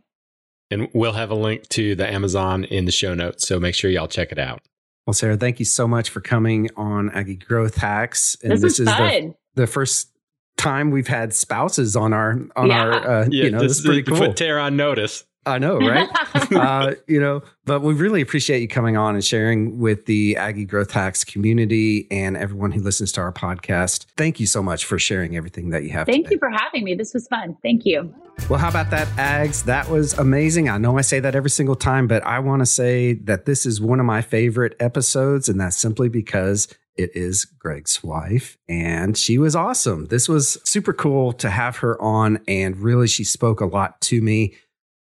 And 0.70 0.90
we'll 0.94 1.14
have 1.14 1.32
a 1.32 1.36
link 1.36 1.68
to 1.70 1.96
the 1.96 2.12
Amazon 2.12 2.66
in 2.66 2.86
the 2.86 2.92
show 2.92 3.14
notes, 3.14 3.48
so 3.48 3.60
make 3.60 3.74
sure 3.74 3.90
y'all 3.90 4.08
check 4.08 4.32
it 4.32 4.40
out. 4.40 4.62
Well, 5.06 5.14
Sarah, 5.14 5.38
thank 5.38 5.60
you 5.60 5.66
so 5.66 5.88
much 5.88 6.10
for 6.10 6.20
coming 6.20 6.70
on 6.76 7.10
Aggie 7.12 7.38
Growth 7.38 7.76
Hacks. 7.76 8.36
And 8.44 8.52
this, 8.52 8.62
this 8.62 8.80
is 8.82 8.88
the, 8.88 9.34
the 9.56 9.68
first 9.68 10.10
time 10.58 10.92
we've 10.92 11.08
had 11.08 11.34
spouses 11.34 11.96
on 11.96 12.12
our 12.12 12.32
on 12.56 12.68
yeah. 12.68 12.82
our 12.82 12.94
uh, 12.94 13.28
yeah, 13.30 13.46
you 13.46 13.52
know 13.52 13.60
this, 13.60 13.70
this 13.70 13.80
is 13.80 13.86
pretty 13.86 14.04
cool. 14.04 14.18
Put 14.18 14.36
Tara 14.36 14.64
on 14.64 14.76
notice. 14.76 15.24
I 15.48 15.58
know, 15.60 15.78
right? 15.78 16.10
uh, 16.52 16.96
you 17.08 17.20
know, 17.20 17.42
but 17.66 17.82
we 17.82 17.94
really 17.94 18.22
appreciate 18.22 18.62
you 18.62 18.68
coming 18.68 18.98
on 18.98 19.16
and 19.16 19.24
sharing 19.24 19.80
with 19.80 20.06
the 20.06 20.36
Aggie 20.36 20.66
Growth 20.66 20.92
Hacks 20.92 21.24
community 21.24 22.08
and 22.12 22.36
everyone 22.36 22.72
who 22.72 22.82
listens 22.82 23.12
to 23.14 23.22
our 23.22 23.32
podcast. 23.32 24.06
Thank 24.18 24.40
you 24.40 24.46
so 24.46 24.62
much 24.62 24.86
for 24.86 25.00
sharing 25.00 25.38
everything 25.38 25.70
that 25.70 25.84
you 25.84 25.92
have. 25.92 26.06
Thank 26.06 26.26
today. 26.26 26.36
you 26.36 26.40
for 26.40 26.50
having 26.50 26.84
me. 26.84 26.96
This 26.96 27.14
was 27.14 27.28
fun. 27.28 27.56
Thank 27.64 27.86
you. 27.86 28.14
Well, 28.50 28.60
how 28.60 28.70
about 28.70 28.92
that, 28.92 29.08
Ags? 29.18 29.64
That 29.64 29.90
was 29.90 30.14
amazing. 30.14 30.70
I 30.70 30.78
know 30.78 30.98
I 30.98 31.02
say 31.02 31.20
that 31.20 31.36
every 31.36 31.50
single 31.50 31.76
time, 31.76 32.08
but 32.08 32.24
I 32.26 32.40
want 32.40 32.60
to 32.62 32.66
say 32.66 33.14
that 33.14 33.46
this 33.46 33.66
is 33.66 33.82
one 33.82 34.00
of 34.00 34.06
my 34.06 34.22
favorite 34.22 34.76
episodes, 34.80 35.50
and 35.50 35.60
that's 35.60 35.78
simply 35.78 36.10
because 36.10 36.68
it 36.98 37.16
is 37.16 37.46
Greg's 37.46 38.04
wife, 38.04 38.58
and 38.68 39.18
she 39.18 39.38
was 39.38 39.56
awesome. 39.56 40.06
This 40.06 40.28
was 40.28 40.58
super 40.64 40.94
cool 40.94 41.32
to 41.34 41.50
have 41.50 41.78
her 41.78 42.02
on, 42.02 42.40
and 42.48 42.78
really, 42.78 43.08
she 43.08 43.24
spoke 43.24 43.62
a 43.62 43.66
lot 43.66 44.02
to 44.02 44.22
me. 44.22 44.56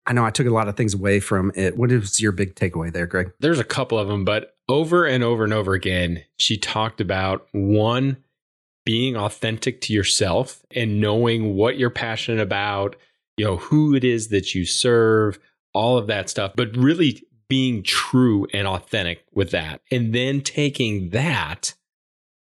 I 0.08 0.14
know 0.14 0.24
I 0.24 0.30
took 0.30 0.48
a 0.48 0.52
lot 0.52 0.68
of 0.68 0.78
things 0.78 0.94
away 0.94 1.20
from 1.20 1.52
it. 1.56 1.78
What 1.78 1.92
is 1.92 2.22
your 2.22 2.32
big 2.32 2.56
takeaway 2.56 2.94
there, 2.94 3.08
Greg? 3.08 3.32
There's 3.40 3.60
a 3.60 3.64
couple 3.64 3.98
of 3.98 4.08
them, 4.08 4.24
but 4.24 4.56
over 4.70 5.06
and 5.06 5.24
over 5.24 5.44
and 5.44 5.54
over 5.54 5.74
again, 5.74 6.24
she 6.38 6.58
talked 6.58 7.02
about 7.02 7.48
one, 7.52 8.18
being 8.86 9.18
authentic 9.18 9.82
to 9.82 9.94
yourself 9.94 10.64
and 10.72 11.02
knowing 11.02 11.56
what 11.56 11.78
you're 11.78 11.90
passionate 11.90 12.40
about, 12.42 12.96
you 13.36 13.44
know, 13.44 13.58
who 13.58 13.96
it 13.96 14.04
is 14.04 14.28
that 14.28 14.54
you 14.54 14.64
serve, 14.64 15.40
all 15.74 15.98
of 15.98 16.08
that 16.08 16.30
stuff, 16.30 16.54
but 16.56 16.78
really 16.78 17.24
being 17.48 17.82
true 17.84 18.48
and 18.54 18.68
authentic 18.68 19.26
with 19.34 19.52
that. 19.52 19.82
And 19.92 20.14
then 20.14 20.42
taking 20.42 21.10
that 21.10 21.74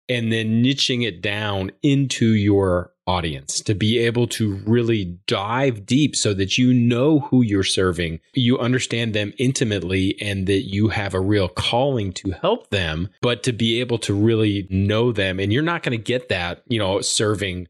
and 0.07 0.31
then 0.31 0.63
niching 0.63 1.05
it 1.05 1.21
down 1.21 1.71
into 1.81 2.33
your 2.33 2.91
audience 3.09 3.59
to 3.61 3.73
be 3.73 3.97
able 3.97 4.27
to 4.27 4.55
really 4.67 5.17
dive 5.25 5.85
deep 5.85 6.15
so 6.15 6.33
that 6.35 6.57
you 6.57 6.73
know 6.73 7.21
who 7.21 7.41
you're 7.41 7.63
serving, 7.63 8.19
you 8.33 8.59
understand 8.59 9.15
them 9.15 9.33
intimately, 9.39 10.15
and 10.21 10.45
that 10.45 10.61
you 10.67 10.89
have 10.89 11.15
a 11.15 11.19
real 11.19 11.47
calling 11.47 12.13
to 12.13 12.29
help 12.31 12.69
them, 12.69 13.09
but 13.21 13.41
to 13.43 13.51
be 13.51 13.79
able 13.79 13.97
to 13.97 14.13
really 14.13 14.67
know 14.69 15.11
them. 15.11 15.39
And 15.39 15.51
you're 15.51 15.63
not 15.63 15.81
going 15.81 15.97
to 15.97 16.03
get 16.03 16.29
that, 16.29 16.61
you 16.67 16.77
know, 16.77 17.01
serving 17.01 17.67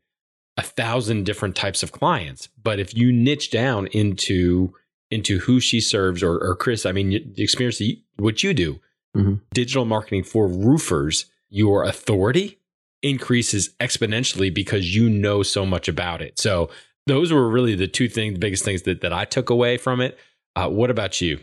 a 0.57 0.61
thousand 0.61 1.25
different 1.25 1.55
types 1.55 1.83
of 1.83 1.93
clients. 1.93 2.49
But 2.61 2.79
if 2.79 2.93
you 2.93 3.13
niche 3.13 3.49
down 3.49 3.87
into 3.87 4.73
into 5.09 5.39
who 5.39 5.59
she 5.59 5.81
serves, 5.81 6.21
or, 6.21 6.37
or 6.37 6.55
Chris, 6.55 6.85
I 6.85 6.91
mean, 6.91 7.09
the 7.09 7.41
experience 7.41 7.81
what 8.17 8.43
you 8.43 8.53
do, 8.53 8.79
mm-hmm. 9.15 9.35
digital 9.53 9.85
marketing 9.85 10.23
for 10.23 10.47
roofers 10.47 11.25
your 11.49 11.83
authority 11.83 12.59
increases 13.01 13.69
exponentially 13.79 14.53
because 14.53 14.95
you 14.95 15.09
know 15.09 15.43
so 15.43 15.65
much 15.65 15.87
about 15.87 16.21
it. 16.21 16.39
So 16.39 16.69
those 17.07 17.31
were 17.31 17.49
really 17.49 17.75
the 17.75 17.87
two 17.87 18.09
things, 18.09 18.33
the 18.33 18.39
biggest 18.39 18.63
things 18.63 18.83
that, 18.83 19.01
that 19.01 19.13
I 19.13 19.25
took 19.25 19.49
away 19.49 19.77
from 19.77 20.01
it. 20.01 20.17
Uh, 20.55 20.69
what 20.69 20.89
about 20.89 21.21
you? 21.21 21.39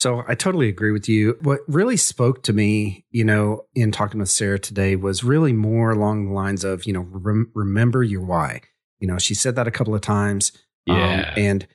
So 0.00 0.24
I 0.26 0.34
totally 0.34 0.68
agree 0.68 0.90
with 0.90 1.08
you. 1.08 1.38
What 1.42 1.60
really 1.68 1.96
spoke 1.96 2.42
to 2.44 2.52
me, 2.52 3.04
you 3.10 3.24
know, 3.24 3.66
in 3.74 3.92
talking 3.92 4.18
with 4.18 4.30
Sarah 4.30 4.58
today 4.58 4.96
was 4.96 5.22
really 5.22 5.52
more 5.52 5.92
along 5.92 6.26
the 6.26 6.32
lines 6.32 6.64
of, 6.64 6.84
you 6.86 6.92
know, 6.92 7.06
rem- 7.08 7.52
remember 7.54 8.02
your 8.02 8.22
why. 8.22 8.62
You 8.98 9.06
know, 9.06 9.18
she 9.18 9.34
said 9.34 9.54
that 9.54 9.68
a 9.68 9.70
couple 9.70 9.94
of 9.94 10.00
times. 10.00 10.50
Um, 10.90 10.96
yeah. 10.96 11.20
Um, 11.20 11.32
and 11.36 11.66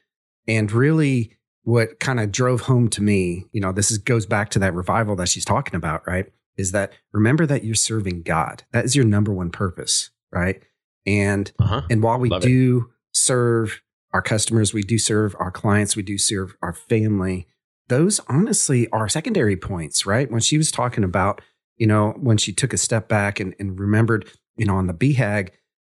and 0.50 0.72
really 0.72 1.38
what 1.64 2.00
kind 2.00 2.20
of 2.20 2.32
drove 2.32 2.62
home 2.62 2.90
to 2.90 3.02
me, 3.02 3.46
you 3.52 3.62
know, 3.62 3.72
this 3.72 3.92
is, 3.92 3.98
goes 3.98 4.26
back 4.26 4.50
to 4.50 4.60
that 4.60 4.74
revival 4.74 5.16
that 5.18 5.28
she's 5.28 5.44
talking 5.46 5.76
about, 5.76 6.06
right? 6.08 6.26
Is 6.58 6.72
that 6.72 6.94
remember 7.12 7.46
that 7.46 7.64
you're 7.64 7.76
serving 7.76 8.24
God. 8.24 8.64
That 8.72 8.86
is 8.86 8.96
your 8.96 9.06
number 9.06 9.32
one 9.32 9.50
purpose, 9.50 10.10
right? 10.32 10.62
And 11.06 11.52
uh-huh. 11.60 11.84
and 11.90 12.04
while 12.04 12.20
we 12.20 12.30
Love 12.30 12.42
do 12.42 12.78
it. 12.78 13.18
serve 13.18 13.82
our 14.14 14.22
customers, 14.22 14.74
we 14.74 14.84
do 14.84 14.98
serve 14.98 15.36
our 15.40 15.52
clients, 15.52 15.96
we 15.96 16.04
do 16.04 16.18
serve 16.18 16.56
our 16.62 16.74
family. 16.74 17.48
Those 17.88 18.20
honestly 18.28 18.90
are 18.90 19.08
secondary 19.08 19.56
points, 19.56 20.06
right? 20.06 20.30
When 20.30 20.42
she 20.42 20.58
was 20.58 20.72
talking 20.72 21.04
about, 21.04 21.42
you 21.78 21.88
know, 21.88 22.12
when 22.20 22.38
she 22.38 22.52
took 22.52 22.74
a 22.74 22.78
step 22.78 23.08
back 23.08 23.40
and, 23.40 23.56
and 23.60 23.80
remembered, 23.80 24.30
you 24.58 24.66
know, 24.66 24.76
on 24.76 24.88
the 24.88 24.94
BHAG 24.94 25.50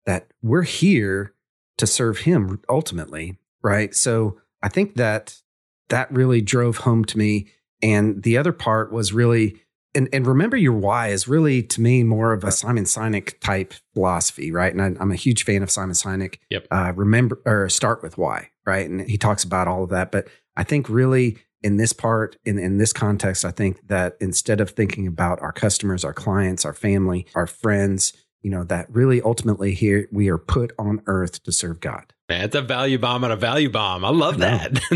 that 0.06 0.28
we're 0.42 0.62
here 0.62 1.34
to 1.78 1.86
serve 1.86 2.18
him 2.18 2.60
ultimately, 2.68 3.38
right? 3.62 3.94
So 3.94 4.38
I 4.62 4.68
think 4.68 4.94
that 4.96 5.40
that 5.88 6.12
really 6.12 6.40
drove 6.40 6.78
home 6.78 7.04
to 7.06 7.18
me. 7.18 7.48
And 7.82 8.22
the 8.22 8.36
other 8.36 8.52
part 8.52 8.92
was 8.92 9.12
really 9.12 9.56
and, 9.94 10.08
and 10.12 10.26
remember 10.26 10.56
your 10.56 10.72
why 10.72 11.08
is 11.08 11.26
really 11.26 11.62
to 11.64 11.80
me 11.80 12.02
more 12.02 12.32
of 12.32 12.44
a 12.44 12.52
Simon 12.52 12.84
Sinek 12.84 13.38
type 13.40 13.74
philosophy, 13.94 14.52
right? 14.52 14.72
And 14.72 14.98
I, 14.98 15.02
am 15.02 15.10
a 15.10 15.16
huge 15.16 15.44
fan 15.44 15.62
of 15.62 15.70
Simon 15.70 15.94
Sinek. 15.94 16.36
Yep. 16.50 16.66
Uh, 16.70 16.92
remember 16.94 17.40
or 17.44 17.68
start 17.68 18.02
with 18.02 18.16
why, 18.16 18.50
right? 18.66 18.88
And 18.88 19.08
he 19.08 19.18
talks 19.18 19.44
about 19.44 19.68
all 19.68 19.84
of 19.84 19.90
that. 19.90 20.12
But 20.12 20.28
I 20.56 20.64
think 20.64 20.88
really 20.88 21.38
in 21.62 21.76
this 21.76 21.92
part, 21.92 22.36
in, 22.44 22.58
in 22.58 22.78
this 22.78 22.92
context, 22.92 23.44
I 23.44 23.50
think 23.50 23.86
that 23.88 24.16
instead 24.20 24.60
of 24.60 24.70
thinking 24.70 25.06
about 25.06 25.40
our 25.40 25.52
customers, 25.52 26.04
our 26.04 26.14
clients, 26.14 26.64
our 26.64 26.72
family, 26.72 27.26
our 27.34 27.46
friends, 27.46 28.12
you 28.42 28.50
know, 28.50 28.64
that 28.64 28.86
really 28.90 29.20
ultimately 29.20 29.74
here 29.74 30.08
we 30.12 30.28
are 30.28 30.38
put 30.38 30.72
on 30.78 31.02
earth 31.06 31.42
to 31.42 31.52
serve 31.52 31.80
God. 31.80 32.12
It's 32.28 32.54
a 32.54 32.62
value 32.62 32.98
bomb 32.98 33.24
on 33.24 33.32
a 33.32 33.36
value 33.36 33.70
bomb. 33.70 34.04
I 34.04 34.10
love 34.10 34.38
that. 34.38 34.72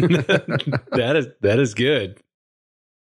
that 0.92 1.16
is 1.16 1.26
that 1.40 1.58
is 1.58 1.74
good. 1.74 2.20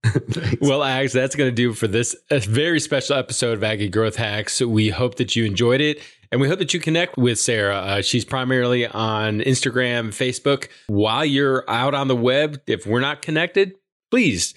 well, 0.62 0.79
Ags, 0.79 1.12
that's 1.12 1.35
going 1.35 1.49
to 1.49 1.55
do 1.55 1.73
for 1.73 1.88
this 1.88 2.15
very 2.29 2.79
special 2.79 3.17
episode 3.17 3.57
of 3.57 3.63
Aggie 3.63 3.89
Growth 3.89 4.15
Hacks. 4.15 4.62
We 4.62 4.89
hope 4.89 5.15
that 5.15 5.35
you 5.35 5.45
enjoyed 5.45 5.81
it. 5.81 5.99
And 6.31 6.39
we 6.39 6.47
hope 6.47 6.59
that 6.59 6.73
you 6.73 6.79
connect 6.79 7.17
with 7.17 7.39
Sarah. 7.39 7.77
Uh, 7.77 8.01
she's 8.01 8.23
primarily 8.23 8.85
on 8.85 9.39
Instagram, 9.39 10.09
Facebook. 10.09 10.67
While 10.88 11.25
you're 11.25 11.67
out 11.67 11.95
on 11.95 12.07
the 12.07 12.15
web, 12.15 12.62
if 12.67 12.85
we're 12.85 12.99
not 12.99 13.21
connected, 13.23 13.73
please 14.12 14.53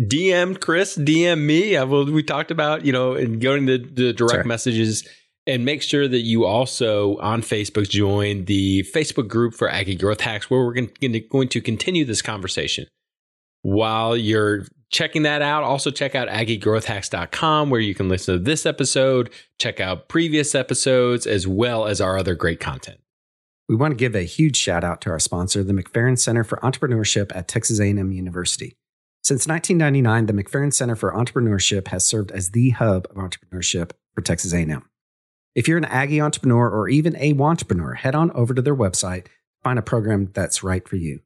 DM 0.00 0.60
Chris, 0.60 0.96
DM 0.96 1.40
me. 1.40 1.76
I 1.76 1.84
will, 1.84 2.04
we 2.04 2.22
talked 2.22 2.50
about, 2.50 2.84
you 2.84 2.92
know, 2.92 3.14
and 3.14 3.40
going 3.40 3.64
the, 3.64 3.78
the 3.78 4.12
direct 4.12 4.44
messages 4.46 5.08
and 5.46 5.64
make 5.64 5.80
sure 5.80 6.06
that 6.06 6.20
you 6.20 6.44
also 6.44 7.16
on 7.18 7.40
Facebook 7.40 7.88
join 7.88 8.44
the 8.44 8.82
Facebook 8.94 9.28
group 9.28 9.54
for 9.54 9.70
Aggie 9.70 9.94
Growth 9.94 10.20
Hacks, 10.20 10.50
where 10.50 10.64
we're 10.64 10.74
going 10.74 11.48
to 11.48 11.60
continue 11.60 12.04
this 12.04 12.20
conversation. 12.20 12.86
While 13.66 14.16
you're 14.16 14.64
checking 14.90 15.24
that 15.24 15.42
out, 15.42 15.64
also 15.64 15.90
check 15.90 16.14
out 16.14 16.28
aggiegrowthhacks.com 16.28 17.68
where 17.68 17.80
you 17.80 17.96
can 17.96 18.08
listen 18.08 18.36
to 18.36 18.38
this 18.38 18.64
episode, 18.64 19.28
check 19.58 19.80
out 19.80 20.08
previous 20.08 20.54
episodes, 20.54 21.26
as 21.26 21.48
well 21.48 21.84
as 21.84 22.00
our 22.00 22.16
other 22.16 22.36
great 22.36 22.60
content. 22.60 23.00
We 23.68 23.74
want 23.74 23.90
to 23.90 23.96
give 23.96 24.14
a 24.14 24.22
huge 24.22 24.56
shout 24.56 24.84
out 24.84 25.00
to 25.00 25.10
our 25.10 25.18
sponsor, 25.18 25.64
the 25.64 25.72
McFerrin 25.72 26.16
Center 26.16 26.44
for 26.44 26.58
Entrepreneurship 26.58 27.34
at 27.34 27.48
Texas 27.48 27.80
A&M 27.80 28.12
University. 28.12 28.76
Since 29.24 29.48
1999, 29.48 30.26
the 30.26 30.44
McFerrin 30.44 30.72
Center 30.72 30.94
for 30.94 31.10
Entrepreneurship 31.10 31.88
has 31.88 32.04
served 32.04 32.30
as 32.30 32.50
the 32.50 32.70
hub 32.70 33.08
of 33.10 33.16
entrepreneurship 33.16 33.90
for 34.14 34.22
Texas 34.22 34.54
A&M. 34.54 34.88
If 35.56 35.66
you're 35.66 35.78
an 35.78 35.86
Aggie 35.86 36.20
entrepreneur 36.20 36.70
or 36.70 36.88
even 36.88 37.16
a 37.16 37.34
entrepreneur, 37.36 37.94
head 37.94 38.14
on 38.14 38.30
over 38.30 38.54
to 38.54 38.62
their 38.62 38.76
website, 38.76 39.26
find 39.64 39.76
a 39.76 39.82
program 39.82 40.30
that's 40.32 40.62
right 40.62 40.88
for 40.88 40.94
you. 40.94 41.18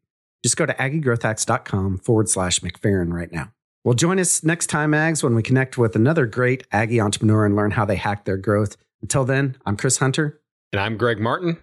Just 0.43 0.57
go 0.57 0.67
to 0.67 0.75
aggiegrowthhacks.com 0.75 1.99
forward 1.99 2.29
slash 2.29 2.61
McFerrin 2.61 3.13
right 3.13 3.31
now. 3.31 3.53
Well, 3.85 3.95
join 3.95 4.19
us 4.19 4.43
next 4.45 4.67
time, 4.67 4.93
Ags, 4.93 5.23
when 5.23 5.35
we 5.35 5.43
connect 5.43 5.79
with 5.79 5.97
another 5.97 6.27
great 6.27 6.67
Aggie 6.71 7.01
entrepreneur 7.01 7.47
and 7.47 7.57
learn 7.57 7.71
how 7.73 7.85
they 7.85 7.97
hack 7.97 8.25
their 8.25 8.37
growth 8.37 8.77
Until 9.03 9.25
then, 9.25 9.57
I'm 9.65 9.77
Chris 9.79 9.97
Hunter. 9.97 10.41
And 10.73 10.81
I'm 10.81 10.99
Greg 10.99 11.19
Martin. 11.19 11.57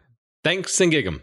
Thanks 0.44 0.80
and 0.82 0.92
gig 0.92 1.06
'em. 1.06 1.22